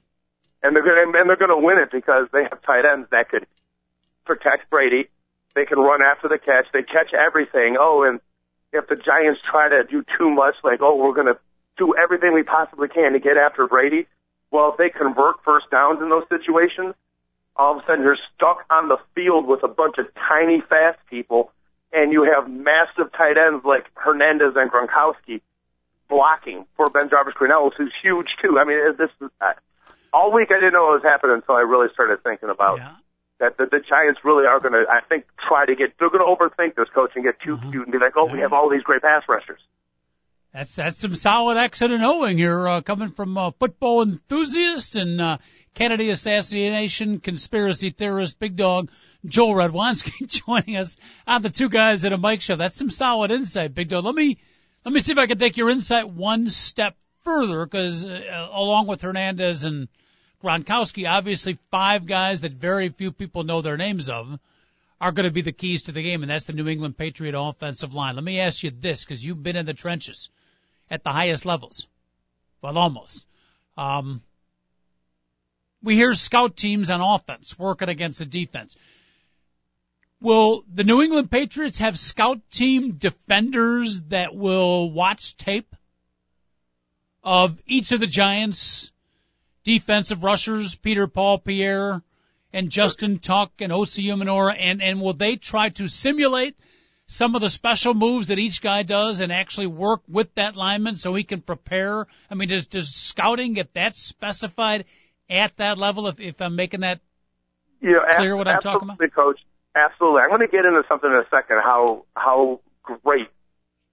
And 0.63 0.75
they're 0.75 0.83
going 0.83 1.11
to 1.11 1.19
and 1.19 1.29
they're 1.29 1.35
going 1.35 1.49
to 1.49 1.65
win 1.65 1.77
it 1.79 1.91
because 1.91 2.27
they 2.31 2.43
have 2.43 2.61
tight 2.63 2.85
ends 2.85 3.07
that 3.11 3.29
could 3.29 3.45
protect 4.25 4.69
Brady. 4.69 5.09
They 5.55 5.65
can 5.65 5.79
run 5.79 6.01
after 6.03 6.27
the 6.27 6.37
catch. 6.37 6.67
They 6.71 6.83
catch 6.83 7.13
everything. 7.13 7.77
Oh, 7.79 8.03
and 8.03 8.19
if 8.73 8.87
the 8.87 8.95
Giants 8.95 9.41
try 9.49 9.69
to 9.69 9.83
do 9.83 10.03
too 10.17 10.29
much, 10.29 10.55
like 10.63 10.81
oh, 10.81 10.95
we're 10.95 11.13
going 11.13 11.27
to 11.27 11.39
do 11.77 11.95
everything 11.95 12.33
we 12.33 12.43
possibly 12.43 12.87
can 12.87 13.13
to 13.13 13.19
get 13.19 13.37
after 13.37 13.67
Brady. 13.67 14.07
Well, 14.51 14.71
if 14.71 14.77
they 14.77 14.89
convert 14.89 15.43
first 15.43 15.69
downs 15.69 16.01
in 16.01 16.09
those 16.09 16.23
situations, 16.29 16.95
all 17.55 17.77
of 17.77 17.83
a 17.83 17.85
sudden 17.85 18.03
you're 18.03 18.17
stuck 18.35 18.65
on 18.69 18.87
the 18.87 18.97
field 19.13 19.45
with 19.45 19.63
a 19.63 19.67
bunch 19.67 19.97
of 19.97 20.07
tiny, 20.15 20.61
fast 20.61 20.99
people, 21.09 21.51
and 21.91 22.11
you 22.11 22.23
have 22.23 22.49
massive 22.49 23.11
tight 23.13 23.37
ends 23.37 23.63
like 23.65 23.85
Hernandez 23.95 24.53
and 24.55 24.71
Gronkowski 24.71 25.41
blocking 26.09 26.65
for 26.75 26.89
BenJarvus 26.89 27.33
Green-Ellis, 27.33 27.73
who's 27.77 27.93
huge 28.01 28.27
too. 28.41 28.57
I 28.59 28.63
mean, 28.63 28.77
this 28.97 29.09
is, 29.21 29.29
uh, 29.41 29.53
all 30.13 30.31
week 30.31 30.49
I 30.51 30.55
didn't 30.55 30.73
know 30.73 30.83
what 30.83 31.03
was 31.03 31.03
happening 31.03 31.35
until 31.35 31.55
I 31.55 31.61
really 31.61 31.87
started 31.93 32.23
thinking 32.23 32.49
about 32.49 32.77
Yeah. 32.77 32.95
That 33.39 33.57
the, 33.57 33.65
the 33.65 33.79
Giants 33.87 34.21
really 34.23 34.45
are 34.45 34.59
going 34.59 34.73
to, 34.73 34.85
I 34.89 35.01
think, 35.07 35.25
try 35.47 35.65
to 35.65 35.75
get, 35.75 35.93
they're 35.99 36.09
going 36.09 36.25
to 36.25 36.31
overthink 36.31 36.75
this 36.75 36.89
coach 36.93 37.11
and 37.15 37.23
get 37.23 37.39
too 37.39 37.57
cute 37.69 37.83
and 37.83 37.91
be 37.91 37.99
like, 37.99 38.13
oh, 38.15 38.25
we 38.25 38.39
have 38.39 38.53
all 38.53 38.69
these 38.69 38.83
great 38.83 39.01
pass 39.01 39.23
rushers. 39.29 39.59
That's 40.53 40.75
that's 40.75 41.01
some 41.01 41.13
solid 41.13 41.57
exit 41.57 41.91
and 41.91 42.01
knowing 42.01 42.37
here, 42.37 42.67
uh, 42.67 42.81
coming 42.81 43.11
from 43.11 43.37
uh, 43.37 43.51
football 43.59 44.01
enthusiast 44.01 44.95
and 44.95 45.21
uh, 45.21 45.37
Kennedy 45.75 46.09
assassination 46.09 47.19
conspiracy 47.19 47.91
theorist, 47.91 48.39
big 48.39 48.55
dog 48.55 48.89
Joel 49.25 49.53
Radwanski 49.53 50.25
joining 50.47 50.77
us 50.77 50.97
on 51.27 51.41
the 51.41 51.49
two 51.49 51.69
guys 51.69 52.05
at 52.05 52.13
a 52.13 52.17
mic 52.17 52.41
show. 52.41 52.55
That's 52.55 52.77
some 52.77 52.89
solid 52.89 53.29
insight, 53.29 53.75
big 53.75 53.89
dog. 53.89 54.05
Let 54.05 54.15
me 54.15 54.39
let 54.83 54.93
me 54.93 54.99
see 54.99 55.11
if 55.11 55.17
I 55.17 55.27
can 55.27 55.37
take 55.37 55.57
your 55.57 55.69
insight 55.69 56.09
one 56.09 56.49
step 56.49 56.95
further, 57.21 57.65
because 57.65 58.05
uh, 58.05 58.47
along 58.51 58.87
with 58.87 59.01
Hernandez 59.01 59.65
and 59.65 59.89
Gronkowski, 60.47 61.09
obviously 61.09 61.57
five 61.71 62.05
guys 62.05 62.41
that 62.41 62.53
very 62.53 62.87
few 62.87 63.11
people 63.11 63.43
know 63.43 63.61
their 63.61 63.75
names 63.75 64.09
of 64.09 64.39
are 65.01 65.11
going 65.11 65.25
to 65.25 65.31
be 65.31 65.41
the 65.41 65.51
keys 65.51 65.83
to 65.83 65.91
the 65.91 66.01
game, 66.01 66.23
and 66.23 66.31
that's 66.31 66.45
the 66.45 66.53
New 66.53 66.69
England 66.69 66.97
Patriot 66.97 67.37
offensive 67.37 67.93
line. 67.93 68.15
Let 68.15 68.23
me 68.23 68.39
ask 68.39 68.63
you 68.63 68.71
this, 68.71 69.03
because 69.03 69.23
you've 69.23 69.43
been 69.43 69.57
in 69.57 69.65
the 69.65 69.73
trenches 69.73 70.29
at 70.89 71.03
the 71.03 71.11
highest 71.11 71.45
levels. 71.45 71.85
Well, 72.61 72.77
almost. 72.77 73.25
Um, 73.77 74.21
we 75.83 75.95
hear 75.95 76.15
scout 76.15 76.55
teams 76.55 76.89
on 76.89 77.01
offense 77.01 77.59
working 77.59 77.89
against 77.89 78.19
the 78.19 78.25
defense. 78.25 78.77
Will 80.21 80.63
the 80.73 80.85
New 80.85 81.01
England 81.01 81.29
Patriots 81.29 81.79
have 81.79 81.99
scout 81.99 82.39
team 82.51 82.93
defenders 82.93 83.99
that 84.07 84.33
will 84.33 84.89
watch 84.89 85.35
tape 85.35 85.75
of 87.21 87.61
each 87.67 87.91
of 87.91 87.99
the 87.99 88.07
Giants' 88.07 88.93
defensive 89.67 90.23
rushers, 90.23 90.75
Peter 90.75 91.07
Paul 91.07 91.39
Pierre 91.39 92.01
and 92.53 92.69
Justin 92.69 93.19
Tuck 93.19 93.51
and 93.59 93.73
Osi 93.73 94.05
Umenyiora, 94.05 94.55
and, 94.57 94.81
and 94.81 95.01
will 95.01 95.13
they 95.13 95.35
try 95.35 95.67
to 95.67 95.89
simulate 95.89 96.55
some 97.05 97.35
of 97.35 97.41
the 97.41 97.49
special 97.49 97.93
moves 97.93 98.27
that 98.27 98.39
each 98.39 98.61
guy 98.61 98.83
does 98.83 99.19
and 99.19 99.29
actually 99.29 99.67
work 99.67 100.03
with 100.07 100.33
that 100.35 100.55
lineman 100.55 100.95
so 100.95 101.13
he 101.13 101.25
can 101.25 101.41
prepare? 101.41 102.07
I 102.31 102.35
mean, 102.35 102.47
does, 102.47 102.67
does 102.67 102.95
scouting 102.95 103.55
get 103.55 103.73
that 103.73 103.93
specified 103.93 104.85
at 105.29 105.57
that 105.57 105.77
level 105.77 106.07
if, 106.07 106.21
if 106.21 106.41
I'm 106.41 106.55
making 106.55 106.79
that 106.79 107.01
You 107.81 107.91
know, 107.91 108.03
Clear 108.15 108.37
what 108.37 108.47
I'm 108.47 108.61
talking 108.61 108.89
about? 108.89 109.13
Coach. 109.13 109.41
Absolutely. 109.75 110.21
I'm 110.21 110.29
going 110.29 110.41
to 110.41 110.47
get 110.47 110.63
into 110.63 110.83
something 110.87 111.11
in 111.11 111.17
a 111.17 111.27
second. 111.29 111.57
How 111.61 112.05
how 112.15 112.61
great 112.83 113.27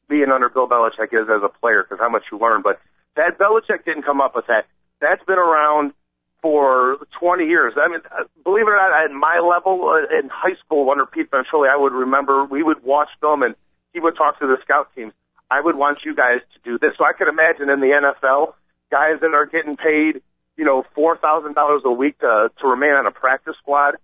being 0.08 0.30
under 0.32 0.48
Bill 0.48 0.68
Belichick 0.68 1.12
is 1.12 1.28
as 1.28 1.42
a 1.42 1.48
player, 1.48 1.82
because 1.82 1.98
how 1.98 2.08
much 2.08 2.22
you 2.30 2.38
learn. 2.38 2.62
But 2.62 2.80
that 3.16 3.38
Belichick 3.38 3.84
didn't 3.84 4.04
come 4.04 4.20
up 4.20 4.36
with 4.36 4.46
that. 4.46 4.66
That's 5.04 5.24
been 5.24 5.38
around 5.38 5.92
for 6.40 6.98
20 7.20 7.44
years. 7.44 7.74
I 7.76 7.88
mean, 7.88 8.00
uh, 8.10 8.24
believe 8.42 8.66
it 8.66 8.70
or 8.70 8.76
not, 8.76 9.04
at 9.04 9.10
my 9.12 9.40
level 9.40 9.88
uh, 9.88 10.18
in 10.18 10.28
high 10.28 10.56
school 10.64 10.90
under 10.90 11.06
Pete 11.06 11.30
Ventrelli, 11.30 11.68
I 11.68 11.76
would 11.76 11.92
remember 11.92 12.44
we 12.44 12.62
would 12.62 12.82
watch 12.82 13.08
film 13.20 13.42
and 13.42 13.54
he 13.92 14.00
would 14.00 14.16
talk 14.16 14.38
to 14.40 14.46
the 14.46 14.56
scout 14.62 14.88
teams. 14.94 15.12
I 15.50 15.60
would 15.60 15.76
want 15.76 15.98
you 16.04 16.14
guys 16.14 16.40
to 16.54 16.58
do 16.64 16.78
this. 16.78 16.96
So 16.98 17.04
I 17.04 17.12
could 17.12 17.28
imagine 17.28 17.70
in 17.70 17.80
the 17.80 17.92
NFL, 17.96 18.54
guys 18.90 19.20
that 19.20 19.32
are 19.32 19.46
getting 19.46 19.76
paid, 19.76 20.22
you 20.56 20.64
know, 20.64 20.84
four 20.94 21.16
thousand 21.16 21.54
dollars 21.54 21.82
a 21.84 21.92
week 21.92 22.18
to 22.20 22.50
to 22.60 22.66
remain 22.66 22.92
on 22.92 23.06
a 23.06 23.10
practice 23.10 23.54
squad, 23.62 23.94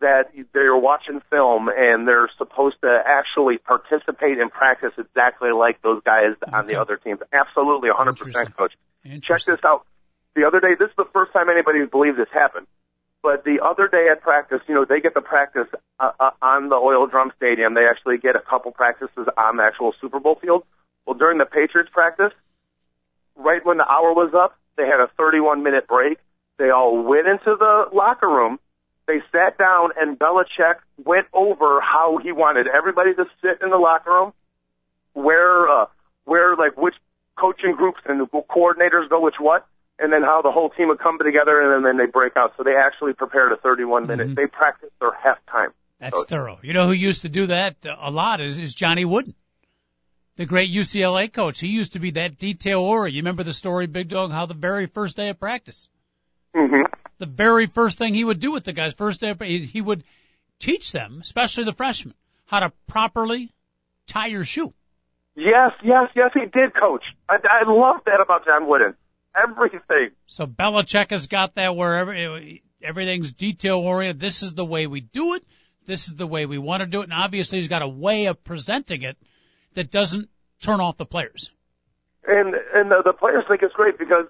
that 0.00 0.32
they're 0.52 0.76
watching 0.76 1.20
film 1.30 1.68
and 1.68 2.06
they're 2.06 2.30
supposed 2.38 2.76
to 2.82 2.98
actually 3.04 3.58
participate 3.58 4.38
in 4.38 4.50
practice 4.50 4.92
exactly 4.98 5.50
like 5.50 5.80
those 5.82 6.02
guys 6.04 6.34
on 6.52 6.66
the 6.66 6.80
other 6.80 6.96
teams. 6.96 7.20
Absolutely, 7.32 7.90
100%, 7.90 8.56
coach. 8.56 8.72
Check 9.20 9.42
this 9.42 9.60
out. 9.64 9.86
The 10.34 10.44
other 10.44 10.60
day, 10.60 10.74
this 10.78 10.90
is 10.90 10.96
the 10.96 11.08
first 11.12 11.32
time 11.32 11.48
anybody 11.48 11.84
believed 11.86 12.18
this 12.18 12.28
happened. 12.32 12.66
But 13.22 13.44
the 13.44 13.60
other 13.64 13.88
day 13.88 14.08
at 14.12 14.20
practice, 14.20 14.60
you 14.68 14.74
know, 14.74 14.84
they 14.84 15.00
get 15.00 15.14
the 15.14 15.22
practice 15.22 15.68
uh, 15.98 16.10
uh, 16.20 16.30
on 16.42 16.68
the 16.68 16.74
Oil 16.74 17.06
Drum 17.06 17.32
Stadium. 17.36 17.72
They 17.74 17.86
actually 17.88 18.18
get 18.18 18.36
a 18.36 18.40
couple 18.40 18.70
practices 18.70 19.26
on 19.38 19.56
the 19.56 19.62
actual 19.62 19.94
Super 20.00 20.20
Bowl 20.20 20.36
field. 20.40 20.64
Well, 21.06 21.16
during 21.16 21.38
the 21.38 21.46
Patriots 21.46 21.90
practice, 21.92 22.32
right 23.36 23.64
when 23.64 23.78
the 23.78 23.88
hour 23.88 24.12
was 24.12 24.34
up, 24.34 24.58
they 24.76 24.84
had 24.84 25.00
a 25.00 25.08
31 25.16 25.62
minute 25.62 25.86
break. 25.86 26.18
They 26.58 26.70
all 26.70 27.02
went 27.02 27.26
into 27.26 27.56
the 27.58 27.86
locker 27.94 28.28
room. 28.28 28.58
They 29.06 29.22
sat 29.32 29.56
down 29.56 29.90
and 29.96 30.18
Belichick 30.18 30.76
went 31.02 31.26
over 31.32 31.80
how 31.80 32.18
he 32.18 32.32
wanted 32.32 32.66
everybody 32.66 33.14
to 33.14 33.24
sit 33.40 33.62
in 33.62 33.70
the 33.70 33.76
locker 33.76 34.10
room, 34.10 34.32
where, 35.12 35.68
uh, 35.68 35.86
where 36.24 36.56
like 36.56 36.76
which 36.76 36.94
coaching 37.38 37.74
groups 37.74 38.00
and 38.06 38.20
the 38.20 38.26
coordinators 38.26 39.08
go 39.08 39.20
which 39.20 39.36
what, 39.38 39.66
and 39.98 40.12
then 40.12 40.22
how 40.22 40.42
the 40.42 40.50
whole 40.50 40.70
team 40.70 40.88
would 40.88 40.98
come 40.98 41.18
together 41.18 41.74
and 41.74 41.84
then 41.84 41.96
they 41.96 42.06
break 42.06 42.36
out. 42.36 42.52
So 42.56 42.62
they 42.62 42.74
actually 42.76 43.12
prepared 43.12 43.52
a 43.52 43.56
31 43.56 44.06
minute. 44.06 44.28
Mhm. 44.30 44.36
They 44.36 44.46
practiced 44.46 44.92
their 45.00 45.12
halftime. 45.12 45.72
That's 46.00 46.20
So- 46.20 46.26
thorough. 46.26 46.58
You 46.62 46.72
know 46.74 46.86
who 46.86 46.92
used 46.92 47.22
to 47.22 47.28
do 47.28 47.46
that 47.46 47.76
uh, 47.86 47.96
a 48.00 48.10
lot 48.10 48.40
is, 48.40 48.58
is 48.58 48.74
Johnny 48.74 49.04
Wooden, 49.04 49.34
the 50.36 50.46
great 50.46 50.70
UCLA 50.70 51.28
coach. 51.32 51.60
He 51.60 51.68
used 51.68 51.92
to 51.92 52.00
be 52.00 52.10
that 52.12 52.38
detail 52.38 52.80
oriented. 52.80 53.14
You 53.14 53.20
remember 53.22 53.44
the 53.44 53.52
story, 53.52 53.86
Big 53.86 54.08
Dog, 54.08 54.32
how 54.32 54.46
the 54.46 54.54
very 54.54 54.86
first 54.86 55.16
day 55.16 55.28
of 55.28 55.38
practice, 55.38 55.88
hmm 56.54 56.82
the 57.18 57.26
very 57.26 57.66
first 57.66 57.96
thing 57.96 58.12
he 58.12 58.24
would 58.24 58.40
do 58.40 58.50
with 58.50 58.64
the 58.64 58.72
guys, 58.72 58.92
first 58.94 59.20
day 59.20 59.30
of, 59.30 59.40
he 59.40 59.60
he 59.60 59.80
would 59.80 60.02
teach 60.58 60.90
them, 60.90 61.20
especially 61.22 61.62
the 61.64 61.72
freshmen, 61.72 62.14
how 62.46 62.58
to 62.60 62.72
properly 62.88 63.52
tie 64.08 64.26
your 64.26 64.44
shoe. 64.44 64.74
Yes, 65.36 65.70
yes, 65.82 66.10
yes, 66.14 66.30
he 66.34 66.40
did, 66.40 66.74
Coach. 66.74 67.04
I, 67.28 67.36
I 67.36 67.70
love 67.70 68.00
that 68.06 68.20
about 68.20 68.44
John 68.44 68.66
Wooden. 68.68 68.94
Everything. 69.36 70.10
So 70.26 70.46
Belichick 70.46 71.10
has 71.10 71.26
got 71.26 71.56
that 71.56 71.74
wherever 71.74 72.14
everything's 72.82 73.32
detail 73.32 73.78
oriented. 73.78 74.20
This 74.20 74.42
is 74.42 74.54
the 74.54 74.64
way 74.64 74.86
we 74.86 75.00
do 75.00 75.34
it. 75.34 75.44
This 75.86 76.08
is 76.08 76.14
the 76.14 76.26
way 76.26 76.46
we 76.46 76.58
want 76.58 76.80
to 76.80 76.86
do 76.86 77.00
it. 77.00 77.04
And 77.04 77.12
obviously 77.12 77.58
he's 77.58 77.68
got 77.68 77.82
a 77.82 77.88
way 77.88 78.26
of 78.26 78.42
presenting 78.44 79.02
it 79.02 79.16
that 79.74 79.90
doesn't 79.90 80.28
turn 80.60 80.80
off 80.80 80.96
the 80.96 81.06
players. 81.06 81.50
And 82.26 82.54
and 82.74 82.90
the, 82.90 83.02
the 83.04 83.12
players 83.12 83.44
think 83.48 83.62
it's 83.62 83.74
great 83.74 83.98
because 83.98 84.26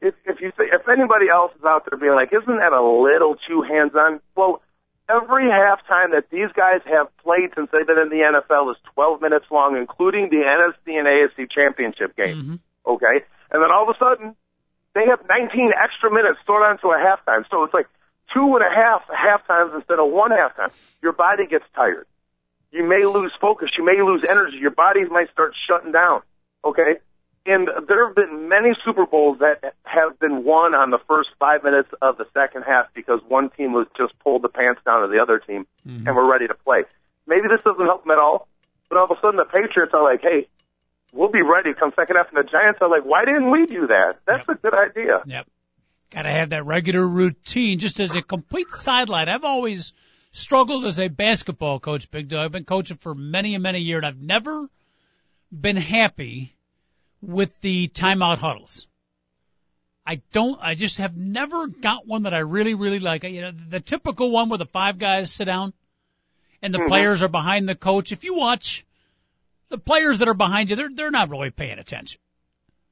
if 0.00 0.14
if 0.26 0.40
you 0.40 0.52
say, 0.58 0.64
if 0.72 0.86
anybody 0.88 1.26
else 1.32 1.52
is 1.56 1.64
out 1.64 1.86
there 1.88 1.98
being 1.98 2.14
like, 2.14 2.32
isn't 2.32 2.58
that 2.58 2.72
a 2.72 2.82
little 2.82 3.36
too 3.48 3.62
hands 3.62 3.92
on? 3.94 4.20
Well, 4.36 4.60
every 5.08 5.48
halftime 5.48 6.12
that 6.12 6.28
these 6.30 6.52
guys 6.54 6.84
have 6.84 7.08
played 7.24 7.56
since 7.56 7.70
they've 7.72 7.86
been 7.86 7.98
in 7.98 8.10
the 8.10 8.20
NFL 8.20 8.70
is 8.70 8.76
12 8.94 9.22
minutes 9.22 9.46
long, 9.50 9.76
including 9.76 10.28
the 10.28 10.44
NFC 10.44 10.98
and 10.98 11.08
AFC 11.08 11.50
championship 11.50 12.14
game. 12.16 12.36
Mm-hmm. 12.36 12.56
Okay, 12.84 13.24
and 13.50 13.62
then 13.62 13.70
all 13.72 13.88
of 13.88 13.96
a 13.96 13.98
sudden 13.98 14.36
they 14.94 15.06
have 15.06 15.20
19 15.28 15.72
extra 15.76 16.10
minutes 16.10 16.38
stored 16.42 16.62
onto 16.62 16.88
a 16.88 16.98
halftime. 16.98 17.44
So 17.50 17.64
it's 17.64 17.74
like 17.74 17.86
two 18.32 18.56
and 18.56 18.64
a 18.64 18.74
half 18.74 19.02
half 19.08 19.46
times 19.46 19.72
instead 19.74 19.98
of 19.98 20.10
one 20.10 20.30
halftime. 20.30 20.70
Your 21.02 21.12
body 21.12 21.46
gets 21.46 21.64
tired. 21.74 22.06
You 22.70 22.86
may 22.86 23.04
lose 23.06 23.32
focus. 23.40 23.70
You 23.78 23.84
may 23.84 24.02
lose 24.02 24.24
energy. 24.28 24.58
Your 24.58 24.70
bodies 24.70 25.08
might 25.10 25.30
start 25.30 25.54
shutting 25.66 25.92
down. 25.92 26.22
Okay? 26.64 26.98
And 27.46 27.66
there 27.88 28.06
have 28.06 28.14
been 28.14 28.50
many 28.50 28.76
Super 28.84 29.06
Bowls 29.06 29.38
that 29.38 29.74
have 29.84 30.18
been 30.18 30.44
won 30.44 30.74
on 30.74 30.90
the 30.90 30.98
first 31.08 31.30
five 31.38 31.64
minutes 31.64 31.88
of 32.02 32.18
the 32.18 32.26
second 32.34 32.64
half 32.64 32.92
because 32.92 33.20
one 33.26 33.48
team 33.48 33.72
was 33.72 33.86
just 33.96 34.12
pulled 34.18 34.42
the 34.42 34.50
pants 34.50 34.82
down 34.84 35.02
of 35.02 35.10
the 35.10 35.18
other 35.18 35.38
team 35.38 35.66
mm-hmm. 35.86 36.06
and 36.06 36.14
we're 36.14 36.30
ready 36.30 36.46
to 36.46 36.54
play. 36.54 36.82
Maybe 37.26 37.48
this 37.48 37.60
doesn't 37.64 37.86
help 37.86 38.04
them 38.04 38.10
at 38.10 38.18
all, 38.18 38.48
but 38.90 38.98
all 38.98 39.04
of 39.04 39.10
a 39.10 39.20
sudden 39.22 39.36
the 39.36 39.46
Patriots 39.46 39.94
are 39.94 40.02
like, 40.02 40.20
hey, 40.20 40.46
we'll 41.12 41.30
be 41.30 41.42
ready 41.42 41.74
come 41.78 41.92
second 41.96 42.16
half. 42.16 42.28
And 42.34 42.38
the 42.38 42.50
Giants 42.50 42.78
are 42.80 42.88
like, 42.88 43.04
why 43.04 43.24
didn't 43.24 43.50
we 43.50 43.66
do 43.66 43.86
that? 43.88 44.18
That's 44.26 44.48
a 44.48 44.54
good 44.54 44.74
idea. 44.74 45.22
Yep. 45.26 45.46
Got 46.10 46.22
to 46.22 46.30
have 46.30 46.50
that 46.50 46.64
regular 46.64 47.06
routine. 47.06 47.78
Just 47.78 48.00
as 48.00 48.16
a 48.16 48.22
complete 48.22 48.70
sideline, 48.70 49.28
I've 49.28 49.44
always 49.44 49.92
struggled 50.32 50.86
as 50.86 50.98
a 50.98 51.08
basketball 51.08 51.80
coach, 51.80 52.10
Big 52.10 52.28
Dog. 52.28 52.44
I've 52.44 52.52
been 52.52 52.64
coaching 52.64 52.96
for 52.96 53.14
many 53.14 53.54
and 53.54 53.62
many 53.62 53.80
years, 53.80 53.98
and 53.98 54.06
I've 54.06 54.22
never 54.22 54.68
been 55.52 55.76
happy 55.76 56.54
with 57.20 57.50
the 57.60 57.88
timeout 57.88 58.38
huddles. 58.38 58.86
I 60.06 60.22
don't, 60.32 60.58
I 60.62 60.74
just 60.74 60.98
have 60.98 61.14
never 61.16 61.66
got 61.66 62.06
one 62.06 62.22
that 62.22 62.32
I 62.32 62.38
really, 62.38 62.74
really 62.74 63.00
like. 63.00 63.24
You 63.24 63.42
know, 63.42 63.50
the 63.50 63.80
typical 63.80 64.30
one 64.30 64.48
where 64.48 64.56
the 64.56 64.64
five 64.64 64.98
guys 64.98 65.30
sit 65.30 65.44
down 65.44 65.74
and 66.62 66.72
the 66.72 66.78
mm-hmm. 66.78 66.88
players 66.88 67.22
are 67.22 67.28
behind 67.28 67.68
the 67.68 67.74
coach. 67.74 68.12
If 68.12 68.24
you 68.24 68.34
watch 68.34 68.86
the 69.70 69.78
players 69.78 70.18
that 70.20 70.28
are 70.28 70.34
behind 70.34 70.70
you, 70.70 70.76
they're, 70.76 70.90
they're 70.94 71.10
not 71.10 71.30
really 71.30 71.50
paying 71.50 71.78
attention. 71.78 72.20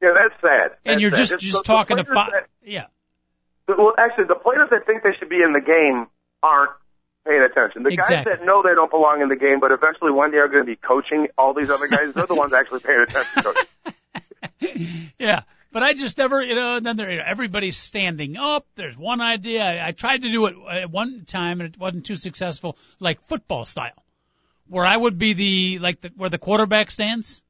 Yeah, 0.03 0.11
that's 0.15 0.41
sad. 0.41 0.77
And 0.85 1.01
you're 1.01 1.11
sad. 1.11 1.17
just, 1.19 1.33
It's 1.35 1.43
just 1.45 1.53
the- 1.55 1.59
the 1.63 1.65
talking 1.65 1.97
to 1.97 2.05
players 2.05 2.15
five. 2.17 2.33
that- 2.33 2.49
Yeah. 2.63 2.87
Well, 3.69 3.95
actually, 3.99 4.25
the 4.27 4.35
players 4.37 4.69
that 4.71 4.87
think 4.87 5.03
they 5.03 5.11
should 5.19 5.29
be 5.29 5.43
in 5.43 5.53
the 5.53 5.61
game 5.61 6.07
aren't 6.43 6.71
paying 7.27 7.43
attention. 7.43 7.83
The 7.83 7.89
Exactly. 7.91 8.31
guys 8.31 8.39
that 8.39 8.47
know 8.47 8.63
they 8.63 8.75
don't 8.75 8.91
belong 8.91 9.23
in 9.23 9.29
the 9.29 9.35
game, 9.37 9.59
but 9.59 9.73
eventually 9.73 10.13
one 10.13 10.31
day 10.31 10.37
are 10.39 10.47
going 10.49 10.65
to 10.65 10.71
be 10.71 10.77
coaching 10.77 11.27
all 11.37 11.53
these 11.55 11.71
other 11.71 11.89
guys, 11.89 12.13
they're 12.13 12.27
the 12.27 12.35
ones 12.37 12.53
actually 12.53 12.81
paying 12.81 13.01
attention. 13.01 13.43
Yeah. 15.19 15.43
But 15.73 15.83
I 15.83 15.93
just 15.93 16.17
never, 16.17 16.43
you 16.43 16.55
know, 16.55 16.77
and 16.77 16.87
then 16.87 16.97
there, 16.97 17.25
everybody's 17.27 17.77
standing 17.77 18.37
up. 18.37 18.67
There's 18.77 18.97
one 18.97 19.21
idea. 19.21 19.63
I, 19.65 19.89
I 19.89 19.93
tried 19.93 20.23
to 20.23 20.31
do 20.31 20.47
it 20.47 20.55
at 20.71 20.91
one 20.91 21.25
time 21.27 21.61
and 21.61 21.75
it 21.75 21.79
wasn't 21.79 22.07
too 22.07 22.15
successful, 22.15 22.79
like 22.99 23.21
football 23.29 23.65
style, 23.67 24.03
where 24.69 24.87
I 24.87 24.97
would 24.97 25.19
be 25.19 25.33
the, 25.35 25.79
like 25.81 26.01
the, 26.01 26.11
where 26.17 26.31
the 26.31 26.39
quarterback 26.39 26.91
stands. 26.91 27.43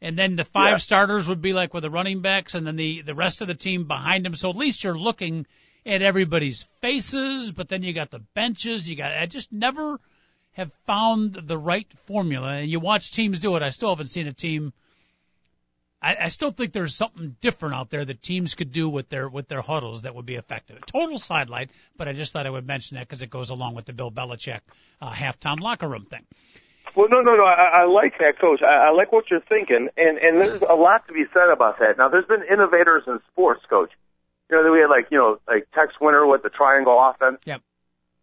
And 0.00 0.18
then 0.18 0.36
the 0.36 0.44
five 0.44 0.72
Yeah. 0.72 0.76
starters 0.78 1.28
would 1.28 1.40
be 1.40 1.52
like 1.52 1.72
where 1.72 1.80
the 1.80 1.90
running 1.90 2.20
backs 2.20 2.54
and 2.54 2.66
then 2.66 2.76
the, 2.76 3.02
the 3.02 3.14
rest 3.14 3.40
of 3.40 3.48
the 3.48 3.54
team 3.54 3.86
behind 3.86 4.24
them. 4.24 4.34
So 4.34 4.50
at 4.50 4.56
least 4.56 4.84
you're 4.84 4.98
looking 4.98 5.46
at 5.86 6.02
everybody's 6.02 6.64
faces, 6.80 7.52
but 7.52 7.68
then 7.68 7.82
you 7.82 7.92
got 7.92 8.10
the 8.10 8.18
benches. 8.34 8.88
You 8.88 8.96
got, 8.96 9.12
I 9.12 9.26
just 9.26 9.52
never 9.52 9.98
have 10.52 10.70
found 10.86 11.34
the 11.34 11.56
right 11.58 11.86
formula. 12.06 12.52
And 12.56 12.70
you 12.70 12.80
watch 12.80 13.12
teams 13.12 13.40
do 13.40 13.56
it. 13.56 13.62
I 13.62 13.70
still 13.70 13.90
haven't 13.90 14.08
seen 14.08 14.26
a 14.26 14.32
team 14.32 14.72
I, 16.04 16.16
I 16.24 16.28
still 16.28 16.50
think 16.50 16.72
there's 16.72 16.94
something 16.94 17.34
different 17.40 17.74
out 17.76 17.88
there 17.88 18.04
that 18.04 18.20
teams 18.20 18.54
could 18.54 18.72
do 18.72 18.90
with 18.90 19.08
their 19.08 19.26
with 19.26 19.48
their 19.48 19.62
huddles 19.62 20.02
that 20.02 20.14
would 20.14 20.26
be 20.26 20.34
effective. 20.34 20.76
A 20.76 20.80
total 20.84 21.18
sidelight, 21.18 21.70
but 21.96 22.08
I 22.08 22.12
just 22.12 22.34
thought 22.34 22.46
I 22.46 22.50
would 22.50 22.66
mention 22.66 22.96
that 22.96 23.08
because 23.08 23.22
it 23.22 23.30
goes 23.30 23.48
along 23.48 23.74
with 23.74 23.86
the 23.86 23.94
Bill 23.94 24.10
Belichick 24.10 24.60
uh, 25.00 25.12
halftime 25.12 25.60
locker 25.60 25.88
room 25.88 26.04
thing. 26.04 26.26
Well, 26.94 27.08
no, 27.10 27.20
no, 27.20 27.34
no. 27.36 27.44
I, 27.44 27.82
I 27.82 27.84
like 27.86 28.18
that, 28.18 28.38
Coach. 28.38 28.62
I, 28.62 28.88
I 28.88 28.90
like 28.90 29.10
what 29.12 29.30
you're 29.30 29.40
thinking, 29.40 29.88
and 29.96 30.18
and 30.18 30.40
there's 30.40 30.62
a 30.62 30.74
lot 30.74 31.06
to 31.08 31.12
be 31.12 31.24
said 31.32 31.50
about 31.52 31.78
that. 31.80 31.98
Now, 31.98 32.08
there's 32.08 32.26
been 32.26 32.44
innovators 32.50 33.02
in 33.06 33.18
sports, 33.32 33.62
Coach. 33.68 33.90
You 34.50 34.62
know, 34.62 34.72
we 34.72 34.80
had 34.80 34.90
like 34.90 35.10
you 35.10 35.18
know 35.18 35.38
like 35.48 35.66
Tex 35.74 35.94
Winter 36.00 36.26
with 36.26 36.42
the 36.42 36.50
triangle 36.50 36.98
offense. 37.00 37.40
Yep. 37.46 37.62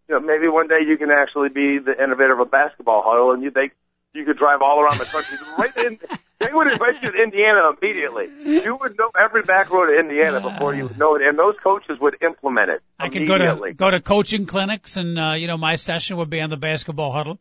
You 0.07 0.15
know, 0.15 0.21
maybe 0.21 0.47
one 0.47 0.67
day 0.67 0.79
you 0.87 0.97
can 0.97 1.09
actually 1.11 1.49
be 1.49 1.79
the 1.79 1.91
innovator 2.01 2.33
of 2.33 2.39
a 2.39 2.45
basketball 2.45 3.03
huddle, 3.05 3.31
and 3.31 3.43
you 3.43 3.51
they 3.51 3.71
you 4.13 4.25
could 4.25 4.37
drive 4.37 4.61
all 4.61 4.79
around 4.79 4.99
the 4.99 5.05
country. 5.05 5.37
right 5.57 5.75
in, 5.77 5.99
they 6.39 6.53
would 6.53 6.67
invite 6.67 7.01
you 7.01 7.11
to 7.11 7.23
Indiana 7.23 7.71
immediately. 7.81 8.27
You 8.43 8.77
would 8.79 8.97
know 8.97 9.09
every 9.19 9.43
back 9.43 9.69
road 9.71 9.87
to 9.87 9.99
Indiana 9.99 10.41
before 10.41 10.75
you 10.75 10.83
would 10.83 10.97
know 10.97 11.15
it, 11.15 11.21
and 11.23 11.37
those 11.37 11.55
coaches 11.63 11.97
would 11.99 12.17
implement 12.21 12.69
it 12.69 12.81
I 12.99 13.09
could 13.09 13.27
go 13.27 13.37
to 13.37 13.73
go 13.73 13.89
to 13.89 13.99
coaching 13.99 14.45
clinics, 14.45 14.97
and 14.97 15.17
uh, 15.17 15.33
you 15.33 15.47
know 15.47 15.57
my 15.57 15.75
session 15.75 16.17
would 16.17 16.29
be 16.29 16.41
on 16.41 16.49
the 16.49 16.57
basketball 16.57 17.11
huddle. 17.11 17.39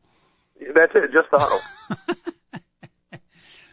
That's 0.60 0.92
it, 0.94 1.12
just 1.12 1.30
the 1.30 1.38
huddle. 1.38 1.60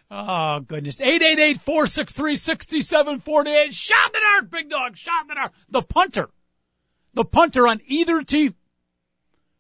Oh 0.09 0.61
goodness! 0.61 1.01
Eight 1.01 1.21
eight 1.21 1.39
eight 1.39 1.59
four 1.59 1.85
six 1.85 2.13
three 2.13 2.37
sixty 2.37 2.81
seven 2.81 3.19
forty 3.19 3.51
eight. 3.51 3.73
Shot 3.73 4.07
in 4.07 4.13
the 4.13 4.19
dark, 4.19 4.49
big 4.49 4.69
dog. 4.69 4.95
Shot 4.95 5.23
in 5.23 5.27
the 5.27 5.35
dark. 5.35 5.51
The 5.69 5.81
punter, 5.81 6.29
the 7.13 7.25
punter 7.25 7.67
on 7.67 7.81
either 7.85 8.23
team 8.23 8.55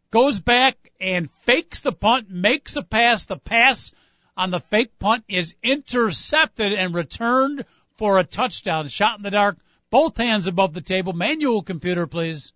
goes 0.09 0.39
back 0.39 0.77
and 1.01 1.29
fakes 1.43 1.81
the 1.81 1.91
punt, 1.91 2.29
makes 2.29 2.77
a 2.77 2.81
pass. 2.81 3.25
The 3.25 3.35
pass 3.35 3.93
on 4.37 4.51
the 4.51 4.61
fake 4.61 4.97
punt 4.99 5.25
is 5.27 5.53
intercepted 5.61 6.71
and 6.71 6.95
returned 6.95 7.65
for 7.97 8.17
a 8.17 8.23
touchdown. 8.23 8.87
Shot 8.87 9.17
in 9.17 9.23
the 9.23 9.31
dark. 9.31 9.57
Both 9.89 10.17
hands 10.17 10.47
above 10.47 10.73
the 10.73 10.81
table. 10.81 11.13
Manual 11.13 11.61
computer, 11.63 12.07
please. 12.07 12.53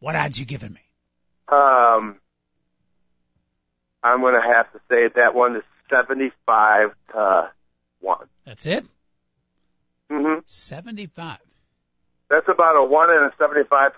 What 0.00 0.16
odds 0.16 0.38
you 0.38 0.46
giving 0.46 0.72
me? 0.72 0.80
Um, 1.48 2.19
I'm 4.02 4.20
going 4.20 4.34
to 4.34 4.54
have 4.54 4.72
to 4.72 4.78
say 4.88 5.08
that 5.16 5.34
one 5.34 5.56
is 5.56 5.62
75 5.90 6.90
to 7.12 7.50
1. 8.00 8.18
That's 8.46 8.66
it. 8.66 8.84
hmm 10.10 10.38
Seventy-five. 10.46 11.38
That's 12.28 12.46
about 12.48 12.76
a 12.76 12.84
1 12.84 13.10
in 13.10 13.16
a 13.24 13.30
75 13.38 13.90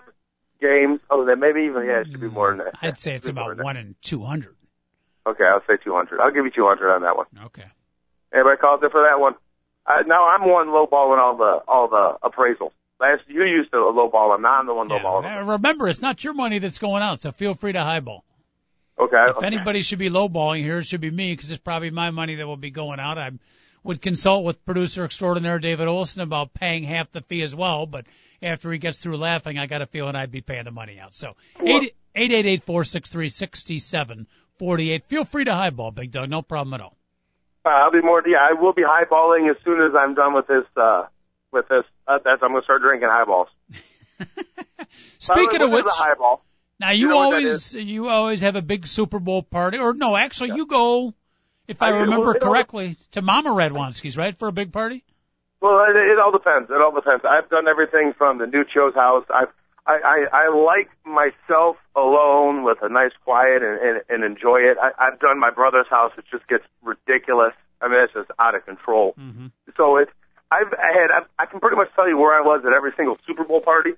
games. 0.59 0.99
Oh, 1.09 1.25
then 1.25 1.39
maybe 1.39 1.61
even, 1.69 1.85
yeah, 1.85 2.01
it 2.01 2.07
should 2.11 2.19
be 2.21 2.27
more 2.29 2.49
than 2.55 2.65
that. 2.65 2.73
I'd 2.81 2.97
say 2.97 3.15
it's 3.15 3.27
about 3.27 3.57
one 3.61 3.77
in 3.77 3.95
two 4.01 4.23
hundred. 4.23 4.55
Okay, 5.27 5.43
I'll 5.43 5.61
say 5.67 5.77
200. 5.83 6.19
I'll 6.19 6.31
give 6.31 6.43
you 6.45 6.51
200 6.51 6.95
on 6.95 7.01
that 7.03 7.15
one. 7.15 7.27
Okay. 7.45 7.65
Anybody 8.33 8.57
calls 8.57 8.81
it 8.83 8.91
for 8.91 9.03
that 9.09 9.19
one? 9.19 9.35
Uh, 9.85 10.01
now 10.07 10.27
I'm 10.29 10.49
one 10.49 10.67
lowballing 10.67 11.19
all 11.19 11.37
the 11.37 11.59
all 11.67 11.87
the 11.89 12.17
appraisals. 12.27 12.71
Last 12.99 13.21
you 13.27 13.43
used 13.43 13.71
to 13.71 13.77
lowball 13.77 14.33
them. 14.33 14.41
Now 14.41 14.59
I'm 14.59 14.65
the 14.65 14.73
one 14.73 14.89
Yeah. 14.89 14.99
lowballing. 14.99 15.43
Uh, 15.43 15.51
Remember, 15.53 15.87
it's 15.87 16.01
not 16.01 16.23
your 16.23 16.33
money 16.33 16.59
that's 16.59 16.79
going 16.79 17.03
out, 17.03 17.21
so 17.21 17.31
feel 17.31 17.53
free 17.53 17.73
to 17.73 17.83
highball. 17.83 18.23
Okay. 18.99 19.25
If 19.29 19.37
okay. 19.37 19.47
anybody 19.47 19.81
should 19.81 19.99
be 19.99 20.09
lowballing 20.09 20.61
here, 20.61 20.79
it 20.79 20.85
should 20.85 21.01
be 21.01 21.11
me 21.11 21.33
because 21.33 21.51
it's 21.51 21.61
probably 21.61 21.89
my 21.89 22.11
money 22.11 22.35
that 22.35 22.47
will 22.47 22.57
be 22.57 22.71
going 22.71 22.99
out. 22.99 23.17
I 23.17 23.31
would 23.83 24.01
consult 24.01 24.45
with 24.45 24.65
producer 24.65 25.03
extraordinaire 25.03 25.59
David 25.59 25.87
Olson 25.87 26.21
about 26.21 26.53
paying 26.53 26.83
half 26.83 27.11
the 27.11 27.21
fee 27.21 27.41
as 27.41 27.55
well, 27.55 27.85
but 27.85 28.05
after 28.41 28.71
he 28.71 28.77
gets 28.77 28.99
through 28.99 29.17
laughing, 29.17 29.57
I 29.57 29.65
got 29.65 29.81
a 29.81 29.85
feeling 29.85 30.15
I'd 30.15 30.31
be 30.31 30.41
paying 30.41 30.65
the 30.65 30.71
money 30.71 30.99
out. 30.99 31.15
So 31.15 31.35
eight 31.61 31.95
eight 32.15 32.31
eight 32.31 32.45
eight 32.45 32.63
four 32.63 32.83
six 32.83 33.09
three 33.09 33.29
sixty 33.29 33.79
seven 33.79 34.27
forty 34.57 34.91
eight. 34.91 35.05
Feel 35.05 35.25
free 35.25 35.45
to 35.45 35.53
highball, 35.53 35.91
Big 35.91 36.11
Dog. 36.11 36.29
No 36.29 36.41
problem 36.41 36.73
at 36.73 36.81
all. 36.81 36.95
Uh, 37.65 37.69
I'll 37.69 37.91
be 37.91 38.01
more. 38.01 38.21
Yeah, 38.25 38.37
I 38.41 38.61
will 38.61 38.73
be 38.73 38.83
highballing 38.83 39.49
as 39.49 39.57
soon 39.63 39.81
as 39.81 39.91
I'm 39.97 40.15
done 40.15 40.33
with 40.33 40.47
this. 40.47 40.65
Uh, 40.75 41.05
with 41.51 41.67
this, 41.67 41.83
uh, 42.07 42.19
that's 42.23 42.41
I'm 42.41 42.49
going 42.49 42.61
to 42.61 42.65
start 42.65 42.81
drinking 42.81 43.09
highballs. 43.09 43.47
Speaking 45.19 45.61
of 45.61 45.69
way, 45.69 45.75
what 45.75 45.85
which, 45.85 45.93
highball? 45.95 46.43
Now 46.79 46.91
you, 46.91 47.09
know 47.09 47.19
always 47.19 47.73
you 47.73 48.09
always 48.09 48.41
have 48.41 48.55
a 48.55 48.61
big 48.61 48.87
Super 48.87 49.19
Bowl 49.19 49.43
party, 49.43 49.77
or 49.77 49.93
no? 49.93 50.15
Actually, 50.15 50.55
you 50.55 50.65
go. 50.65 51.13
If 51.67 51.81
I, 51.81 51.87
I 51.87 51.89
remember 51.91 52.27
Well, 52.27 52.35
it 52.35 52.43
all- 52.43 52.49
correctly, 52.49 52.97
to 53.11 53.21
Mama 53.21 53.51
Redwanski's, 53.51 54.17
right, 54.17 54.37
for 54.37 54.47
a 54.49 54.51
big 54.51 54.73
party. 54.73 55.03
Well, 55.61 55.85
it, 55.87 55.95
it 55.95 56.19
all 56.19 56.31
depends. 56.31 56.69
It 56.69 56.75
all 56.81 56.91
depends. 56.93 57.23
I've 57.23 57.49
done 57.49 57.69
everything 57.69 58.13
from 58.17 58.37
the 58.37 58.43
Nuccio's 58.45 58.95
house. 58.95 59.23
I've, 59.33 59.47
I, 59.87 59.95
I, 60.03 60.43
I 60.43 60.49
like 60.49 60.89
myself 61.05 61.77
alone 61.95 62.63
with 62.63 62.79
a 62.81 62.89
nice 62.89 63.11
quiet 63.23 63.63
and, 63.63 63.79
and, 63.79 64.01
and 64.09 64.23
enjoy 64.25 64.57
it. 64.59 64.75
I, 64.81 64.91
I've 64.99 65.19
done 65.21 65.39
my 65.39 65.51
brother's 65.51 65.87
house. 65.89 66.11
It 66.17 66.25
just 66.29 66.45
gets 66.47 66.65
ridiculous. 66.81 67.53
I 67.81 67.87
mean, 67.87 67.99
it's 68.03 68.11
just 68.13 68.29
out 68.39 68.55
of 68.55 68.65
control. 68.65 69.13
Mm-hmm. 69.17 69.47
So 69.77 69.95
it's, 69.97 70.11
I've 70.51 70.67
I 70.73 70.91
had, 70.99 71.11
I've, 71.15 71.27
I 71.39 71.45
can 71.45 71.61
pretty 71.61 71.77
much 71.77 71.89
tell 71.95 72.09
you 72.09 72.17
where 72.17 72.33
I 72.35 72.41
was 72.41 72.63
at 72.67 72.73
every 72.73 72.91
single 72.97 73.17
Super 73.25 73.45
Bowl 73.45 73.61
party. 73.61 73.91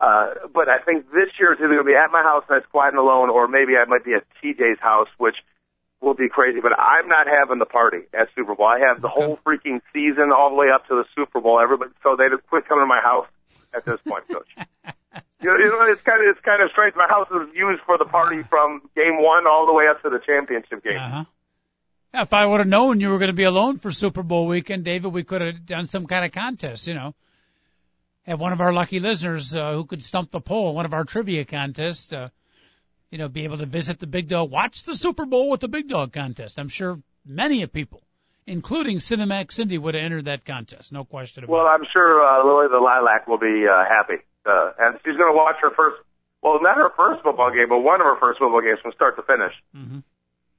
Uh, 0.00 0.48
but 0.54 0.68
I 0.68 0.78
think 0.78 1.06
this 1.12 1.28
year 1.38 1.52
it's 1.52 1.60
either 1.60 1.76
going 1.76 1.84
to 1.84 1.92
be 1.92 1.94
at 1.94 2.10
my 2.10 2.22
house 2.22 2.44
and 2.48 2.56
nice, 2.58 2.66
quiet 2.70 2.96
and 2.96 2.98
alone, 2.98 3.28
or 3.28 3.46
maybe 3.48 3.76
I 3.76 3.84
might 3.84 4.04
be 4.04 4.14
at 4.14 4.24
TJ's 4.42 4.80
house, 4.80 5.08
which 5.18 5.36
will 6.00 6.14
be 6.14 6.28
crazy. 6.28 6.60
But 6.60 6.72
I'm 6.78 7.06
not 7.06 7.26
having 7.26 7.58
the 7.58 7.68
party 7.68 8.08
at 8.14 8.28
Super 8.34 8.54
Bowl. 8.54 8.66
I 8.66 8.80
have 8.80 9.02
the 9.02 9.08
whole 9.08 9.38
freaking 9.46 9.82
season 9.92 10.32
all 10.32 10.48
the 10.48 10.56
way 10.56 10.68
up 10.74 10.88
to 10.88 10.94
the 10.94 11.04
Super 11.14 11.40
Bowl. 11.40 11.60
Everybody, 11.60 11.92
so 12.02 12.16
they 12.16 12.28
just 12.28 12.46
quit 12.48 12.66
coming 12.66 12.84
to 12.84 12.88
my 12.88 13.00
house 13.00 13.26
at 13.74 13.84
this 13.84 14.00
point, 14.08 14.24
Coach. 14.28 14.48
you, 15.40 15.48
know, 15.52 15.56
you 15.56 15.68
know, 15.68 15.84
it's 15.92 16.00
kind 16.00 16.24
of 16.24 16.32
it's 16.32 16.44
kind 16.44 16.62
of 16.62 16.70
strange. 16.70 16.94
My 16.96 17.08
house 17.08 17.28
is 17.28 17.54
used 17.54 17.82
for 17.84 17.98
the 17.98 18.06
party 18.06 18.42
from 18.48 18.80
game 18.96 19.20
one 19.20 19.46
all 19.46 19.66
the 19.66 19.74
way 19.74 19.84
up 19.88 20.02
to 20.02 20.08
the 20.08 20.20
championship 20.24 20.82
game. 20.82 20.96
Uh 20.96 21.08
huh. 21.08 21.24
Yeah, 22.14 22.22
if 22.22 22.32
I 22.32 22.44
would 22.44 22.58
have 22.58 22.68
known 22.68 23.00
you 23.00 23.10
were 23.10 23.18
going 23.18 23.30
to 23.30 23.36
be 23.36 23.44
alone 23.44 23.78
for 23.78 23.92
Super 23.92 24.24
Bowl 24.24 24.46
weekend, 24.46 24.84
David, 24.84 25.12
we 25.12 25.22
could 25.22 25.42
have 25.42 25.64
done 25.64 25.86
some 25.86 26.06
kind 26.06 26.24
of 26.24 26.32
contest. 26.32 26.88
You 26.88 26.94
know, 26.94 27.14
have 28.26 28.40
one 28.40 28.52
of 28.52 28.60
our 28.60 28.72
lucky 28.72 29.00
listeners 29.00 29.56
uh, 29.56 29.72
who 29.72 29.84
could 29.84 30.04
stump 30.04 30.30
the 30.30 30.40
poll, 30.40 30.74
one 30.74 30.84
of 30.84 30.92
our 30.94 31.04
trivia 31.04 31.44
contests. 31.44 32.12
Uh, 32.12 32.28
you 33.10 33.18
know, 33.18 33.28
be 33.28 33.42
able 33.44 33.58
to 33.58 33.66
visit 33.66 33.98
the 33.98 34.06
Big 34.06 34.28
Dog, 34.28 34.50
watch 34.52 34.84
the 34.84 34.94
Super 34.94 35.26
Bowl 35.26 35.50
with 35.50 35.58
the 35.60 35.66
Big 35.68 35.88
Dog 35.88 36.12
contest. 36.12 36.58
I'm 36.60 36.68
sure 36.68 37.00
many 37.26 37.62
of 37.62 37.72
people, 37.72 38.02
including 38.46 38.98
Cinemax 38.98 39.52
Cindy, 39.52 39.78
would 39.78 39.94
have 39.96 40.04
entered 40.04 40.26
that 40.26 40.44
contest. 40.44 40.92
No 40.92 41.04
question 41.04 41.42
about 41.42 41.52
Well, 41.52 41.66
it. 41.66 41.70
I'm 41.70 41.84
sure 41.92 42.22
uh, 42.24 42.46
Lily 42.46 42.68
the 42.70 42.78
Lilac 42.78 43.26
will 43.26 43.38
be 43.38 43.66
uh, 43.66 43.84
happy, 43.84 44.22
uh, 44.46 44.70
and 44.78 44.96
she's 45.04 45.16
going 45.16 45.32
to 45.32 45.36
watch 45.36 45.56
her 45.60 45.70
first. 45.76 45.96
Well, 46.40 46.62
not 46.62 46.76
her 46.76 46.90
first 46.96 47.22
football 47.24 47.50
game, 47.50 47.68
but 47.68 47.80
one 47.80 48.00
of 48.00 48.06
her 48.06 48.16
first 48.20 48.38
football 48.38 48.60
games 48.62 48.78
from 48.80 48.92
start 48.92 49.16
to 49.16 49.22
finish. 49.22 49.52
Mhm. 49.76 50.02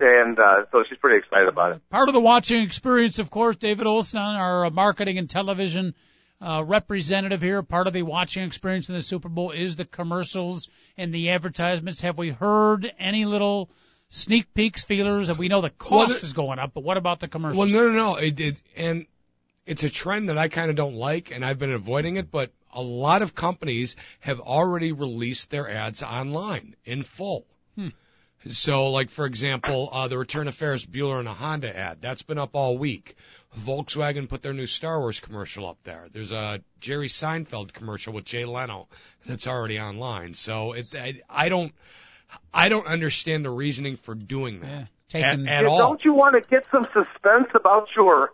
And 0.01 0.37
uh, 0.37 0.65
so 0.71 0.83
she's 0.89 0.97
pretty 0.97 1.19
excited 1.19 1.47
about 1.47 1.71
it. 1.73 1.89
Part 1.89 2.09
of 2.09 2.13
the 2.13 2.19
watching 2.19 2.63
experience, 2.63 3.19
of 3.19 3.29
course, 3.29 3.55
David 3.55 3.87
Olson, 3.87 4.19
our 4.19 4.65
uh, 4.65 4.69
marketing 4.71 5.17
and 5.19 5.29
television 5.29 5.93
uh, 6.41 6.63
representative 6.65 7.41
here. 7.41 7.61
Part 7.61 7.87
of 7.87 7.93
the 7.93 8.01
watching 8.01 8.43
experience 8.43 8.89
in 8.89 8.95
the 8.95 9.01
Super 9.01 9.29
Bowl 9.29 9.51
is 9.51 9.75
the 9.75 9.85
commercials 9.85 10.69
and 10.97 11.13
the 11.13 11.29
advertisements. 11.29 12.01
Have 12.01 12.17
we 12.17 12.29
heard 12.29 12.91
any 12.99 13.25
little 13.25 13.69
sneak 14.09 14.53
peeks, 14.53 14.83
feelers? 14.83 15.31
We 15.31 15.47
know 15.47 15.61
the 15.61 15.69
cost 15.69 16.09
Well, 16.09 16.23
is 16.23 16.33
going 16.33 16.59
up, 16.59 16.71
but 16.73 16.83
what 16.83 16.97
about 16.97 17.19
the 17.19 17.27
commercials? 17.27 17.57
Well, 17.57 17.67
no, 17.67 17.91
no, 17.91 17.93
no. 17.93 18.15
It, 18.15 18.39
it, 18.39 18.61
and 18.75 19.05
it's 19.65 19.83
a 19.83 19.89
trend 19.89 20.29
that 20.29 20.37
I 20.37 20.47
kind 20.47 20.69
of 20.69 20.75
don't 20.75 20.95
like, 20.95 21.31
and 21.31 21.45
I've 21.45 21.59
been 21.59 21.71
avoiding 21.71 22.15
it. 22.15 22.31
But 22.31 22.51
a 22.73 22.81
lot 22.81 23.21
of 23.21 23.35
companies 23.35 23.95
have 24.21 24.39
already 24.39 24.91
released 24.91 25.51
their 25.51 25.69
ads 25.69 26.01
online 26.01 26.75
in 26.85 27.03
full. 27.03 27.45
Hmm. 27.75 27.89
So, 28.49 28.89
like 28.89 29.09
for 29.11 29.25
example, 29.25 29.89
uh, 29.91 30.07
the 30.07 30.17
return 30.17 30.47
of 30.47 30.55
Ferris 30.55 30.85
Bueller 30.85 31.19
in 31.19 31.27
a 31.27 31.33
Honda 31.33 31.75
ad 31.77 32.01
that's 32.01 32.23
been 32.23 32.37
up 32.39 32.51
all 32.53 32.77
week. 32.77 33.15
Volkswagen 33.59 34.27
put 34.29 34.41
their 34.41 34.53
new 34.53 34.65
Star 34.67 34.99
Wars 34.99 35.19
commercial 35.19 35.67
up 35.67 35.77
there. 35.83 36.07
There's 36.11 36.31
a 36.31 36.61
Jerry 36.79 37.07
Seinfeld 37.07 37.73
commercial 37.73 38.13
with 38.13 38.25
Jay 38.25 38.45
Leno 38.45 38.87
that's 39.25 39.45
already 39.45 39.79
online. 39.79 40.33
So 40.33 40.73
it's 40.73 40.95
I, 40.95 41.21
I 41.29 41.49
don't 41.49 41.73
I 42.53 42.69
don't 42.69 42.87
understand 42.87 43.45
the 43.45 43.49
reasoning 43.51 43.97
for 43.97 44.15
doing 44.15 44.61
that 44.61 44.67
Yeah, 44.69 44.79
at, 44.81 44.87
taking- 45.33 45.47
at 45.47 45.63
Yeah, 45.63 45.69
all. 45.69 45.77
Don't 45.77 46.03
you 46.05 46.13
want 46.13 46.41
to 46.41 46.49
get 46.49 46.63
some 46.71 46.85
suspense 46.93 47.49
about 47.53 47.89
your? 47.95 48.31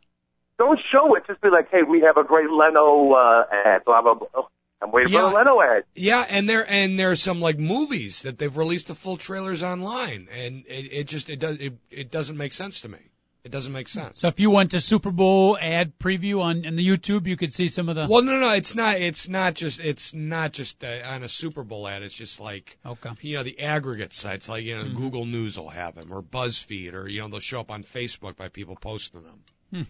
Don't 0.59 0.79
show 0.91 1.15
it. 1.15 1.23
Just 1.27 1.41
be 1.41 1.49
like, 1.49 1.69
hey, 1.69 1.83
we 1.83 2.01
have 2.01 2.17
a 2.17 2.23
great 2.23 2.49
Leno 2.49 3.11
uh, 3.11 3.43
ad. 3.65 3.83
Blah 3.85 4.01
blah 4.03 4.13
blah. 4.13 4.43
I'm 4.81 4.91
waiting 4.91 5.13
Yeah. 5.13 5.21
for 5.21 5.29
the 5.29 5.35
Leno 5.35 5.61
ad. 5.61 5.83
Yeah, 5.95 6.25
and 6.29 6.47
there 6.47 6.65
and 6.69 6.99
there's 6.99 7.21
some 7.21 7.41
like 7.41 7.57
movies 7.57 8.21
that 8.23 8.37
they've 8.37 8.55
released 8.55 8.87
the 8.87 8.95
full 8.95 9.17
trailers 9.17 9.63
online, 9.63 10.27
and 10.31 10.65
it, 10.67 10.93
it 10.93 11.03
just 11.07 11.29
it 11.29 11.39
does 11.39 11.57
it, 11.57 11.73
it 11.89 12.11
doesn't 12.11 12.37
make 12.37 12.53
sense 12.53 12.81
to 12.81 12.89
me. 12.89 12.99
It 13.43 13.51
doesn't 13.51 13.71
make 13.71 13.87
sense. 13.87 14.19
So 14.19 14.27
if 14.27 14.41
you 14.41 14.51
went 14.51 14.71
to 14.71 14.81
Super 14.81 15.09
Bowl 15.09 15.57
ad 15.59 15.97
preview 15.99 16.41
on 16.41 16.65
in 16.65 16.75
the 16.75 16.85
YouTube, 16.85 17.27
you 17.27 17.37
could 17.37 17.53
see 17.53 17.69
some 17.69 17.87
of 17.87 17.95
the. 17.95 18.05
Well, 18.05 18.21
no, 18.21 18.37
no, 18.39 18.51
it's 18.51 18.75
not. 18.75 18.97
It's 18.97 19.29
not 19.29 19.53
just. 19.53 19.79
It's 19.79 20.13
not 20.13 20.51
just 20.51 20.83
uh, 20.83 20.99
on 21.05 21.23
a 21.23 21.29
Super 21.29 21.63
Bowl 21.63 21.87
ad. 21.87 22.03
It's 22.03 22.13
just 22.15 22.39
like 22.41 22.77
Okay. 22.85 23.09
you 23.21 23.37
know 23.37 23.43
the 23.43 23.61
aggregate 23.61 24.13
sites, 24.13 24.49
like 24.49 24.63
you 24.65 24.77
know 24.77 24.83
Mhm. 24.83 24.95
Google 24.97 25.25
News 25.25 25.57
will 25.57 25.69
have 25.69 25.95
them, 25.95 26.11
or 26.11 26.21
BuzzFeed, 26.21 26.93
or 26.93 27.07
you 27.07 27.21
know 27.21 27.29
they'll 27.29 27.39
show 27.39 27.61
up 27.61 27.71
on 27.71 27.83
Facebook 27.83 28.35
by 28.35 28.49
people 28.49 28.75
posting 28.75 29.23
them. 29.23 29.87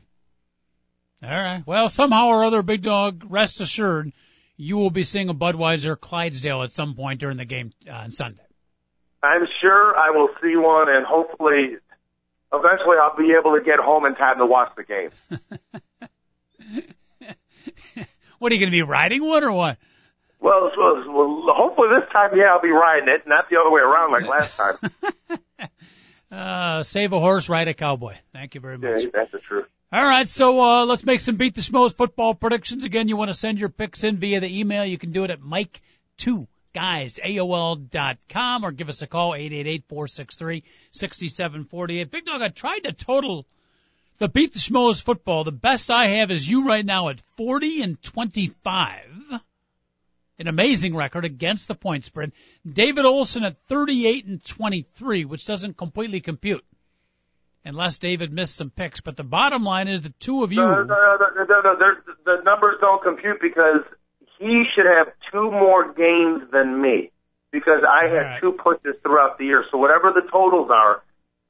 All 1.24 1.30
right. 1.32 1.64
Well, 1.66 1.90
somehow 1.90 2.28
or 2.28 2.44
other, 2.46 2.62
Big 2.62 2.84
Dog, 2.84 3.24
rest 3.28 3.60
assured, 3.60 4.12
you 4.58 4.78
will 4.78 4.90
be 4.90 5.04
seeing 5.04 5.30
a 5.30 5.34
Budweiser 5.34 6.00
Clydesdale 6.00 6.64
at 6.64 6.72
some 6.72 6.96
point 6.96 7.20
during 7.20 7.38
the 7.38 7.46
game 7.46 7.72
uh, 7.88 7.94
on 7.94 8.12
Sunday. 8.12 8.42
I'm 9.24 9.48
sure 9.62 9.98
I 9.98 10.12
will 10.12 10.30
see 10.42 10.56
one, 10.56 10.90
and 10.90 11.06
hopefully, 11.06 11.78
eventually, 12.54 12.98
I'll 13.02 13.18
be 13.18 13.34
able 13.40 13.58
to 13.58 13.64
get 13.64 13.80
home 13.80 14.06
in 14.06 14.16
time 14.16 14.38
to 14.38 14.46
watch 14.46 14.74
the 14.76 14.84
game. 14.84 15.10
What 18.40 18.52
are 18.52 18.56
you 18.56 18.62
going 18.62 18.72
to 18.72 18.76
be 18.76 18.84
riding 18.84 19.26
one 19.26 19.44
or 19.44 19.52
what? 19.52 19.78
Well, 20.40 20.70
well, 20.78 21.44
hopefully 21.48 21.88
this 22.00 22.08
time, 22.12 22.32
yeah, 22.36 22.54
I'll 22.54 22.62
be 22.62 22.70
riding 22.70 23.10
it, 23.10 23.24
not 23.26 23.50
the 23.50 23.58
other 23.58 23.72
way 23.72 23.82
around 23.82 24.12
like 24.12 24.28
last 24.28 24.56
time. 24.56 24.76
Uh, 26.32 26.84
save 26.84 27.14
a 27.14 27.20
horse, 27.20 27.48
ride 27.50 27.68
a 27.68 27.74
cowboy. 27.74 28.16
Thank 28.34 28.56
you 28.56 28.62
very 28.62 28.78
much. 28.78 29.04
yeah, 29.04 29.10
that's 29.14 29.32
the 29.32 29.40
truth. 29.40 29.68
All 29.92 30.04
right, 30.04 30.28
so 30.28 30.62
uh, 30.62 30.86
let's 30.86 31.06
make 31.06 31.22
some 31.22 31.38
beat 31.38 31.56
the 31.56 31.62
Schmoes 31.62 31.94
football 31.94 32.34
predictions. 32.36 32.84
Again, 32.84 33.08
you 33.08 33.16
want 33.16 33.30
to 33.30 33.34
send 33.34 33.58
your 33.58 33.70
picks 33.70 34.04
in 34.04 34.18
via 34.18 34.42
the 34.42 34.60
email. 34.60 34.84
You 34.84 34.98
can 34.98 35.14
do 35.14 35.24
it 35.24 35.32
at 35.32 35.42
Mike 35.42 35.82
Two 36.18 36.48
Guys 36.74 37.20
AOL 37.26 37.90
dot 37.90 38.18
com 38.30 38.66
or 38.66 38.72
give 38.72 38.90
us 38.90 39.02
a 39.02 39.08
call 39.08 39.34
eight 39.34 39.54
eight 39.54 39.66
eight 39.66 39.86
four 39.88 40.08
six 40.08 40.36
three 40.36 40.64
sixty 40.92 41.30
seven 41.30 41.64
forty 41.64 42.00
eight. 42.02 42.12
Big 42.12 42.26
Dog, 42.26 42.42
I 42.42 42.50
tried 42.50 42.80
to 42.80 42.92
total 42.92 43.46
the 44.20 44.28
beat 44.28 44.52
the 44.54 44.60
Schmoes 44.60 45.02
football. 45.02 45.44
The 45.46 45.52
best 45.54 45.90
I 45.90 46.08
have 46.18 46.30
is 46.30 46.48
you 46.48 46.68
right 46.68 46.86
now 46.86 47.08
at 47.08 47.22
forty 47.38 47.82
and 47.82 48.00
twenty 48.04 48.52
five. 48.64 49.10
An 50.40 50.48
amazing 50.48 50.96
record 50.96 51.26
against 51.26 51.68
the 51.68 51.74
point 51.74 52.06
spread. 52.06 52.32
David 52.68 53.06
Olson 53.06 53.44
at 53.44 53.58
38 53.68 54.26
and 54.26 54.44
23, 54.44 55.26
which 55.26 55.46
doesn't 55.46 55.78
completely 55.78 56.22
compute 56.22 56.64
unless 57.66 57.98
David 57.98 58.32
missed 58.32 58.56
some 58.56 58.70
picks. 58.70 59.02
But 59.02 59.18
the 59.18 59.24
bottom 59.24 59.64
line 59.64 59.88
is 59.88 60.04
the 60.04 60.14
two 60.20 60.44
of 60.44 60.52
you. 60.52 60.62
No, 60.62 60.84
no, 60.84 60.86
no, 60.86 61.44
no, 61.44 61.62
no, 61.62 61.74
no. 61.74 61.96
The 62.26 62.44
numbers 62.44 62.76
don't 62.80 63.02
compute 63.02 63.42
because 63.42 63.82
he 64.38 64.64
should 64.76 64.86
have 64.86 65.08
two 65.32 65.50
more 65.50 65.92
games 65.94 66.44
than 66.52 66.82
me 66.82 67.12
because 67.52 67.82
I 67.84 68.06
had 68.08 68.26
Right. 68.26 68.42
two 68.42 68.52
pushes 68.54 68.96
throughout 69.02 69.40
the 69.40 69.46
year. 69.46 69.66
So 69.72 69.78
whatever 69.80 70.12
the 70.14 70.30
totals 70.30 70.70
are, 70.70 71.02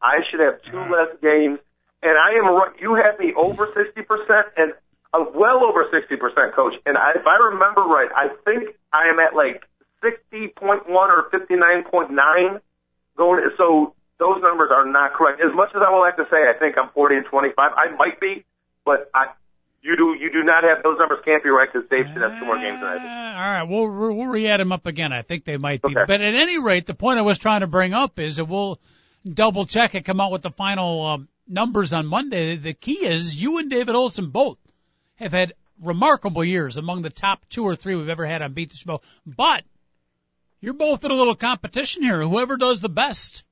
I 0.02 0.24
should 0.30 0.40
have 0.40 0.62
two 0.72 0.78
Right. 0.78 0.92
less 1.10 1.20
games. 1.22 1.60
And 2.02 2.18
I 2.18 2.34
am. 2.40 2.74
You 2.80 2.94
had 2.96 3.20
me 3.20 3.34
over 3.34 3.68
60% 3.74 4.48
and 4.56 4.74
uh, 5.14 5.26
well 5.34 5.64
over 5.64 5.86
60%, 5.86 6.56
coach. 6.56 6.74
And 6.86 6.98
I, 6.98 7.12
if 7.16 7.26
I 7.26 7.38
remember 7.52 7.82
right, 7.82 8.10
I 8.16 8.30
think 8.44 8.76
I 8.92 9.10
am 9.10 9.20
at 9.20 9.36
like 9.36 9.64
60.1 10.04 10.90
or 10.90 11.30
59.9 11.32 12.62
going. 13.18 13.50
So 13.58 13.94
those 14.20 14.42
numbers 14.42 14.70
are 14.72 14.86
not 14.86 15.14
correct. 15.14 15.42
As 15.42 15.56
much 15.56 15.70
as 15.76 15.82
I 15.86 15.92
would 15.92 16.02
like 16.02 16.18
to 16.18 16.26
say, 16.30 16.38
I 16.38 16.58
think 16.60 16.78
I'm 16.78 16.90
40 16.90 17.16
and 17.16 17.26
25. 17.26 17.56
I 17.58 17.96
might 17.96 18.20
be, 18.20 18.46
but 18.86 19.10
I, 19.14 19.28
you 19.82 19.96
do, 19.96 20.16
you 20.20 20.32
do 20.32 20.44
not 20.44 20.64
have 20.64 20.84
those 20.84 20.98
numbers. 21.00 21.20
Can't 21.24 21.44
be 21.44 21.50
right 21.50 21.70
because 21.72 21.88
Dave 21.90 22.06
should 22.12 22.22
have 22.22 22.40
two 22.40 22.46
more 22.46 22.58
games 22.58 22.80
than 22.82 22.90
I 22.90 22.98
do. 22.98 23.06
Uh, 23.06 23.38
all 23.38 23.52
right, 23.52 23.64
we'll 23.64 24.16
we'll 24.16 24.28
re-add 24.28 24.60
them 24.60 24.72
up 24.72 24.86
again. 24.86 25.14
I 25.14 25.22
think 25.22 25.46
they 25.46 25.58
might 25.58 25.82
be. 25.82 25.90
Okay. 25.96 26.06
But 26.08 26.22
at 26.22 26.34
any 26.34 26.60
rate, 26.60 26.86
the 26.86 26.96
point 26.96 27.20
I 27.20 27.22
was 27.22 27.38
trying 27.38 27.62
to 27.62 27.68
bring 27.68 27.94
up 27.94 28.20
is 28.20 28.38
that 28.38 28.46
we'll 28.46 28.80
double 29.32 29.66
check 29.66 29.94
and 29.94 30.04
come 30.04 30.20
out 30.20 30.32
with 30.32 30.42
the 30.42 30.50
final 30.50 31.06
um, 31.06 31.28
numbers 31.48 31.94
on 31.94 32.08
Monday. 32.08 32.56
The 32.56 32.74
key 32.74 33.06
is 33.06 33.36
you 33.36 33.60
and 33.60 33.70
David 33.70 33.96
Olson 33.96 34.32
both 34.32 34.58
have 35.18 35.34
had 35.34 35.54
remarkable 35.82 36.44
years 36.44 36.78
among 36.78 37.02
the 37.02 37.10
top 37.10 37.42
two 37.50 37.64
or 37.64 37.76
three 37.76 37.96
we've 37.96 38.10
ever 38.10 38.26
had 38.26 38.42
on 38.42 38.54
Beat 38.54 38.72
the 38.72 38.78
Schmo. 38.78 39.02
But 39.26 39.64
you're 40.60 40.74
both 40.74 41.04
in 41.04 41.12
a 41.12 41.16
little 41.16 41.36
competition 41.36 42.04
here. 42.04 42.22
Whoever 42.22 42.58
does 42.58 42.82
the 42.82 42.90
best 42.90 43.44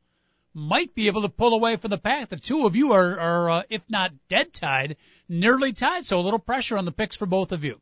might 0.54 0.96
be 0.96 1.08
able 1.08 1.24
to 1.24 1.30
pull 1.30 1.54
away 1.54 1.76
from 1.76 1.92
the 1.92 1.98
pack. 1.98 2.30
The 2.30 2.38
two 2.38 2.66
of 2.66 2.76
you 2.76 2.94
are, 2.94 3.20
are 3.20 3.50
uh, 3.50 3.64
if 3.70 3.82
not 3.90 4.12
dead 4.30 4.54
tied, 4.54 4.96
nearly 5.28 5.74
tied. 5.74 6.06
So 6.06 6.20
a 6.20 6.24
little 6.24 6.40
pressure 6.40 6.78
on 6.78 6.86
the 6.86 6.92
picks 6.92 7.16
for 7.16 7.26
both 7.26 7.52
of 7.52 7.64
you. 7.64 7.80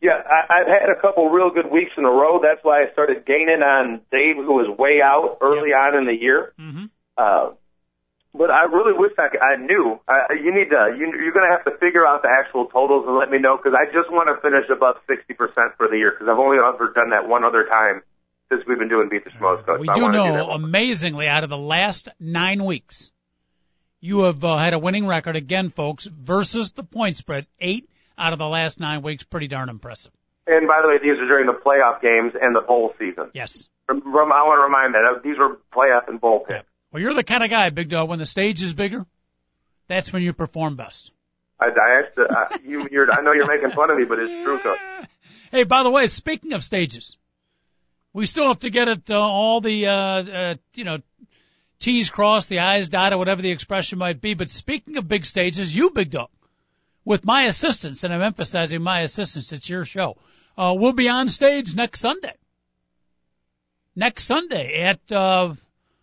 Yeah, 0.00 0.18
I, 0.18 0.60
I've 0.60 0.66
had 0.66 0.90
a 0.90 1.00
couple 1.00 1.30
real 1.30 1.50
good 1.50 1.70
weeks 1.70 1.92
in 1.96 2.04
a 2.04 2.10
row. 2.10 2.40
That's 2.42 2.62
why 2.64 2.82
I 2.82 2.92
started 2.92 3.24
gaining 3.24 3.62
on 3.62 4.00
Dave, 4.10 4.34
who 4.34 4.54
was 4.54 4.76
way 4.76 5.00
out 5.02 5.38
early 5.40 5.70
on 5.70 5.96
in 5.96 6.06
the 6.06 6.20
year. 6.20 6.52
Mm-hmm. 6.58 6.84
Uh, 7.16 7.50
but 8.34 8.50
I 8.50 8.64
really 8.64 8.96
wish 8.96 9.12
I, 9.18 9.28
could, 9.28 9.40
I 9.40 9.56
knew. 9.56 10.00
Uh, 10.08 10.32
you 10.34 10.54
need 10.54 10.70
to. 10.70 10.96
You, 10.96 11.12
you're 11.20 11.36
going 11.36 11.48
to 11.48 11.54
have 11.54 11.64
to 11.64 11.76
figure 11.78 12.06
out 12.06 12.22
the 12.22 12.28
actual 12.32 12.66
totals 12.66 13.04
and 13.06 13.16
let 13.16 13.30
me 13.30 13.38
know 13.38 13.56
because 13.56 13.76
I 13.76 13.86
just 13.92 14.10
want 14.10 14.32
to 14.32 14.40
finish 14.40 14.64
above 14.72 14.96
60% 15.04 15.36
for 15.76 15.88
the 15.88 15.96
year 15.96 16.12
because 16.12 16.28
I've 16.32 16.38
only 16.38 16.56
ever 16.56 16.92
done 16.94 17.10
that 17.10 17.28
one 17.28 17.44
other 17.44 17.66
time 17.66 18.02
since 18.48 18.62
we've 18.66 18.78
been 18.78 18.88
doing 18.88 19.08
beat 19.10 19.24
the 19.24 19.30
schmoes. 19.30 19.64
Coach. 19.66 19.80
We 19.80 19.88
So 19.88 19.94
do 19.94 20.12
know, 20.12 20.46
do 20.46 20.50
amazingly, 20.50 21.28
out 21.28 21.44
of 21.44 21.50
the 21.50 21.58
last 21.58 22.08
nine 22.18 22.64
weeks, 22.64 23.10
you 24.00 24.24
have 24.24 24.42
uh, 24.42 24.56
had 24.56 24.72
a 24.72 24.78
winning 24.78 25.06
record 25.06 25.36
again, 25.36 25.68
folks, 25.68 26.06
versus 26.06 26.72
the 26.72 26.82
point 26.82 27.18
spread. 27.18 27.46
Eight 27.60 27.88
out 28.16 28.32
of 28.32 28.38
the 28.38 28.48
last 28.48 28.80
nine 28.80 29.02
weeks, 29.02 29.24
pretty 29.24 29.48
darn 29.48 29.68
impressive. 29.68 30.12
And 30.46 30.66
by 30.66 30.80
the 30.82 30.88
way, 30.88 30.98
these 30.98 31.20
are 31.20 31.28
during 31.28 31.46
the 31.46 31.52
playoff 31.52 32.00
games 32.00 32.32
and 32.40 32.54
the 32.56 32.62
bowl 32.62 32.94
season. 32.98 33.30
Yes. 33.32 33.68
I 33.88 33.92
want 33.92 34.58
to 34.58 34.64
remind 34.64 34.94
that 34.94 35.04
uh, 35.04 35.20
these 35.22 35.38
were 35.38 35.58
playoff 35.72 36.08
and 36.08 36.20
bowl 36.20 36.44
picks. 36.46 36.64
Well, 36.92 37.00
you're 37.00 37.14
the 37.14 37.24
kind 37.24 37.42
of 37.42 37.48
guy, 37.48 37.70
Big 37.70 37.88
Dog. 37.88 38.08
When 38.08 38.18
the 38.18 38.26
stage 38.26 38.62
is 38.62 38.74
bigger, 38.74 39.06
that's 39.88 40.12
when 40.12 40.22
you 40.22 40.34
perform 40.34 40.76
best. 40.76 41.10
I, 41.58 41.66
I 41.66 42.02
asked, 42.02 42.18
uh, 42.18 42.58
you, 42.64 42.86
you're, 42.90 43.10
I 43.10 43.22
know 43.22 43.32
you're 43.32 43.46
making 43.46 43.70
fun 43.70 43.90
of 43.90 43.96
me, 43.96 44.04
but 44.04 44.18
it's 44.18 44.44
true, 44.44 44.58
Coach. 44.58 44.78
Hey, 45.50 45.64
by 45.64 45.82
the 45.82 45.90
way, 45.90 46.06
speaking 46.06 46.54
of 46.54 46.64
stages, 46.64 47.18
we 48.14 48.24
still 48.24 48.48
have 48.48 48.60
to 48.60 48.70
get 48.70 48.88
it 48.88 49.10
uh, 49.10 49.20
all 49.20 49.60
the 49.60 49.86
uh, 49.86 49.92
uh, 49.92 50.54
you 50.74 50.84
know 50.84 50.96
T's 51.78 52.08
crossed, 52.08 52.48
the 52.48 52.60
I's 52.60 52.88
dotted, 52.88 53.18
whatever 53.18 53.42
the 53.42 53.50
expression 53.50 53.98
might 53.98 54.22
be. 54.22 54.32
But 54.32 54.48
speaking 54.48 54.96
of 54.96 55.06
big 55.06 55.26
stages, 55.26 55.76
you 55.76 55.90
big 55.90 56.10
dog, 56.10 56.30
with 57.04 57.26
my 57.26 57.42
assistance, 57.42 58.02
and 58.02 58.14
I'm 58.14 58.22
emphasizing 58.22 58.80
my 58.80 59.00
assistance, 59.00 59.52
it's 59.52 59.68
your 59.68 59.84
show. 59.84 60.16
Uh, 60.56 60.74
we'll 60.74 60.94
be 60.94 61.10
on 61.10 61.28
stage 61.28 61.74
next 61.74 62.00
Sunday. 62.00 62.34
Next 63.94 64.24
Sunday 64.24 64.84
at 64.84 65.12
uh, 65.12 65.52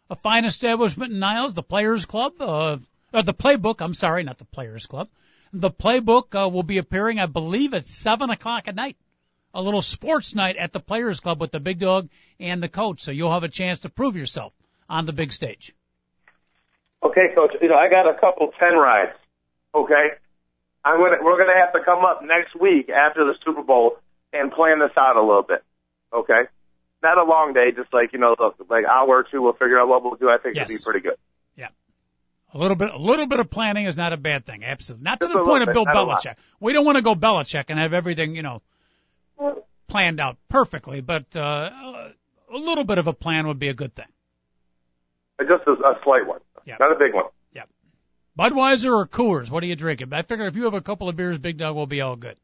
a 0.09 0.15
fine 0.15 0.45
establishment 0.45 1.13
in 1.13 1.19
Niles, 1.19 1.53
the 1.53 1.63
Players 1.63 2.05
Club, 2.05 2.33
uh, 2.39 2.77
uh, 3.13 3.21
the 3.21 3.33
Playbook. 3.33 3.81
I'm 3.81 3.93
sorry, 3.93 4.23
not 4.23 4.37
the 4.37 4.45
Players 4.45 4.85
Club. 4.85 5.09
The 5.53 5.71
Playbook 5.71 6.35
uh, 6.35 6.49
will 6.49 6.63
be 6.63 6.77
appearing, 6.77 7.19
I 7.19 7.25
believe, 7.25 7.73
at 7.73 7.85
seven 7.85 8.29
o'clock 8.29 8.67
at 8.67 8.75
night 8.75 8.97
a 9.53 9.61
little 9.61 9.81
sports 9.81 10.35
night 10.35 10.57
at 10.57 10.73
the 10.73 10.79
Players 10.79 11.19
Club 11.19 11.41
with 11.41 11.51
the 11.51 11.59
big 11.59 11.79
dog 11.79 12.09
and 12.39 12.61
the 12.61 12.69
coach. 12.69 13.01
So 13.01 13.11
you'll 13.11 13.31
have 13.31 13.43
a 13.43 13.49
chance 13.49 13.79
to 13.79 13.89
prove 13.89 14.15
yourself 14.15 14.53
on 14.89 15.05
the 15.05 15.13
big 15.13 15.31
stage. 15.31 15.73
Okay, 17.03 17.33
Coach. 17.33 17.55
You 17.61 17.69
know, 17.69 17.75
I 17.75 17.89
got 17.89 18.09
a 18.09 18.19
couple 18.19 18.51
ten 18.59 18.73
rides. 18.73 19.13
Okay, 19.73 20.09
I'm 20.83 20.99
gonna 20.99 21.17
we're 21.23 21.37
gonna 21.37 21.57
have 21.57 21.73
to 21.73 21.79
come 21.83 22.03
up 22.03 22.21
next 22.23 22.59
week 22.59 22.89
after 22.89 23.25
the 23.25 23.35
Super 23.45 23.63
Bowl 23.63 23.97
and 24.33 24.51
plan 24.51 24.79
this 24.79 24.91
out 24.97 25.15
a 25.15 25.21
little 25.21 25.43
bit. 25.43 25.63
Okay, 26.13 26.41
not 27.03 27.17
a 27.17 27.23
long 27.23 27.53
day, 27.53 27.71
just 27.75 27.93
like 27.93 28.13
you 28.13 28.19
know, 28.19 28.35
like 28.69 28.85
hour 28.85 29.07
or 29.19 29.23
two. 29.29 29.41
We'll 29.41 29.53
figure 29.53 29.79
out 29.79 29.87
what 29.87 30.03
we'll 30.03 30.15
do. 30.15 30.29
I 30.29 30.37
think 30.37 30.55
it'll 30.57 30.67
be 30.67 30.75
pretty 30.83 30.99
good. 31.01 31.15
Yeah, 31.55 31.67
a 32.53 32.57
little 32.57 32.75
bit, 32.75 32.91
a 32.93 32.97
little 32.97 33.25
bit 33.27 33.39
of 33.39 33.49
planning 33.49 33.85
is 33.85 33.95
not 33.97 34.13
a 34.13 34.17
bad 34.17 34.45
thing. 34.45 34.63
Absolutely. 34.63 35.03
Not 35.03 35.19
to 35.21 35.27
Just 35.27 35.37
the 35.37 35.43
point 35.45 35.67
of 35.67 35.73
Bill. 35.73 35.85
Belichick. 35.85 36.35
We 36.59 36.73
don't 36.73 36.85
want 36.85 36.97
to 36.97 37.01
go 37.01 37.15
Belichick 37.15 37.65
and 37.69 37.79
have 37.79 37.93
everything, 37.93 38.35
you 38.35 38.43
know, 38.43 38.61
planned 39.87 40.19
out 40.19 40.37
perfectly, 40.49 41.01
but, 41.01 41.35
uh, 41.35 41.69
a 42.51 42.57
little 42.57 42.83
bit 42.83 42.97
of 42.97 43.07
a 43.07 43.13
plan 43.13 43.47
would 43.47 43.59
be 43.59 43.69
a 43.69 43.73
good 43.73 43.93
thing. 43.95 44.05
Just 45.39 45.65
a, 45.67 45.71
a 45.71 45.99
slight 46.03 46.27
one, 46.27 46.39
Yeah. 46.65 46.77
not 46.79 46.91
a 46.91 46.95
big 46.99 47.13
one. 47.13 47.25
Yeah. 47.53 47.63
Budweiser 48.37 48.93
or 48.95 49.07
Coors? 49.07 49.49
What 49.49 49.63
are 49.63 49.67
you 49.67 49.75
drinking? 49.75 50.11
I 50.13 50.21
figure 50.23 50.45
if 50.47 50.55
you 50.55 50.65
have 50.65 50.73
a 50.73 50.81
couple 50.81 51.07
of 51.09 51.15
beers, 51.15 51.37
Big 51.37 51.57
Dog 51.57 51.75
will 51.75 51.87
be 51.87 52.01
all 52.01 52.15
good. 52.15 52.35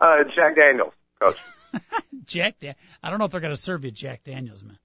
Uh, 0.00 0.24
Jack 0.34 0.56
Daniels, 0.56 0.92
Coach. 1.20 1.36
Jack, 2.26 2.58
Dan- 2.60 2.74
I 3.02 3.10
don't 3.10 3.18
know 3.18 3.24
if 3.26 3.30
they're 3.30 3.40
going 3.40 3.54
to 3.54 3.60
serve 3.60 3.84
you 3.84 3.90
Jack 3.90 4.24
Daniels, 4.24 4.62
man. 4.62 4.78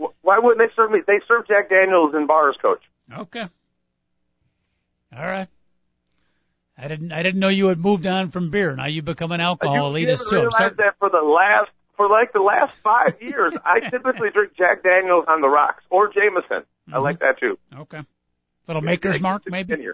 Wh- 0.00 0.24
Why 0.24 0.38
wouldn't 0.38 0.58
they 0.58 0.72
serve 0.74 0.90
me? 0.90 1.00
They 1.06 1.20
serve 1.28 1.46
Jack 1.48 1.68
Daniels 1.70 2.14
in 2.14 2.26
bars, 2.26 2.56
Coach. 2.60 2.82
Okay. 3.12 3.44
All 5.16 5.26
right. 5.26 5.48
I 6.78 6.88
didn't 6.88 7.12
I 7.12 7.22
didn't 7.22 7.38
know 7.40 7.48
you 7.48 7.68
had 7.68 7.78
moved 7.78 8.06
on 8.06 8.30
from 8.30 8.50
beer. 8.50 8.74
Now 8.74 8.86
you 8.86 9.02
become 9.02 9.30
an 9.30 9.40
alcohol 9.40 9.96
you 9.98 10.06
elitist 10.06 10.28
too. 10.30 10.36
I'm 10.36 10.42
realize 10.42 10.76
that 10.78 10.94
for 10.98 11.10
the 11.10 11.18
last, 11.20 11.70
for 11.96 12.08
like 12.08 12.32
the 12.32 12.40
last 12.40 12.72
five 12.82 13.20
years, 13.20 13.52
I 13.64 13.80
typically 13.90 14.30
drink 14.30 14.52
Jack 14.56 14.82
Daniels 14.82 15.26
on 15.28 15.42
the 15.42 15.48
rocks 15.48 15.84
or 15.90 16.08
Jameson. 16.12 16.64
I 16.90 16.96
Mhm. 16.96 17.02
like 17.02 17.18
that 17.20 17.38
too. 17.38 17.58
Okay. 17.76 18.00
Little 18.66 18.82
maker's 18.82 19.20
mark 19.20 19.42
maybe? 19.46 19.68
Continue. 19.68 19.92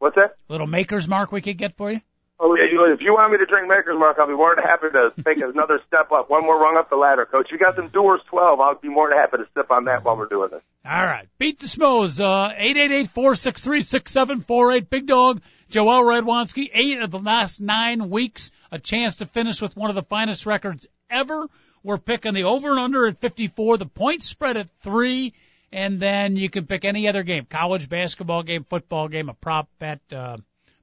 What's 0.00 0.16
that? 0.16 0.34
Little 0.48 0.66
maker's 0.66 1.06
mark 1.06 1.30
we 1.32 1.40
could 1.40 1.56
get 1.58 1.76
for 1.76 1.92
you? 1.92 2.00
Oh, 2.40 2.54
yeah, 2.54 2.66
if 2.94 3.00
you 3.00 3.14
want 3.14 3.32
me 3.32 3.38
to 3.38 3.46
drink 3.46 3.66
Maker's 3.66 3.98
Mark, 3.98 4.16
I'll 4.20 4.28
be 4.28 4.34
more 4.34 4.54
than 4.54 4.62
happy 4.62 4.86
to 4.92 5.10
take 5.24 5.38
another 5.38 5.80
step 5.88 6.12
up, 6.12 6.30
one 6.30 6.44
more 6.44 6.56
rung 6.56 6.76
up 6.78 6.88
the 6.88 6.94
ladder, 6.94 7.26
Coach. 7.26 7.48
You 7.50 7.58
got 7.58 7.74
some 7.74 7.88
Dewar's 7.88 8.20
12. 8.30 8.60
I'll 8.60 8.76
be 8.76 8.88
more 8.88 9.08
than 9.08 9.18
happy 9.18 9.38
to 9.38 9.46
sip 9.54 9.72
on 9.72 9.86
that 9.86 10.04
while 10.04 10.16
we're 10.16 10.28
doing 10.28 10.50
this. 10.52 10.62
All 10.84 11.04
right. 11.04 11.26
Beat 11.38 11.58
the 11.58 11.66
Schmoes, 11.66 12.22
uh, 12.22 12.54
888-463-6748. 12.54 14.88
Big 14.88 15.08
Dog, 15.08 15.42
Joel 15.68 16.04
Radwanski, 16.04 16.70
eight 16.72 17.02
of 17.02 17.10
the 17.10 17.18
last 17.18 17.60
nine 17.60 18.08
weeks, 18.08 18.52
a 18.70 18.78
chance 18.78 19.16
to 19.16 19.26
finish 19.26 19.60
with 19.60 19.76
one 19.76 19.90
of 19.90 19.96
the 19.96 20.04
finest 20.04 20.46
records 20.46 20.86
ever. 21.10 21.48
We're 21.82 21.98
picking 21.98 22.34
the 22.34 22.44
over 22.44 22.70
and 22.70 22.78
under 22.78 23.08
at 23.08 23.20
54, 23.20 23.78
the 23.78 23.86
point 23.86 24.22
spread 24.22 24.56
at 24.56 24.70
three, 24.80 25.34
and 25.72 25.98
then 25.98 26.36
you 26.36 26.50
can 26.50 26.66
pick 26.66 26.84
any 26.84 27.08
other 27.08 27.24
game, 27.24 27.46
college 27.50 27.88
basketball 27.88 28.44
game, 28.44 28.62
football 28.62 29.08
game, 29.08 29.28
a 29.28 29.34
prop 29.34 29.68
bet, 29.78 29.98
uh, 30.12 30.36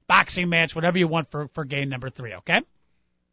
boxing 0.08 0.48
match, 0.48 0.74
whatever 0.74 0.98
you 0.98 1.08
want 1.08 1.30
for, 1.30 1.48
for 1.48 1.64
game 1.64 1.88
number 1.88 2.10
three, 2.10 2.34
okay? 2.34 2.60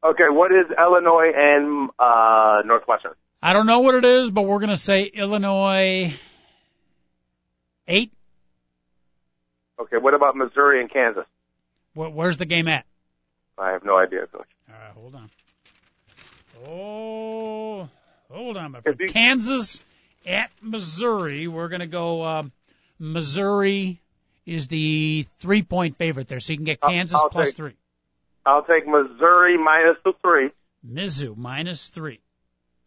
Okay, 0.04 0.30
what 0.30 0.52
is 0.52 0.66
Illinois 0.78 1.32
and 1.36 1.90
uh, 1.98 2.62
Northwestern? 2.66 3.14
I 3.42 3.54
don't 3.54 3.66
know 3.66 3.80
what 3.80 3.96
it 3.96 4.06
is, 4.06 4.32
but 4.32 4.44
we're 4.44 4.60
going 4.60 4.70
to 4.70 4.76
say 4.78 5.04
Illinois 5.04 6.14
eight. 7.88 8.12
Okay, 9.80 9.98
what 9.98 10.14
about 10.14 10.36
Missouri 10.36 10.82
and 10.82 10.92
Kansas? 10.92 11.26
Where, 11.94 12.10
where's 12.10 12.38
the 12.38 12.46
game 12.46 12.68
at? 12.68 12.86
I 13.58 13.72
have 13.72 13.84
no 13.84 13.98
idea, 13.98 14.28
Coach. 14.28 14.48
All 14.70 14.76
right, 14.76 14.94
hold 14.94 15.16
on. 15.16 15.30
Oh, 16.68 17.90
hold 18.32 18.58
on, 18.58 18.72
my 18.72 18.82
friend. 18.82 19.00
Kansas 19.10 19.82
at 20.26 20.50
Missouri. 20.62 21.48
We're 21.48 21.70
going 21.70 21.82
to 21.82 21.88
go. 21.88 22.24
Um, 22.24 22.52
Missouri 23.00 24.00
is 24.46 24.68
the 24.68 25.26
three-point 25.40 25.98
favorite 25.98 26.28
there, 26.28 26.40
so 26.40 26.52
you 26.54 26.58
can 26.58 26.66
get 26.66 26.80
I'll- 26.82 26.90
Kansas 26.92 27.16
I'll 27.16 27.30
plus 27.30 27.48
take- 27.48 27.56
three. 27.56 27.76
I'll 28.46 28.64
take 28.64 28.86
Missouri 28.88 29.58
minus 29.58 29.98
the 30.04 30.14
three. 30.22 30.52
Mizzou 30.86 31.38
minus 31.38 31.90
three. 31.90 32.20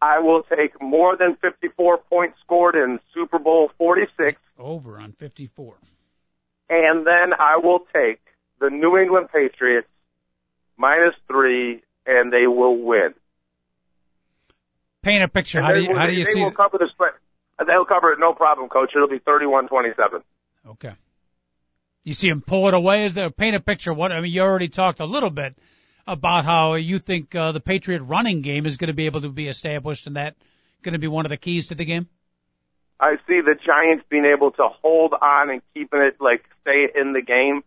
I 0.03 0.19
will 0.19 0.43
take 0.43 0.81
more 0.83 1.17
than 1.17 1.37
54 1.37 1.97
points 1.99 2.39
scored 2.45 2.75
in 2.75 3.01
Super 3.15 3.39
Bowl 3.39 3.71
46, 3.79 4.39
Over 4.59 4.99
on 4.99 5.13
54. 5.13 5.77
and 6.69 7.07
then 7.07 7.33
I 7.39 7.57
will 7.63 7.81
take 7.95 8.21
the 8.59 8.69
New 8.69 8.99
England 8.99 9.29
Patriots 9.33 9.89
minus 10.77 11.15
three, 11.27 11.83
and 12.05 12.31
they 12.31 12.47
will 12.47 12.77
win. 12.77 13.15
Paint 15.03 15.25
a 15.25 15.29
picture. 15.29 15.59
And 15.59 15.67
How 15.67 15.73
do 15.73 15.81
you 15.81 15.89
will- 15.91 15.97
how 15.99 16.07
do 16.07 16.13
you 16.13 16.25
they 16.25 16.31
see 16.33 16.43
will 16.43 16.49
it? 16.51 16.57
cover 16.57 16.77
the 16.79 16.89
spread. 16.93 17.13
They'll 17.67 17.87
cover 17.87 18.13
it, 18.13 18.19
no 18.19 18.35
problem, 18.35 18.69
Coach. 18.69 18.93
It'll 18.95 19.09
be 19.09 19.21
31-27. 19.21 20.23
Okay. 20.67 20.93
You 22.07 22.15
see 22.15 22.29
him 22.29 22.41
pull 22.41 22.69
it 22.69 22.75
away. 22.75 23.05
Is 23.05 23.15
there 23.15 23.31
paint 23.31 23.57
a 23.57 23.61
picture? 23.61 23.93
What 23.93 24.13
I 24.13 24.21
mean, 24.21 24.33
you 24.33 24.41
already 24.43 24.69
talked 24.69 25.01
a 25.01 25.05
little 25.05 25.29
bit 25.29 25.57
about 26.07 26.45
how 26.45 26.75
you 26.75 27.01
think 27.01 27.35
uh, 27.35 27.51
the 27.51 27.59
Patriot 27.59 28.01
running 28.03 28.43
game 28.43 28.65
is 28.65 28.77
going 28.77 28.87
to 28.87 28.95
be 28.95 29.07
able 29.07 29.23
to 29.23 29.29
be 29.29 29.49
established, 29.49 30.07
and 30.07 30.15
that 30.15 30.37
going 30.83 30.93
to 30.93 31.01
be 31.01 31.09
one 31.09 31.27
of 31.27 31.31
the 31.31 31.37
keys 31.37 31.67
to 31.67 31.75
the 31.75 31.85
game. 31.85 32.09
I 33.01 33.17
see 33.27 33.41
the 33.41 33.57
Giants 33.57 34.05
being 34.09 34.25
able 34.25 34.53
to 34.53 34.69
hold 34.81 35.15
on 35.21 35.51
and 35.51 35.63
keeping 35.75 36.01
it 36.01 36.21
like 36.21 36.45
stay 36.63 36.87
in 36.95 37.13
the 37.13 37.23
game 37.23 37.65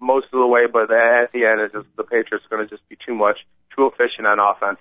most 0.00 0.24
of 0.32 0.40
the 0.40 0.46
way, 0.46 0.62
but 0.72 0.90
at 0.90 1.32
the 1.32 1.44
end, 1.44 1.60
it's 1.60 1.74
just 1.74 1.86
the 1.98 2.04
Patriots 2.04 2.46
are 2.46 2.56
going 2.56 2.66
to 2.66 2.74
just 2.74 2.88
be 2.88 2.96
too 3.06 3.14
much, 3.14 3.36
too 3.76 3.90
efficient 3.92 4.26
on 4.26 4.38
offense, 4.38 4.78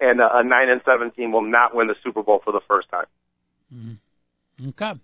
and 0.00 0.22
uh, 0.22 0.30
a 0.32 0.42
nine 0.42 0.70
and 0.70 0.80
seven 0.86 1.10
team 1.10 1.30
will 1.32 1.44
not 1.44 1.74
win 1.74 1.88
the 1.88 1.94
Super 2.02 2.22
Bowl 2.22 2.40
for 2.42 2.54
the 2.54 2.62
first 2.66 2.88
time. 2.88 3.04
Okay. 4.68 4.98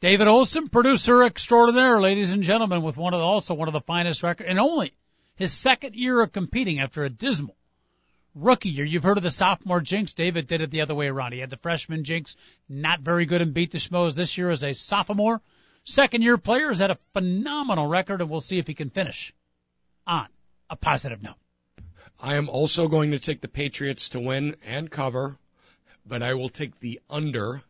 David 0.00 0.28
Olson, 0.28 0.68
producer 0.68 1.24
extraordinaire, 1.24 2.00
ladies 2.00 2.30
and 2.30 2.44
gentlemen, 2.44 2.82
with 2.82 2.96
one 2.96 3.14
of 3.14 3.18
the, 3.18 3.24
also 3.24 3.54
one 3.54 3.66
of 3.68 3.72
the 3.72 3.80
finest 3.80 4.22
records, 4.22 4.48
and 4.48 4.60
only 4.60 4.92
his 5.34 5.52
second 5.52 5.96
year 5.96 6.20
of 6.20 6.30
competing 6.30 6.78
after 6.78 7.02
a 7.02 7.10
dismal 7.10 7.56
rookie 8.32 8.68
year. 8.68 8.84
You've 8.84 9.02
heard 9.02 9.16
of 9.16 9.24
the 9.24 9.30
sophomore 9.30 9.80
jinx. 9.80 10.14
David 10.14 10.46
did 10.46 10.60
it 10.60 10.70
the 10.70 10.82
other 10.82 10.94
way 10.94 11.08
around. 11.08 11.32
He 11.32 11.40
had 11.40 11.50
the 11.50 11.56
freshman 11.56 12.04
jinx, 12.04 12.36
not 12.68 13.00
very 13.00 13.26
good 13.26 13.42
and 13.42 13.52
beat 13.52 13.72
the 13.72 13.78
schmoes 13.78 14.14
this 14.14 14.38
year 14.38 14.50
as 14.52 14.62
a 14.62 14.72
sophomore. 14.72 15.40
Second 15.82 16.22
year 16.22 16.38
player 16.38 16.68
has 16.68 16.78
had 16.78 16.92
a 16.92 16.98
phenomenal 17.12 17.88
record, 17.88 18.20
and 18.20 18.30
we'll 18.30 18.40
see 18.40 18.58
if 18.58 18.68
he 18.68 18.74
can 18.74 18.90
finish 18.90 19.34
on 20.06 20.28
a 20.70 20.76
positive 20.76 21.24
note. 21.24 21.34
I 22.20 22.36
am 22.36 22.48
also 22.48 22.86
going 22.86 23.10
to 23.12 23.18
take 23.18 23.40
the 23.40 23.48
Patriots 23.48 24.10
to 24.10 24.20
win 24.20 24.54
and 24.64 24.88
cover, 24.88 25.38
but 26.06 26.22
I 26.22 26.34
will 26.34 26.50
take 26.50 26.78
the 26.78 27.00
under. 27.10 27.62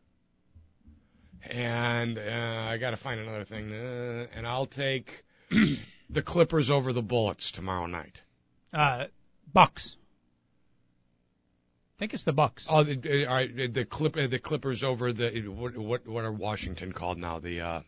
And 1.42 2.18
uh, 2.18 2.66
I 2.68 2.78
got 2.78 2.90
to 2.90 2.96
find 2.96 3.20
another 3.20 3.44
thing. 3.44 3.72
Uh, 3.72 4.26
and 4.34 4.46
I'll 4.46 4.66
take 4.66 5.24
the 6.10 6.22
Clippers 6.22 6.70
over 6.70 6.92
the 6.92 7.02
Bullets 7.02 7.52
tomorrow 7.52 7.86
night. 7.86 8.22
Uh, 8.72 9.04
Bucks. 9.52 9.96
I 11.96 11.98
think 11.98 12.14
it's 12.14 12.22
the 12.22 12.32
Bucks. 12.32 12.68
Oh, 12.70 12.84
the, 12.84 13.24
uh, 13.24 13.28
all 13.28 13.34
right, 13.34 13.74
the 13.74 13.84
clip, 13.84 14.16
uh, 14.16 14.28
the 14.28 14.38
Clippers 14.38 14.84
over 14.84 15.12
the 15.12 15.48
what, 15.48 15.76
what 15.76 16.06
what 16.06 16.24
are 16.24 16.30
Washington 16.30 16.92
called 16.92 17.18
now? 17.18 17.40
The 17.40 17.60
uh, 17.60 17.80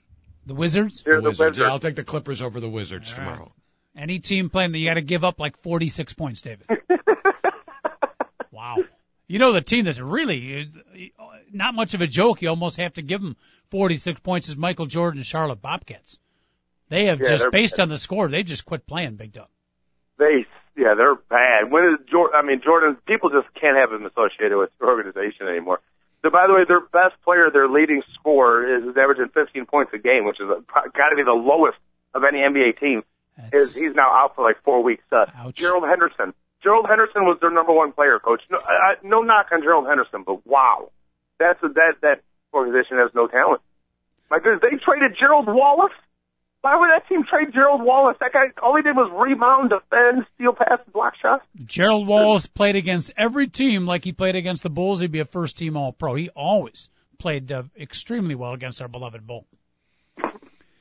The 0.47 0.55
Wizards. 0.55 1.03
They're 1.03 1.17
the 1.17 1.23
the 1.23 1.29
Wizards. 1.29 1.59
Yeah, 1.59 1.69
I'll 1.69 1.79
take 1.79 1.95
the 1.95 2.03
Clippers 2.03 2.43
over 2.43 2.59
the 2.59 2.69
Wizards 2.69 3.13
All 3.13 3.19
right. 3.19 3.25
tomorrow. 3.31 3.53
Any 3.97 4.19
team 4.19 4.51
playing, 4.51 4.73
that 4.73 4.79
you 4.79 4.89
got 4.89 4.95
to 4.95 5.03
give 5.03 5.25
up 5.25 5.39
like 5.39 5.57
46 5.59 6.15
points, 6.15 6.43
David. 6.43 6.67
wow. 8.51 8.77
You 9.31 9.39
know 9.39 9.53
the 9.53 9.61
team 9.61 9.85
that's 9.85 10.01
really 10.01 10.69
not 11.53 11.73
much 11.73 11.95
of 11.95 12.01
a 12.01 12.09
joke. 12.09 12.43
You 12.43 12.49
almost 12.49 12.79
have 12.79 12.95
to 12.95 13.03
give 13.03 13.23
them 13.23 13.37
46 13.71 14.19
points 14.23 14.49
is 14.49 14.57
Michael 14.57 14.87
Jordan 14.87 15.21
and 15.21 15.27
Charlotte 15.27 15.63
Bobcats. 15.63 16.19
They 16.89 17.05
have 17.05 17.21
Yeah, 17.21 17.29
just 17.29 17.53
based 17.53 17.79
on 17.79 17.89
the 17.89 17.97
score, 17.97 18.29
they 18.29 18.43
just 18.43 18.65
quit 18.65 18.89
playing 18.89 19.15
Big 19.15 19.33
Dog. 19.33 19.47
They, 20.19 20.47
yeah, 20.77 20.95
they're 20.97 21.15
bad. 21.15 21.71
When 21.71 21.85
is 21.85 22.11
Jordan? 22.11 22.41
I 22.43 22.45
mean, 22.45 22.61
Jordan. 22.61 22.97
People 23.07 23.31
just 23.31 23.47
can't 23.55 23.77
have 23.77 23.93
him 23.93 24.05
associated 24.05 24.59
with 24.59 24.71
the 24.81 24.87
organization 24.87 25.47
anymore. 25.47 25.79
So, 26.23 26.31
by 26.31 26.49
the 26.49 26.53
way, 26.53 26.65
their 26.67 26.81
best 26.81 27.15
player, 27.23 27.51
their 27.53 27.69
leading 27.69 28.03
scorer, 28.15 28.79
is 28.79 28.97
averaging 28.97 29.29
15 29.33 29.65
points 29.67 29.93
a 29.95 29.99
game, 29.99 30.25
which 30.25 30.41
is 30.41 30.49
got 30.49 31.11
to 31.11 31.15
be 31.15 31.23
the 31.23 31.31
lowest 31.31 31.79
of 32.15 32.25
any 32.25 32.39
NBA 32.39 32.81
team. 32.81 33.05
That's, 33.39 33.55
Is 33.55 33.75
he's 33.77 33.95
now 33.95 34.11
out 34.11 34.35
for 34.35 34.43
like 34.43 34.61
four 34.65 34.83
weeks? 34.83 35.05
Uh, 35.13 35.27
Ouch. 35.37 35.55
Gerald 35.55 35.85
Henderson. 35.89 36.35
Gerald 36.63 36.87
Henderson 36.89 37.25
was 37.25 37.39
their 37.41 37.51
number 37.51 37.73
one 37.73 37.93
player, 37.93 38.19
coach. 38.19 38.43
No, 38.51 38.59
I, 38.63 38.95
no 39.03 39.23
knock 39.23 39.47
on 39.53 39.63
Gerald 39.63 39.87
Henderson, 39.87 40.25
but 40.27 40.47
wow, 40.47 40.91
that's 41.39 41.63
a, 41.63 41.69
that 41.69 41.95
that 42.03 42.21
organization 42.53 42.99
has 42.99 43.11
no 43.15 43.27
talent. 43.27 43.63
My 44.31 44.39
goodness, 44.39 44.61
they 44.63 44.77
traded 44.77 45.17
Gerald 45.19 45.47
Wallace. 45.47 45.93
Why 46.63 46.79
would 46.79 46.91
that 46.91 47.09
team 47.09 47.25
trade 47.25 47.55
Gerald 47.55 47.83
Wallace? 47.83 48.19
That 48.21 48.35
guy, 48.35 48.53
all 48.63 48.77
he 48.77 48.83
did 48.83 48.95
was 48.95 49.11
rebound, 49.11 49.71
defend, 49.71 50.27
steal 50.35 50.53
passes, 50.53 50.93
block 50.93 51.15
shots. 51.21 51.43
Gerald 51.65 52.07
Wallace 52.07 52.47
played 52.47 52.77
against 52.77 53.15
every 53.17 53.49
team 53.49 53.87
like 53.87 54.05
he 54.05 54.13
played 54.13 54.37
against 54.37 54.63
the 54.63 54.69
Bulls. 54.69 55.01
He'd 55.01 55.11
be 55.11 55.21
a 55.21 55.25
first 55.25 55.57
team 55.57 55.79
All 55.79 55.93
Pro. 55.93 56.15
He 56.15 56.29
always 56.29 56.91
played 57.19 57.51
uh, 57.51 57.63
extremely 57.79 58.35
well 58.35 58.53
against 58.53 58.83
our 58.83 58.89
beloved 58.89 59.27
Bull. 59.27 59.47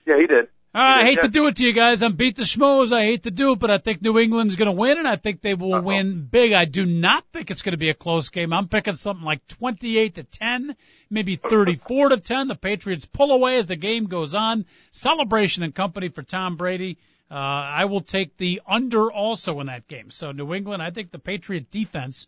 Yeah, 0.05 0.17
he 0.19 0.27
did. 0.27 0.49
I 0.73 1.03
hate 1.03 1.21
to 1.21 1.27
do 1.27 1.47
it 1.47 1.55
to 1.55 1.63
you 1.65 1.73
guys. 1.73 2.03
I'm 2.03 2.15
beat 2.15 2.35
the 2.35 2.43
schmoes. 2.43 2.91
I 2.91 3.03
hate 3.03 3.23
to 3.23 3.31
do 3.31 3.53
it, 3.53 3.59
but 3.59 3.71
I 3.71 3.79
think 3.79 4.01
New 4.01 4.19
England's 4.19 4.55
going 4.55 4.67
to 4.67 4.71
win, 4.71 4.99
and 4.99 5.07
I 5.07 5.15
think 5.15 5.41
they 5.41 5.55
will 5.55 5.73
Uh-oh. 5.73 5.81
win 5.81 6.27
big. 6.29 6.53
I 6.53 6.65
do 6.65 6.85
not 6.85 7.25
think 7.33 7.49
it's 7.49 7.63
going 7.63 7.71
to 7.73 7.77
be 7.77 7.89
a 7.89 7.95
close 7.95 8.29
game. 8.29 8.53
I'm 8.53 8.67
picking 8.67 8.93
something 8.95 9.25
like 9.25 9.45
28 9.47 10.15
to 10.15 10.23
10, 10.23 10.75
maybe 11.09 11.37
34 11.37 12.09
to 12.09 12.17
10. 12.17 12.47
The 12.49 12.55
Patriots 12.55 13.05
pull 13.05 13.31
away 13.31 13.57
as 13.57 13.65
the 13.65 13.75
game 13.75 14.05
goes 14.05 14.35
on. 14.35 14.65
Celebration 14.91 15.63
and 15.63 15.73
company 15.73 16.09
for 16.09 16.21
Tom 16.21 16.55
Brady. 16.55 16.97
Uh, 17.31 17.35
I 17.35 17.85
will 17.85 18.01
take 18.01 18.37
the 18.37 18.61
under 18.67 19.11
also 19.11 19.59
in 19.61 19.67
that 19.67 19.87
game. 19.87 20.11
So 20.11 20.31
New 20.31 20.53
England, 20.53 20.81
I 20.83 20.91
think 20.91 21.11
the 21.11 21.19
Patriot 21.19 21.71
defense, 21.71 22.27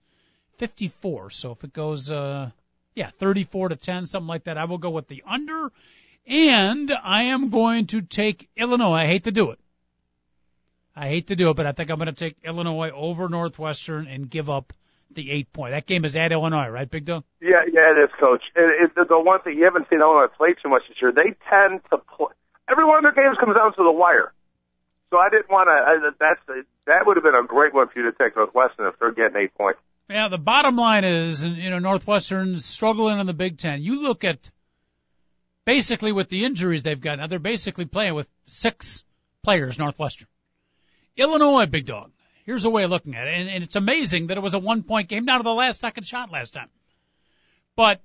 54. 0.57 1.29
So 1.31 1.51
if 1.51 1.63
it 1.63 1.73
goes, 1.73 2.11
uh, 2.11 2.49
yeah, 2.95 3.11
34 3.19 3.69
to 3.69 3.75
10, 3.75 4.07
something 4.07 4.27
like 4.27 4.45
that, 4.45 4.57
I 4.57 4.65
will 4.65 4.77
go 4.77 4.89
with 4.89 5.07
the 5.07 5.23
under. 5.27 5.71
And 6.27 6.91
I 7.03 7.23
am 7.23 7.49
going 7.49 7.87
to 7.87 8.01
take 8.01 8.49
Illinois. 8.55 9.03
I 9.03 9.07
hate 9.07 9.25
to 9.25 9.31
do 9.31 9.51
it. 9.51 9.59
I 10.95 11.07
hate 11.07 11.27
to 11.27 11.35
do 11.35 11.49
it, 11.49 11.55
but 11.55 11.65
I 11.65 11.71
think 11.71 11.89
I'm 11.89 11.97
going 11.97 12.13
to 12.13 12.13
take 12.13 12.37
Illinois 12.43 12.91
over 12.91 13.29
Northwestern 13.29 14.07
and 14.07 14.29
give 14.29 14.49
up 14.49 14.73
the 15.09 15.31
eight 15.31 15.51
point. 15.51 15.71
That 15.71 15.85
game 15.85 16.05
is 16.05 16.15
at 16.15 16.31
Illinois, 16.31 16.67
right, 16.67 16.89
Big 16.89 17.05
Dog? 17.05 17.23
Yeah, 17.41 17.63
yeah, 17.71 17.91
it 17.91 18.03
is, 18.03 18.09
Coach. 18.19 18.43
It, 18.55 18.91
it, 18.95 19.07
the 19.07 19.19
one 19.19 19.41
thing 19.41 19.57
you 19.57 19.65
haven't 19.65 19.87
seen 19.89 19.99
Illinois 19.99 20.27
play 20.37 20.53
too 20.61 20.69
much 20.69 20.83
this 20.87 20.97
year, 21.01 21.11
they 21.11 21.35
tend 21.49 21.81
to 21.91 21.97
play. 21.97 22.33
Every 22.69 22.85
one 22.85 22.97
of 22.97 23.03
their 23.03 23.23
games 23.23 23.37
comes 23.39 23.55
down 23.55 23.73
to 23.75 23.83
the 23.83 23.91
wire. 23.91 24.33
So 25.09 25.17
I 25.17 25.29
didn't 25.29 25.49
want 25.49 25.67
to. 25.67 26.11
That's 26.19 26.39
that 26.87 27.05
would 27.05 27.17
have 27.17 27.23
been 27.23 27.35
a 27.35 27.45
great 27.45 27.73
one 27.73 27.89
for 27.89 27.99
you 27.99 28.09
to 28.09 28.17
take 28.17 28.35
Northwestern 28.37 28.87
if 28.87 28.97
they're 28.97 29.11
getting 29.11 29.43
eight 29.43 29.53
points. 29.55 29.79
Yeah, 30.09 30.29
the 30.29 30.37
bottom 30.37 30.77
line 30.77 31.03
is, 31.03 31.43
and, 31.43 31.57
you 31.57 31.69
know, 31.69 31.79
Northwestern's 31.79 32.65
struggling 32.65 33.19
in 33.19 33.27
the 33.27 33.33
Big 33.33 33.57
Ten. 33.57 33.81
You 33.81 34.03
look 34.03 34.23
at 34.23 34.49
basically 35.65 36.11
with 36.11 36.29
the 36.29 36.45
injuries 36.45 36.83
they've 36.83 36.99
got 36.99 37.19
now, 37.19 37.27
they're 37.27 37.39
basically 37.39 37.85
playing 37.85 38.15
with 38.15 38.27
six 38.45 39.03
players, 39.43 39.77
Northwestern. 39.77 40.27
Illinois, 41.17 41.65
Big 41.65 41.85
Dog. 41.85 42.11
Here's 42.45 42.65
a 42.65 42.69
way 42.69 42.83
of 42.83 42.89
looking 42.89 43.15
at 43.15 43.27
it, 43.27 43.33
and, 43.35 43.49
and 43.49 43.63
it's 43.63 43.75
amazing 43.75 44.27
that 44.27 44.37
it 44.37 44.41
was 44.41 44.53
a 44.53 44.59
one 44.59 44.83
point 44.83 45.09
game 45.09 45.25
down 45.25 45.39
to 45.39 45.43
the 45.43 45.53
last 45.53 45.79
second 45.79 46.05
shot 46.05 46.31
last 46.31 46.53
time. 46.53 46.69
But 47.75 48.01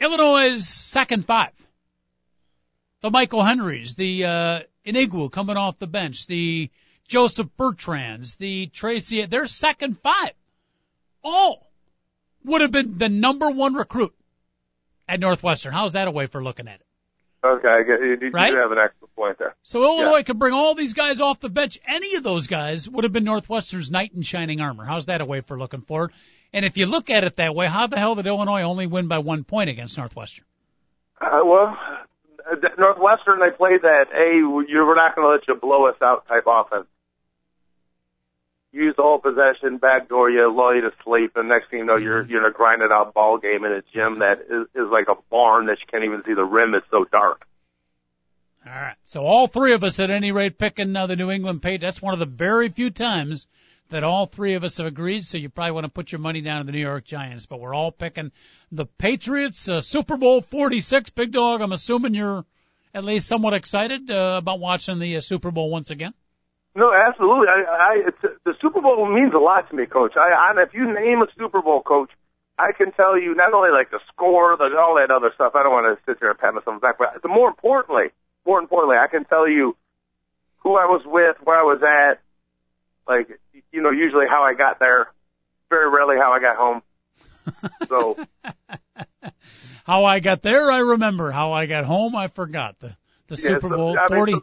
Illinois 0.00 0.56
second 0.56 1.26
five. 1.26 1.52
The 3.00 3.10
Michael 3.10 3.42
Henrys, 3.42 3.94
the 3.94 4.24
uh, 4.24 4.60
Inigwu 4.86 5.30
coming 5.30 5.56
off 5.56 5.78
the 5.78 5.86
bench, 5.86 6.26
the 6.26 6.70
Joseph 7.06 7.48
Bertrands, 7.58 8.38
the 8.38 8.66
Tracy, 8.66 9.24
their 9.26 9.46
second 9.46 9.98
five, 10.00 10.32
all 11.22 11.70
would 12.44 12.62
have 12.62 12.72
been 12.72 12.98
the 12.98 13.08
number 13.08 13.50
one 13.50 13.74
recruit 13.74 14.14
at 15.08 15.20
Northwestern. 15.20 15.72
How's 15.72 15.92
that 15.92 16.08
a 16.08 16.10
way 16.10 16.26
for 16.26 16.42
looking 16.42 16.68
at 16.68 16.76
it? 16.76 16.86
Okay, 17.44 17.68
I 17.68 17.82
get, 17.82 18.00
you, 18.00 18.16
you 18.20 18.30
Right? 18.30 18.52
do 18.52 18.56
have 18.56 18.72
an 18.72 18.78
excellent 18.78 19.14
point 19.14 19.38
there. 19.38 19.54
So 19.64 19.82
Illinois 19.82 20.22
could 20.22 20.38
bring 20.38 20.54
all 20.54 20.74
these 20.74 20.94
guys 20.94 21.20
off 21.20 21.40
the 21.40 21.50
bench. 21.50 21.78
Any 21.86 22.14
of 22.16 22.22
those 22.22 22.46
guys 22.46 22.88
would 22.88 23.04
have 23.04 23.12
been 23.12 23.24
Northwestern's 23.24 23.90
knight 23.90 24.12
in 24.14 24.22
shining 24.22 24.62
armor. 24.62 24.84
How's 24.86 25.06
that 25.06 25.20
a 25.20 25.26
way 25.26 25.42
for 25.42 25.58
looking 25.58 25.82
forward? 25.82 26.12
And 26.54 26.64
if 26.64 26.78
you 26.78 26.86
look 26.86 27.10
at 27.10 27.22
it 27.24 27.36
that 27.36 27.54
way, 27.54 27.66
how 27.66 27.86
the 27.86 27.98
hell 27.98 28.14
did 28.14 28.26
Illinois 28.26 28.62
only 28.62 28.86
win 28.86 29.08
by 29.08 29.18
one 29.18 29.44
point 29.44 29.68
against 29.68 29.98
Northwestern? 29.98 30.46
Uh, 31.20 31.40
well, 31.44 31.76
uh, 32.50 32.54
Northwestern, 32.78 33.40
they 33.40 33.54
played 33.54 33.82
that, 33.82 34.06
hey, 34.10 34.36
you 34.36 34.64
we're 34.86 34.94
not 34.94 35.14
going 35.14 35.26
to 35.26 35.32
let 35.32 35.46
you 35.46 35.54
blow 35.54 35.86
us 35.86 35.96
out 36.00 36.26
type 36.26 36.44
offense. 36.46 36.86
Use 38.74 38.96
whole 38.98 39.20
possession, 39.20 39.78
backdoor 39.78 40.30
you, 40.30 40.52
lull 40.52 40.74
you 40.74 40.80
to 40.80 40.90
sleep, 41.04 41.32
and 41.36 41.48
next 41.48 41.70
thing 41.70 41.78
you 41.78 41.84
know, 41.84 41.96
you're 41.96 42.26
you're 42.26 42.44
in 42.44 42.50
a 42.50 42.52
grinded 42.52 42.90
out 42.90 43.14
ball 43.14 43.38
game 43.38 43.64
in 43.64 43.70
a 43.70 43.82
gym 43.94 44.18
that 44.18 44.40
is, 44.50 44.66
is 44.74 44.90
like 44.90 45.06
a 45.08 45.14
barn 45.30 45.66
that 45.66 45.78
you 45.78 45.86
can't 45.88 46.02
even 46.02 46.22
see 46.26 46.34
the 46.34 46.42
rim. 46.42 46.74
It's 46.74 46.84
so 46.90 47.04
dark. 47.04 47.46
All 48.66 48.72
right. 48.72 48.96
So 49.04 49.22
all 49.22 49.46
three 49.46 49.74
of 49.74 49.84
us, 49.84 50.00
at 50.00 50.10
any 50.10 50.32
rate, 50.32 50.58
picking 50.58 50.96
uh, 50.96 51.06
the 51.06 51.14
New 51.14 51.30
England 51.30 51.62
Patriots. 51.62 51.82
That's 51.82 52.02
one 52.02 52.14
of 52.14 52.18
the 52.18 52.26
very 52.26 52.68
few 52.68 52.90
times 52.90 53.46
that 53.90 54.02
all 54.02 54.26
three 54.26 54.54
of 54.54 54.64
us 54.64 54.78
have 54.78 54.86
agreed. 54.86 55.24
So 55.24 55.38
you 55.38 55.50
probably 55.50 55.72
want 55.72 55.84
to 55.84 55.90
put 55.90 56.10
your 56.10 56.18
money 56.18 56.40
down 56.40 56.58
on 56.60 56.66
the 56.66 56.72
New 56.72 56.80
York 56.80 57.04
Giants. 57.04 57.46
But 57.46 57.60
we're 57.60 57.74
all 57.74 57.92
picking 57.92 58.32
the 58.72 58.86
Patriots. 58.86 59.68
Uh, 59.68 59.82
Super 59.82 60.16
Bowl 60.16 60.40
46, 60.40 61.10
Big 61.10 61.30
Dog. 61.30 61.60
I'm 61.60 61.72
assuming 61.72 62.14
you're 62.14 62.44
at 62.94 63.04
least 63.04 63.28
somewhat 63.28 63.54
excited 63.54 64.10
uh, 64.10 64.36
about 64.38 64.58
watching 64.60 64.98
the 64.98 65.16
uh, 65.16 65.20
Super 65.20 65.50
Bowl 65.50 65.70
once 65.70 65.90
again. 65.90 66.14
No, 66.74 66.92
absolutely. 66.92 67.46
I, 67.48 67.62
I 67.70 68.08
it's, 68.08 68.18
the 68.44 68.54
Super 68.60 68.80
Bowl 68.80 69.06
means 69.06 69.32
a 69.34 69.38
lot 69.38 69.70
to 69.70 69.76
me, 69.76 69.86
Coach. 69.86 70.14
I, 70.16 70.52
I 70.52 70.62
if 70.62 70.74
you 70.74 70.92
name 70.92 71.22
a 71.22 71.26
Super 71.38 71.62
Bowl, 71.62 71.82
Coach, 71.82 72.10
I 72.58 72.72
can 72.76 72.92
tell 72.92 73.18
you 73.18 73.34
not 73.34 73.54
only 73.54 73.70
like 73.70 73.90
the 73.90 74.00
score, 74.12 74.56
the 74.56 74.76
all 74.78 74.96
that 74.96 75.14
other 75.14 75.30
stuff. 75.34 75.52
I 75.54 75.62
don't 75.62 75.72
want 75.72 75.98
to 75.98 76.02
sit 76.04 76.20
there 76.20 76.30
and 76.30 76.38
pat 76.38 76.54
myself 76.54 76.68
on 76.68 76.74
the 76.74 76.80
back, 76.80 76.98
but 76.98 77.22
the 77.22 77.28
more 77.28 77.48
importantly, 77.48 78.10
more 78.44 78.58
importantly, 78.58 78.96
I 78.96 79.06
can 79.06 79.24
tell 79.24 79.48
you 79.48 79.76
who 80.58 80.76
I 80.76 80.86
was 80.86 81.02
with, 81.04 81.36
where 81.44 81.58
I 81.58 81.62
was 81.62 81.82
at, 81.82 82.20
like 83.06 83.28
you 83.70 83.82
know, 83.82 83.90
usually 83.90 84.26
how 84.28 84.42
I 84.42 84.54
got 84.54 84.78
there. 84.78 85.08
Very 85.70 85.88
rarely 85.88 86.16
how 86.16 86.32
I 86.32 86.40
got 86.40 86.56
home. 86.56 86.82
So 87.88 88.18
How 89.84 90.06
I 90.06 90.20
got 90.20 90.42
there, 90.42 90.70
I 90.70 90.78
remember. 90.78 91.30
How 91.30 91.52
I 91.52 91.66
got 91.66 91.84
home, 91.84 92.16
I 92.16 92.28
forgot. 92.28 92.80
The 92.80 92.96
the 93.28 93.36
yeah, 93.36 93.48
Super 93.48 93.68
so, 93.68 93.76
Bowl 93.76 93.98
I 93.98 94.08
mean, 94.08 94.18
40. 94.18 94.32
so 94.32 94.40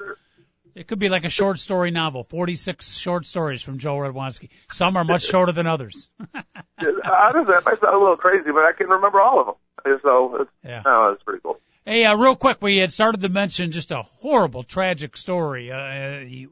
It 0.75 0.87
could 0.87 0.99
be 0.99 1.09
like 1.09 1.23
a 1.25 1.29
short 1.29 1.59
story 1.59 1.91
novel, 1.91 2.23
46 2.23 2.95
short 2.95 3.25
stories 3.25 3.61
from 3.61 3.77
Joe 3.77 3.95
Radwanski. 3.97 4.49
Some 4.71 4.95
are 4.95 5.03
much 5.03 5.23
shorter 5.23 5.51
than 5.51 5.67
others. 5.67 6.07
honestly, 6.19 6.43
that 6.79 7.63
might 7.65 7.79
sound 7.79 7.95
a 7.95 7.99
little 7.99 8.17
crazy, 8.17 8.51
but 8.51 8.63
I 8.63 8.71
can 8.77 8.87
remember 8.87 9.19
all 9.21 9.39
of 9.41 9.45
them. 9.47 9.99
So 10.03 10.37
it's, 10.41 10.51
Yeah. 10.63 10.83
oh, 10.85 11.11
it's 11.13 11.23
pretty 11.23 11.41
cool. 11.41 11.59
Hey, 11.85 12.05
uh, 12.05 12.15
real 12.15 12.35
quick, 12.35 12.61
we 12.61 12.77
had 12.77 12.91
started 12.91 13.21
to 13.21 13.29
mention 13.29 13.71
just 13.71 13.91
a 13.91 14.01
horrible, 14.01 14.63
tragic 14.63 15.17
story 15.17 15.71
uh, 15.71 16.47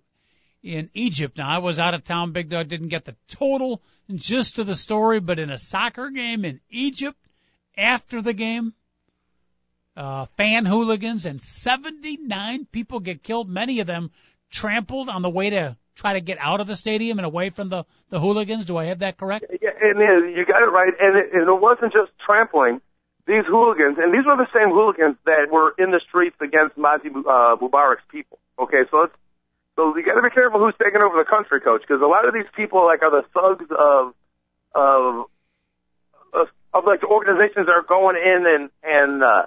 in 0.63 0.89
Egypt. 0.93 1.38
Now, 1.38 1.47
I 1.49 1.59
was 1.59 1.80
out 1.80 1.93
of 1.93 2.03
town. 2.03 2.32
Big 2.32 2.49
Dog 2.49 2.67
didn't 2.67 2.88
get 2.89 3.05
the 3.05 3.15
total 3.28 3.82
gist 4.13 4.57
of 4.59 4.67
the 4.67 4.76
story, 4.76 5.20
but 5.20 5.38
in 5.39 5.51
a 5.51 5.59
soccer 5.59 6.09
game 6.09 6.45
in 6.45 6.59
Egypt, 6.72 7.17
after 7.78 8.22
the 8.22 8.34
game, 8.34 8.74
uh, 10.00 10.26
fan 10.38 10.66
hooligans 10.66 11.26
and 11.26 11.43
79 11.43 12.66
people 12.72 13.02
get 13.02 13.22
killed. 13.22 13.50
Many 13.50 13.82
of 13.82 13.88
them 13.88 14.12
trampled 14.50 15.10
on 15.10 15.22
the 15.22 15.30
way 15.30 15.50
to 15.50 15.76
try 15.93 16.14
to 16.14 16.22
get 16.22 16.38
out 16.39 16.62
of 16.62 16.68
the 16.68 16.76
stadium 16.76 17.20
and 17.20 17.26
away 17.26 17.50
from 17.50 17.68
the 17.68 17.84
the 18.10 18.20
hooligans. 18.20 18.66
Do 18.66 18.78
I 18.78 18.86
have 18.86 19.00
that 19.00 19.18
correct? 19.18 19.45
Yeah, 19.62 19.76
and 19.82 20.00
you 20.34 20.45
got 20.45 20.64
it 20.64 20.72
right. 20.72 20.93
And 21.00 21.18
it, 21.18 21.34
and 21.34 21.50
it 21.50 21.62
wasn't 21.62 21.91
just 21.91 22.12
trampling. 22.26 22.80
These 23.28 23.45
hooligans, 23.45 24.00
and 24.00 24.12
these 24.12 24.26
were 24.26 24.38
the 24.38 24.50
same 24.56 24.74
hooligans 24.74 25.18
that 25.26 25.52
were 25.52 25.76
in 25.78 25.91
the 25.91 26.02
streets 26.08 26.38
against 26.41 26.76
Mazi 26.78 27.14
uh, 27.14 27.62
Mubarak's 27.62 28.02
people. 28.10 28.39
Okay, 28.58 28.89
so 28.89 29.06
let's, 29.06 29.14
so 29.76 29.95
you 29.95 30.02
got 30.02 30.16
to 30.16 30.24
be 30.24 30.34
careful 30.34 30.60
who's 30.60 30.74
taking 30.82 31.00
over 31.00 31.14
the 31.14 31.30
country, 31.30 31.62
coach, 31.62 31.82
because 31.86 32.02
a 32.02 32.10
lot 32.10 32.26
of 32.28 32.34
these 32.34 32.50
people 32.58 32.88
like 32.88 33.04
are 33.04 33.12
the 33.12 33.28
thugs 33.30 33.70
of 33.70 34.16
of 34.74 35.30
of, 36.34 36.47
of 36.74 36.86
like 36.89 37.02
the 37.02 37.08
organizations 37.08 37.68
that 37.68 37.78
are 37.78 37.86
going 37.86 38.18
in 38.18 38.50
and 38.50 38.64
and 38.82 39.22
uh, 39.22 39.45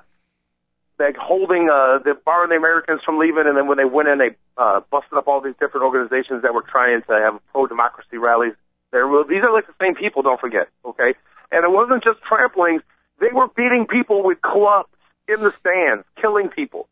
like 1.03 1.17
holding 1.17 1.69
uh, 1.69 1.99
the 1.99 2.15
barring 2.25 2.51
the 2.51 2.57
Americans 2.57 3.01
from 3.05 3.19
leaving, 3.19 3.45
and 3.47 3.57
then 3.57 3.67
when 3.67 3.79
they 3.79 3.85
went 3.85 4.09
in, 4.09 4.19
they 4.19 4.31
uh, 4.57 4.81
busted 4.91 5.19
up 5.19 5.27
all 5.27 5.41
these 5.41 5.57
different 5.59 5.85
organizations 5.85 6.43
that 6.43 6.55
were 6.55 6.63
trying 6.63 7.03
to 7.03 7.13
have 7.13 7.41
pro 7.53 7.67
democracy 7.67 8.17
rallies. 8.17 8.55
There, 8.93 9.09
well, 9.09 9.25
these 9.25 9.43
are 9.43 9.53
like 9.53 9.67
the 9.67 9.75
same 9.81 9.95
people. 9.95 10.23
Don't 10.23 10.41
forget, 10.41 10.69
okay? 10.85 11.15
And 11.51 11.65
it 11.65 11.71
wasn't 11.71 12.05
just 12.05 12.21
tramplings; 12.23 12.83
they 13.21 13.33
were 13.33 13.49
beating 13.49 13.87
people 13.91 14.23
with 14.23 14.41
clubs 14.41 14.89
in 15.29 15.43
the 15.43 15.53
stands, 15.61 16.05
killing 16.21 16.49
people. 16.49 16.89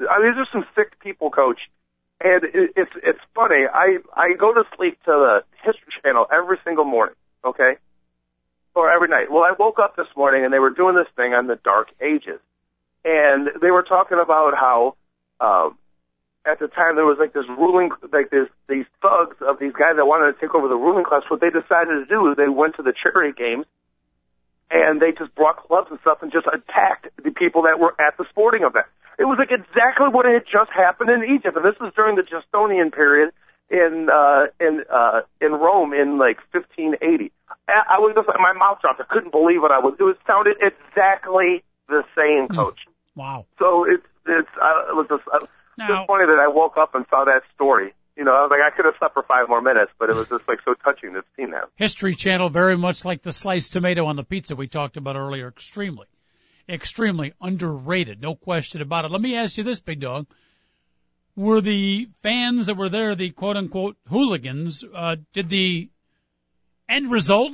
I 0.00 0.18
mean, 0.20 0.32
these 0.32 0.40
are 0.42 0.48
some 0.52 0.66
sick 0.74 0.98
people, 1.00 1.30
coach. 1.30 1.60
And 2.20 2.44
it, 2.44 2.72
it's 2.76 2.92
it's 3.02 3.20
funny. 3.34 3.64
I 3.72 3.98
I 4.14 4.32
go 4.38 4.52
to 4.54 4.64
sleep 4.76 4.98
to 5.04 5.12
the 5.12 5.44
History 5.62 5.92
Channel 6.02 6.26
every 6.32 6.58
single 6.64 6.84
morning, 6.84 7.14
okay, 7.44 7.76
or 8.74 8.90
every 8.90 9.08
night. 9.08 9.30
Well, 9.30 9.44
I 9.44 9.52
woke 9.58 9.78
up 9.78 9.96
this 9.96 10.08
morning 10.16 10.44
and 10.44 10.52
they 10.52 10.58
were 10.58 10.70
doing 10.70 10.96
this 10.96 11.08
thing 11.14 11.34
on 11.34 11.46
the 11.46 11.56
Dark 11.56 11.88
Ages, 12.00 12.40
and 13.04 13.48
they 13.60 13.70
were 13.70 13.82
talking 13.82 14.18
about 14.22 14.54
how 14.54 14.96
um, 15.40 15.78
at 16.46 16.58
the 16.58 16.68
time 16.68 16.96
there 16.96 17.04
was 17.04 17.18
like 17.18 17.32
this 17.32 17.46
ruling, 17.48 17.90
like 18.12 18.30
this 18.30 18.48
these 18.68 18.86
thugs 19.02 19.36
of 19.40 19.58
these 19.58 19.72
guys 19.72 19.96
that 19.96 20.06
wanted 20.06 20.32
to 20.32 20.40
take 20.40 20.54
over 20.54 20.68
the 20.68 20.76
ruling 20.76 21.04
class. 21.04 21.22
What 21.28 21.40
they 21.40 21.50
decided 21.50 21.98
to 21.98 22.06
do 22.08 22.30
is 22.30 22.36
they 22.36 22.48
went 22.48 22.76
to 22.76 22.82
the 22.82 22.94
charity 22.94 23.34
games 23.36 23.66
and 24.70 25.00
they 25.00 25.12
just 25.12 25.34
brought 25.34 25.56
clubs 25.56 25.88
and 25.90 26.00
stuff 26.00 26.22
and 26.22 26.32
just 26.32 26.46
attacked 26.46 27.08
the 27.22 27.30
people 27.30 27.62
that 27.62 27.78
were 27.78 27.94
at 28.00 28.16
the 28.16 28.24
sporting 28.30 28.62
event. 28.62 28.86
It 29.18 29.24
was 29.24 29.38
like 29.38 29.50
exactly 29.50 30.08
what 30.08 30.28
had 30.28 30.44
just 30.46 30.70
happened 30.70 31.10
in 31.10 31.24
Egypt, 31.24 31.56
and 31.56 31.64
this 31.64 31.78
was 31.80 31.92
during 31.94 32.16
the 32.16 32.22
Justinian 32.22 32.90
period 32.90 33.32
in 33.70 34.08
uh, 34.12 34.46
in 34.60 34.84
uh, 34.92 35.22
in 35.40 35.52
Rome 35.52 35.92
in 35.92 36.18
like 36.18 36.38
1580. 36.52 37.32
I 37.66 37.98
was 37.98 38.14
just 38.14 38.28
like 38.28 38.38
my 38.38 38.52
mouth 38.52 38.80
dropped. 38.80 39.00
I 39.00 39.04
couldn't 39.08 39.32
believe 39.32 39.62
what 39.62 39.72
I 39.72 39.78
was. 39.78 39.94
It 39.98 40.02
was 40.02 40.16
sounded 40.26 40.56
exactly 40.60 41.64
the 41.88 42.04
same, 42.16 42.48
coach. 42.48 42.78
Wow. 43.14 43.46
So 43.58 43.84
it's 43.84 44.06
it's 44.26 44.48
uh, 44.60 44.90
it 44.90 44.96
was 44.96 45.06
just, 45.08 45.22
uh, 45.32 45.46
Now- 45.78 45.88
just 45.88 46.06
funny 46.06 46.26
that 46.26 46.38
I 46.40 46.48
woke 46.48 46.76
up 46.76 46.94
and 46.94 47.06
saw 47.10 47.24
that 47.24 47.42
story. 47.54 47.94
You 48.16 48.24
know, 48.24 48.32
I 48.32 48.42
was 48.42 48.50
like, 48.50 48.60
I 48.60 48.74
could 48.74 48.86
have 48.86 48.94
slept 48.98 49.12
for 49.12 49.22
five 49.24 49.46
more 49.46 49.60
minutes, 49.60 49.92
but 49.98 50.08
it 50.08 50.16
was 50.16 50.26
just 50.28 50.48
like 50.48 50.60
so 50.64 50.72
touching 50.72 51.12
to 51.12 51.22
see 51.36 51.44
that. 51.46 51.68
History 51.74 52.14
Channel, 52.14 52.48
very 52.48 52.76
much 52.78 53.04
like 53.04 53.20
the 53.20 53.32
sliced 53.32 53.74
tomato 53.74 54.06
on 54.06 54.16
the 54.16 54.24
pizza 54.24 54.56
we 54.56 54.68
talked 54.68 54.96
about 54.96 55.16
earlier, 55.16 55.48
extremely, 55.48 56.06
extremely 56.66 57.34
underrated, 57.42 58.22
no 58.22 58.34
question 58.34 58.80
about 58.80 59.04
it. 59.04 59.10
Let 59.10 59.20
me 59.20 59.36
ask 59.36 59.58
you 59.58 59.64
this, 59.64 59.80
Big 59.80 60.00
Dog. 60.00 60.26
Were 61.36 61.60
the 61.60 62.08
fans 62.22 62.64
that 62.66 62.78
were 62.78 62.88
there, 62.88 63.14
the 63.14 63.28
quote 63.28 63.58
unquote 63.58 63.98
hooligans, 64.08 64.82
uh, 64.94 65.16
did 65.34 65.50
the 65.50 65.90
end 66.88 67.10
result 67.10 67.52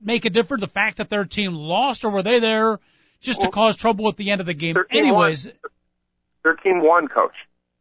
make 0.00 0.24
a 0.24 0.30
difference? 0.30 0.62
The 0.62 0.68
fact 0.68 0.96
that 0.96 1.10
their 1.10 1.26
team 1.26 1.54
lost, 1.54 2.06
or 2.06 2.10
were 2.10 2.22
they 2.22 2.38
there 2.38 2.80
just 3.20 3.40
to 3.42 3.50
cause 3.50 3.76
trouble 3.76 4.08
at 4.08 4.16
the 4.16 4.30
end 4.30 4.40
of 4.40 4.46
the 4.46 4.54
game? 4.54 4.76
Anyways, 4.90 5.48
Their 6.44 6.54
team 6.54 6.82
won, 6.82 7.08
coach. 7.08 7.34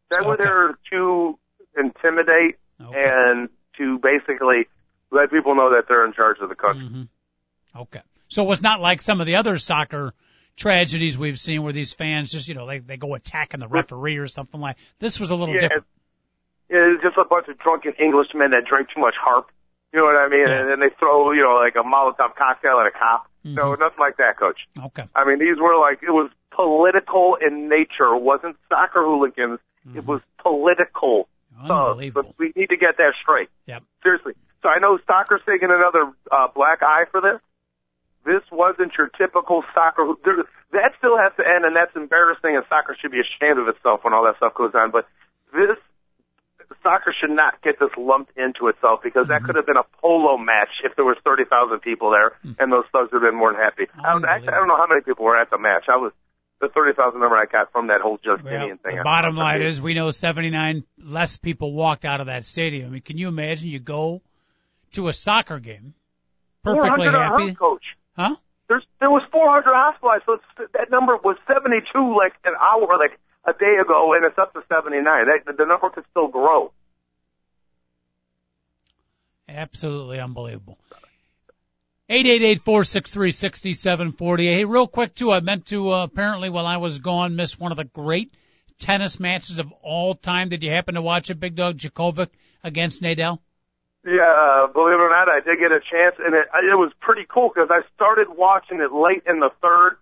They 0.10 0.18
were 0.26 0.34
Okay. 0.34 0.44
there 0.44 0.78
to 0.92 1.40
intimidate 1.78 2.58
Okay. 2.82 3.10
and 3.10 3.50
to 3.78 4.00
basically 4.00 4.68
let 5.12 5.30
people 5.32 5.56
know 5.56 5.72
that 5.72 5.88
they're 5.88 6.06
in 6.06 6.14
charge 6.14 6.38
of 6.42 6.50
the 6.50 6.56
country. 6.56 6.88
hmm 6.88 7.04
Okay. 7.76 8.02
So 8.30 8.44
it 8.44 8.48
was 8.48 8.62
not 8.62 8.82
like 8.82 9.02
some 9.02 9.22
of 9.22 9.28
the 9.28 9.36
other 9.36 9.58
soccer 9.60 10.14
tragedies 10.56 11.18
we've 11.18 11.40
seen 11.40 11.62
where 11.64 11.72
these 11.74 11.94
fans 11.94 12.32
just, 12.32 12.48
you 12.48 12.56
know, 12.56 12.66
they, 12.68 12.80
they 12.80 12.98
go 12.98 13.14
attacking 13.14 13.60
the 13.60 13.68
referee 13.68 14.18
or 14.18 14.28
something 14.28 14.60
like 14.60 14.78
this 15.00 15.20
was 15.20 15.30
a 15.30 15.36
little 15.36 15.54
Yeah, 15.54 15.62
different. 15.62 15.86
It's 16.70 17.04
just 17.04 17.16
a 17.18 17.24
bunch 17.30 17.48
of 17.48 17.58
drunken 17.60 17.94
Englishmen 18.00 18.52
that 18.52 18.66
drink 18.68 18.90
too 18.94 19.00
much 19.00 19.14
harp. 19.22 19.50
You 19.94 20.00
know 20.00 20.06
what 20.06 20.16
I 20.18 20.28
mean? 20.28 20.48
Yeah. 20.48 20.60
And 20.62 20.70
then 20.72 20.80
they 20.80 20.94
throw, 21.00 21.32
you 21.32 21.42
know, 21.44 21.56
like 21.64 21.76
a 21.76 21.86
Molotov 21.88 22.36
cocktail 22.36 22.80
at 22.82 22.88
a 22.88 22.92
cop. 22.92 23.30
No, 23.56 23.72
Mm-hmm. 23.72 23.82
nothing 23.82 24.00
like 24.00 24.18
that, 24.18 24.38
coach. 24.38 24.60
Okay. 24.78 25.04
I 25.16 25.26
mean, 25.26 25.40
these 25.40 25.58
were 25.60 25.78
like, 25.80 26.04
it 26.04 26.12
was 26.12 26.30
political 26.52 27.38
in 27.40 27.70
nature. 27.70 28.14
It 28.16 28.22
wasn't 28.22 28.58
soccer 28.70 29.04
hooligans. 29.04 29.60
It 29.96 30.06
was 30.06 30.22
political. 30.42 31.30
Unbelievable. 31.58 32.34
But 32.36 32.40
we 32.40 32.52
need 32.56 32.68
to 32.70 32.78
get 32.78 32.98
that 32.98 33.14
straight. 33.22 33.50
Yep. 33.68 33.84
Seriously. 34.04 34.34
So 34.62 34.70
I 34.70 34.80
know 34.80 35.00
soccer's 35.08 35.42
taking 35.46 35.70
another 35.72 36.12
uh, 36.32 36.48
black 36.54 36.84
eye 36.84 37.06
for 37.12 37.22
this. 37.22 37.40
This 38.26 38.44
wasn't 38.52 38.92
your 38.98 39.08
typical 39.08 39.64
soccer. 39.74 40.04
There, 40.26 40.44
that 40.74 40.92
still 40.98 41.16
has 41.18 41.32
to 41.38 41.44
end, 41.48 41.64
and 41.64 41.74
that's 41.76 41.96
embarrassing, 41.96 42.56
and 42.58 42.66
soccer 42.68 42.98
should 43.00 43.12
be 43.12 43.22
ashamed 43.24 43.60
of 43.60 43.70
itself 43.70 44.04
when 44.04 44.14
all 44.14 44.26
that 44.26 44.36
stuff 44.38 44.54
goes 44.56 44.72
on. 44.76 44.92
But 44.92 45.08
this 45.54 45.78
soccer 46.88 47.12
should 47.12 47.36
not 47.36 47.60
get 47.60 47.76
this 47.80 47.92
lumped 48.00 48.32
into 48.40 48.72
itself 48.72 49.04
because 49.04 49.28
that 49.28 49.44
mm-hmm. 49.44 49.46
could 49.46 49.56
have 49.60 49.68
been 49.68 49.76
a 49.76 49.84
polo 50.00 50.40
match 50.40 50.72
if 50.88 50.96
there 50.96 51.04
was 51.04 51.20
30,000 51.28 51.84
people 51.84 52.16
there, 52.16 52.40
mm. 52.40 52.56
and 52.56 52.72
those 52.72 52.88
thugs 52.96 53.12
would 53.12 53.20
have 53.20 53.28
been 53.28 53.38
more 53.38 53.52
than 53.52 53.60
happy. 53.60 53.92
I 54.00 54.16
don't, 54.16 54.24
actually, 54.24 54.56
I 54.56 54.64
don't 54.64 54.72
know 54.72 54.80
how 54.80 54.88
many 54.88 55.04
people 55.04 55.28
were 55.28 55.36
at 55.36 55.52
the 55.52 55.60
match. 55.60 55.92
I 55.92 56.00
was 56.00 56.16
the 56.60 56.70
thirty 56.70 56.94
thousand 56.96 57.20
number 57.20 57.36
I 57.36 57.46
got 57.46 57.72
from 57.72 57.88
that 57.88 58.02
whole 58.02 58.18
Justinian 58.18 58.42
Well, 58.50 58.78
thing. 58.82 58.98
the 58.98 59.04
bottom 59.04 59.36
line 59.36 59.62
is 59.62 59.82
we 59.82 59.94
know 59.94 60.10
79 60.10 60.84
less 60.98 61.38
people 61.38 61.74
walked 61.74 62.06
out 62.06 62.20
of 62.20 62.28
that 62.28 62.46
stadium. 62.46 62.88
I 62.88 62.90
mean, 62.94 63.02
can 63.02 63.18
you 63.18 63.28
imagine 63.28 63.70
you 63.70 63.80
go 63.80 64.22
to 64.94 65.08
a 65.08 65.14
soccer 65.14 65.60
game 65.60 65.94
perfectly 66.64 67.06
400 67.06 67.16
are 67.16 67.40
happy? 67.40 67.54
coach. 67.54 67.84
Huh? 68.16 68.36
There's 68.68 68.84
there 69.00 69.10
was 69.10 69.22
400 69.32 69.64
hospitalized, 69.68 70.24
so 70.26 70.34
it's, 70.34 70.72
that 70.74 70.90
number 70.90 71.16
was 71.18 71.38
72 71.48 71.86
like 72.18 72.34
an 72.44 72.54
hour, 72.60 72.98
like 72.98 73.20
a 73.48 73.54
day 73.54 73.78
ago, 73.82 74.14
and 74.14 74.24
it's 74.26 74.38
up 74.38 74.54
to 74.54 74.62
79. 74.70 75.04
That, 75.04 75.58
the 75.58 75.66
number 75.66 75.90
could 75.90 76.06
still 76.12 76.28
grow. 76.28 76.72
Absolutely 79.48 80.20
unbelievable. 80.20 80.78
888-463-6748. 82.10 84.56
Hey, 84.56 84.66
real 84.66 84.88
quick 84.88 85.16
too, 85.16 85.32
I 85.32 85.40
meant 85.40 85.68
to 85.68 85.94
uh, 85.94 86.04
apparently 86.04 86.50
while 86.50 86.66
I 86.66 86.76
was 86.78 87.00
gone 87.00 87.36
miss 87.36 87.60
one 87.60 87.72
of 87.72 87.78
the 87.78 87.86
great 87.86 88.34
tennis 88.80 89.20
matches 89.20 89.60
of 89.60 89.72
all 89.82 90.16
time. 90.16 90.50
Did 90.50 90.64
you 90.64 90.72
happen 90.72 90.96
to 90.96 91.02
watch 91.02 91.30
it, 91.30 91.40
Big 91.40 91.56
Dog 91.56 91.78
Djokovic 91.78 92.30
against 92.64 93.02
Nadal? 93.02 93.40
Yeah, 94.06 94.24
uh, 94.24 94.68
believe 94.68 94.94
it 94.94 95.02
or 95.02 95.10
not, 95.10 95.28
I 95.28 95.42
did 95.44 95.60
get 95.60 95.74
a 95.74 95.82
chance, 95.82 96.16
and 96.20 96.34
it 96.34 96.48
it 96.64 96.78
was 96.78 96.94
pretty 97.02 97.26
cool 97.28 97.50
because 97.54 97.68
I 97.70 97.82
started 97.96 98.28
watching 98.30 98.80
it 98.80 98.94
late 98.94 99.24
in 99.28 99.42
the 99.42 99.50
third, 99.62 99.98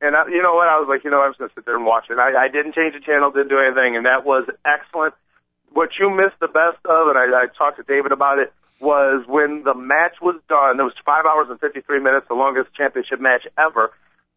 and 0.00 0.16
I, 0.16 0.26
you 0.28 0.42
know 0.42 0.54
what? 0.54 0.68
I 0.68 0.78
was 0.78 0.88
like, 0.88 1.04
you 1.04 1.10
know, 1.10 1.22
I'm 1.22 1.32
just 1.32 1.38
gonna 1.38 1.54
sit 1.54 1.64
there 1.64 1.76
and 1.76 1.86
watch 1.86 2.10
it. 2.10 2.18
I, 2.18 2.46
I 2.46 2.48
didn't 2.48 2.74
change 2.74 2.94
the 2.94 3.00
channel, 3.00 3.30
didn't 3.30 3.48
do 3.48 3.58
anything, 3.58 3.96
and 3.96 4.06
that 4.06 4.24
was 4.24 4.48
excellent. 4.66 5.14
What 5.72 5.90
you 5.98 6.10
missed 6.10 6.38
the 6.40 6.48
best 6.48 6.78
of, 6.86 7.10
and 7.10 7.18
I, 7.18 7.26
I 7.34 7.46
talked 7.50 7.78
to 7.78 7.86
David 7.86 8.12
about 8.12 8.38
it, 8.38 8.52
was 8.80 9.24
when 9.26 9.62
the 9.64 9.74
match 9.74 10.18
was 10.20 10.38
done. 10.48 10.78
It 10.78 10.86
was 10.86 10.94
five 11.04 11.26
hours 11.26 11.46
and 11.50 11.58
53 11.58 11.82
minutes, 12.00 12.26
the 12.28 12.34
longest 12.34 12.74
championship 12.74 13.20
match 13.20 13.46
ever. 13.58 13.90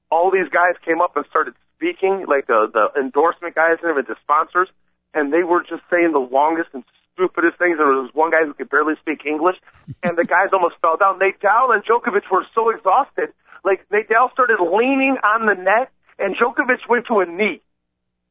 All 0.10 0.32
these 0.32 0.50
guys 0.50 0.80
came 0.86 1.02
up 1.02 1.18
and 1.18 1.26
started 1.30 1.54
speaking, 1.76 2.26
like 2.28 2.48
the 2.48 2.70
the 2.72 2.90
endorsement 3.00 3.56
guys 3.56 3.78
and 3.84 3.94
the 3.98 4.16
sponsors, 4.24 4.70
and 5.14 5.34
they 5.34 5.44
were 5.44 5.62
just 5.62 5.84
saying 5.90 6.12
the 6.14 6.24
longest 6.24 6.70
and 6.74 6.84
stupidest 7.14 7.58
things. 7.58 7.78
There 7.78 7.88
was 7.88 8.10
one 8.14 8.32
guy 8.32 8.46
who 8.46 8.54
could 8.54 8.70
barely 8.70 8.94
speak 9.02 9.26
English, 9.26 9.58
and 10.04 10.18
the 10.18 10.26
guys 10.26 10.54
almost 10.54 10.76
fell 10.82 10.98
down. 10.98 11.20
Nadal 11.20 11.74
and 11.74 11.84
Djokovic 11.84 12.30
were 12.32 12.46
so 12.54 12.70
exhausted. 12.70 13.34
Like 13.64 13.88
Nadal 13.90 14.32
started 14.32 14.60
leaning 14.60 15.18
on 15.24 15.46
the 15.46 15.56
net, 15.56 15.90
and 16.20 16.36
Djokovic 16.36 16.88
went 16.90 17.08
to 17.08 17.20
a 17.20 17.26
knee 17.26 17.62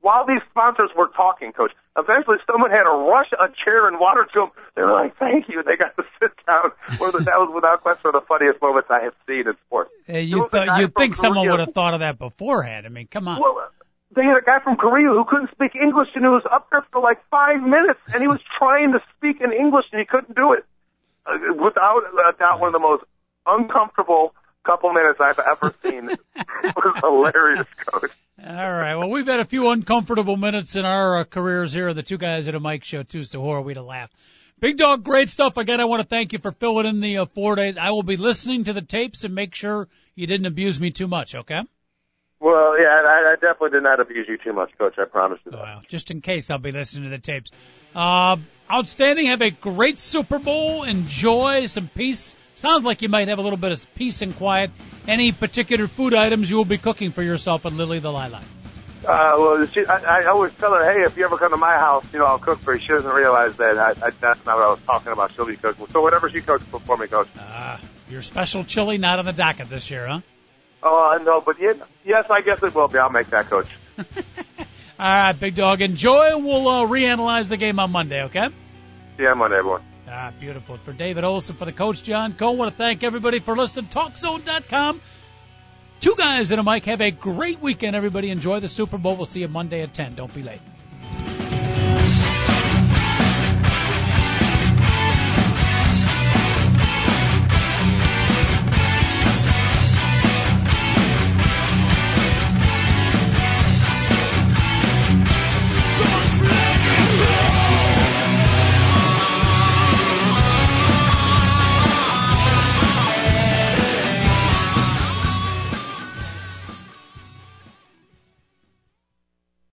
while 0.06 0.24
these 0.24 0.42
sponsors 0.50 0.90
were 0.96 1.08
talking, 1.16 1.52
coach. 1.52 1.72
Eventually, 1.98 2.36
someone 2.46 2.70
had 2.70 2.84
to 2.84 2.94
rush 3.10 3.32
a 3.32 3.48
chair 3.64 3.88
and 3.88 3.98
water 3.98 4.28
to 4.34 4.42
him. 4.46 4.50
They 4.76 4.82
were 4.82 4.92
like, 4.92 5.16
"Thank 5.18 5.48
you." 5.48 5.62
They 5.66 5.74
got 5.76 5.96
to 5.96 6.04
sit 6.20 6.30
down. 6.46 6.70
One 6.98 7.10
of 7.10 7.18
the, 7.18 7.24
that 7.26 7.38
was 7.42 7.50
without 7.52 7.82
question 7.82 8.12
one 8.12 8.14
of 8.14 8.22
the 8.22 8.26
funniest 8.26 8.62
moments 8.62 8.88
I 8.90 9.02
have 9.02 9.14
seen 9.26 9.48
in 9.48 9.56
sports. 9.66 9.90
Uh, 10.08 10.18
you 10.18 10.46
There 10.52 10.62
was 10.62 10.70
a 10.70 10.78
th- 10.78 10.92
from 10.92 11.02
think 11.02 11.16
someone 11.16 11.48
would 11.50 11.60
have 11.60 11.74
thought 11.74 11.94
of 11.94 12.00
that 12.00 12.18
beforehand. 12.18 12.86
I 12.86 12.90
mean, 12.90 13.08
come 13.08 13.26
on. 13.26 13.40
Well, 13.40 13.66
they 14.14 14.22
had 14.22 14.38
a 14.38 14.44
guy 14.44 14.60
from 14.62 14.76
Korea 14.76 15.08
who 15.08 15.24
couldn't 15.28 15.50
speak 15.50 15.74
English 15.74 16.08
and 16.14 16.24
he 16.24 16.28
was 16.28 16.46
up 16.50 16.70
there 16.70 16.86
for 16.92 17.02
like 17.02 17.18
five 17.28 17.60
minutes 17.60 18.00
and 18.14 18.22
he 18.22 18.28
was 18.28 18.40
trying 18.58 18.92
to 18.92 19.00
speak 19.16 19.42
in 19.42 19.52
English 19.52 19.86
and 19.92 19.98
he 19.98 20.06
couldn't 20.06 20.34
do 20.36 20.52
it. 20.54 20.64
Uh, 21.26 21.36
without 21.58 22.06
a 22.06 22.32
doubt, 22.38 22.60
one 22.60 22.68
of 22.68 22.72
the 22.72 22.78
most 22.78 23.04
uncomfortable 23.44 24.32
couple 24.66 24.92
minutes 24.92 25.20
I've 25.20 25.38
ever 25.38 25.74
seen. 25.82 26.10
it 26.10 26.20
was 26.76 26.96
hilarious, 27.00 27.66
coach. 27.86 28.10
All 28.44 28.72
right. 28.72 28.96
Well, 28.96 29.08
we've 29.08 29.26
had 29.26 29.40
a 29.40 29.44
few 29.44 29.70
uncomfortable 29.70 30.36
minutes 30.36 30.76
in 30.76 30.84
our 30.84 31.18
uh, 31.18 31.24
careers 31.24 31.72
here, 31.72 31.94
the 31.94 32.02
two 32.02 32.18
guys 32.18 32.48
at 32.48 32.54
a 32.54 32.60
mic 32.60 32.84
show 32.84 33.02
too. 33.02 33.24
So 33.24 33.40
who 33.40 33.50
are 33.50 33.62
we 33.62 33.74
to 33.74 33.82
laugh? 33.82 34.10
Big 34.58 34.76
dog, 34.76 35.04
great 35.04 35.28
stuff. 35.28 35.56
Again, 35.56 35.80
I 35.80 35.84
want 35.84 36.02
to 36.02 36.08
thank 36.08 36.32
you 36.32 36.38
for 36.38 36.50
filling 36.52 36.86
in 36.86 37.00
the 37.00 37.18
uh, 37.18 37.26
four 37.26 37.56
days. 37.56 37.76
I 37.78 37.90
will 37.90 38.02
be 38.02 38.16
listening 38.16 38.64
to 38.64 38.72
the 38.72 38.82
tapes 38.82 39.24
and 39.24 39.34
make 39.34 39.54
sure 39.54 39.88
you 40.14 40.26
didn't 40.26 40.46
abuse 40.46 40.80
me 40.80 40.90
too 40.90 41.08
much. 41.08 41.34
Okay. 41.34 41.60
Well, 42.38 42.78
yeah, 42.78 42.88
I, 42.88 43.32
I 43.32 43.34
definitely 43.34 43.70
did 43.70 43.82
not 43.82 44.00
abuse 44.00 44.26
you 44.28 44.36
too 44.36 44.52
much, 44.52 44.70
coach. 44.78 44.94
I 44.98 45.04
promise 45.04 45.38
you 45.44 45.52
that. 45.52 45.60
Well, 45.60 45.82
just 45.88 46.10
in 46.10 46.20
case, 46.20 46.50
I'll 46.50 46.58
be 46.58 46.72
listening 46.72 47.04
to 47.04 47.10
the 47.10 47.18
tapes. 47.18 47.50
Uh, 47.94 48.36
outstanding. 48.70 49.28
Have 49.28 49.40
a 49.42 49.50
great 49.50 49.98
Super 49.98 50.38
Bowl. 50.38 50.84
Enjoy 50.84 51.66
some 51.66 51.88
peace. 51.88 52.36
Sounds 52.56 52.84
like 52.84 53.02
you 53.02 53.10
might 53.10 53.28
have 53.28 53.38
a 53.38 53.42
little 53.42 53.58
bit 53.58 53.72
of 53.72 53.94
peace 53.94 54.22
and 54.22 54.34
quiet. 54.34 54.70
Any 55.06 55.30
particular 55.30 55.86
food 55.86 56.14
items 56.14 56.50
you 56.50 56.56
will 56.56 56.64
be 56.64 56.78
cooking 56.78 57.12
for 57.12 57.22
yourself 57.22 57.66
and 57.66 57.76
Lily 57.76 57.98
the 57.98 58.10
Lilac? 58.10 58.42
Uh, 59.04 59.36
well, 59.38 59.66
she, 59.66 59.84
I, 59.84 60.22
I 60.22 60.24
always 60.24 60.54
tell 60.54 60.72
her, 60.72 60.90
hey, 60.90 61.02
if 61.02 61.18
you 61.18 61.24
ever 61.26 61.36
come 61.36 61.50
to 61.50 61.58
my 61.58 61.74
house, 61.74 62.04
you 62.14 62.18
know, 62.18 62.24
I'll 62.24 62.38
cook 62.38 62.58
for 62.58 62.74
you. 62.74 62.80
She 62.80 62.88
doesn't 62.88 63.12
realize 63.12 63.54
that 63.56 63.76
I, 63.76 63.90
I, 63.90 64.10
that's 64.10 64.44
not 64.46 64.56
what 64.56 64.64
I 64.64 64.70
was 64.70 64.82
talking 64.84 65.12
about. 65.12 65.32
She'll 65.32 65.44
be 65.44 65.56
cooking. 65.56 65.86
So 65.88 66.00
whatever 66.00 66.30
she 66.30 66.40
cooks 66.40 66.64
for 66.64 66.96
me, 66.96 67.06
coach. 67.08 67.28
Ah, 67.38 67.78
your 68.08 68.22
special 68.22 68.64
chili 68.64 68.96
not 68.96 69.18
on 69.18 69.26
the 69.26 69.34
docket 69.34 69.68
this 69.68 69.90
year, 69.90 70.06
huh? 70.06 70.20
Oh, 70.82 71.10
I 71.10 71.22
know, 71.22 71.42
but 71.42 71.60
yeah, 71.60 71.74
yes, 72.06 72.24
I 72.30 72.40
guess 72.40 72.62
it 72.62 72.74
will 72.74 72.88
be. 72.88 72.98
I'll 72.98 73.10
make 73.10 73.28
that, 73.28 73.50
coach. 73.50 73.68
All 73.98 74.04
right, 74.98 75.32
big 75.32 75.54
dog. 75.54 75.82
Enjoy. 75.82 76.38
We'll 76.38 76.66
uh, 76.66 76.86
reanalyze 76.86 77.48
the 77.48 77.58
game 77.58 77.78
on 77.78 77.92
Monday, 77.92 78.24
okay? 78.24 78.48
See 79.18 79.24
you 79.24 79.28
on 79.28 79.38
Monday, 79.38 79.58
everyone. 79.58 79.82
Ah, 80.08 80.32
beautiful. 80.38 80.76
For 80.78 80.92
David 80.92 81.24
Olson, 81.24 81.56
for 81.56 81.64
the 81.64 81.72
coach, 81.72 82.02
John 82.02 82.32
Cole, 82.34 82.56
want 82.56 82.70
to 82.70 82.76
thank 82.76 83.02
everybody 83.02 83.40
for 83.40 83.56
listening. 83.56 83.86
TalkZone.com. 83.86 85.00
Two 86.00 86.14
guys 86.16 86.50
and 86.50 86.60
a 86.60 86.62
mic. 86.62 86.84
Have 86.84 87.00
a 87.00 87.10
great 87.10 87.60
weekend, 87.60 87.96
everybody. 87.96 88.30
Enjoy 88.30 88.60
the 88.60 88.68
Super 88.68 88.98
Bowl. 88.98 89.16
We'll 89.16 89.26
see 89.26 89.40
you 89.40 89.48
Monday 89.48 89.82
at 89.82 89.94
10. 89.94 90.14
Don't 90.14 90.32
be 90.32 90.42
late. 90.42 90.60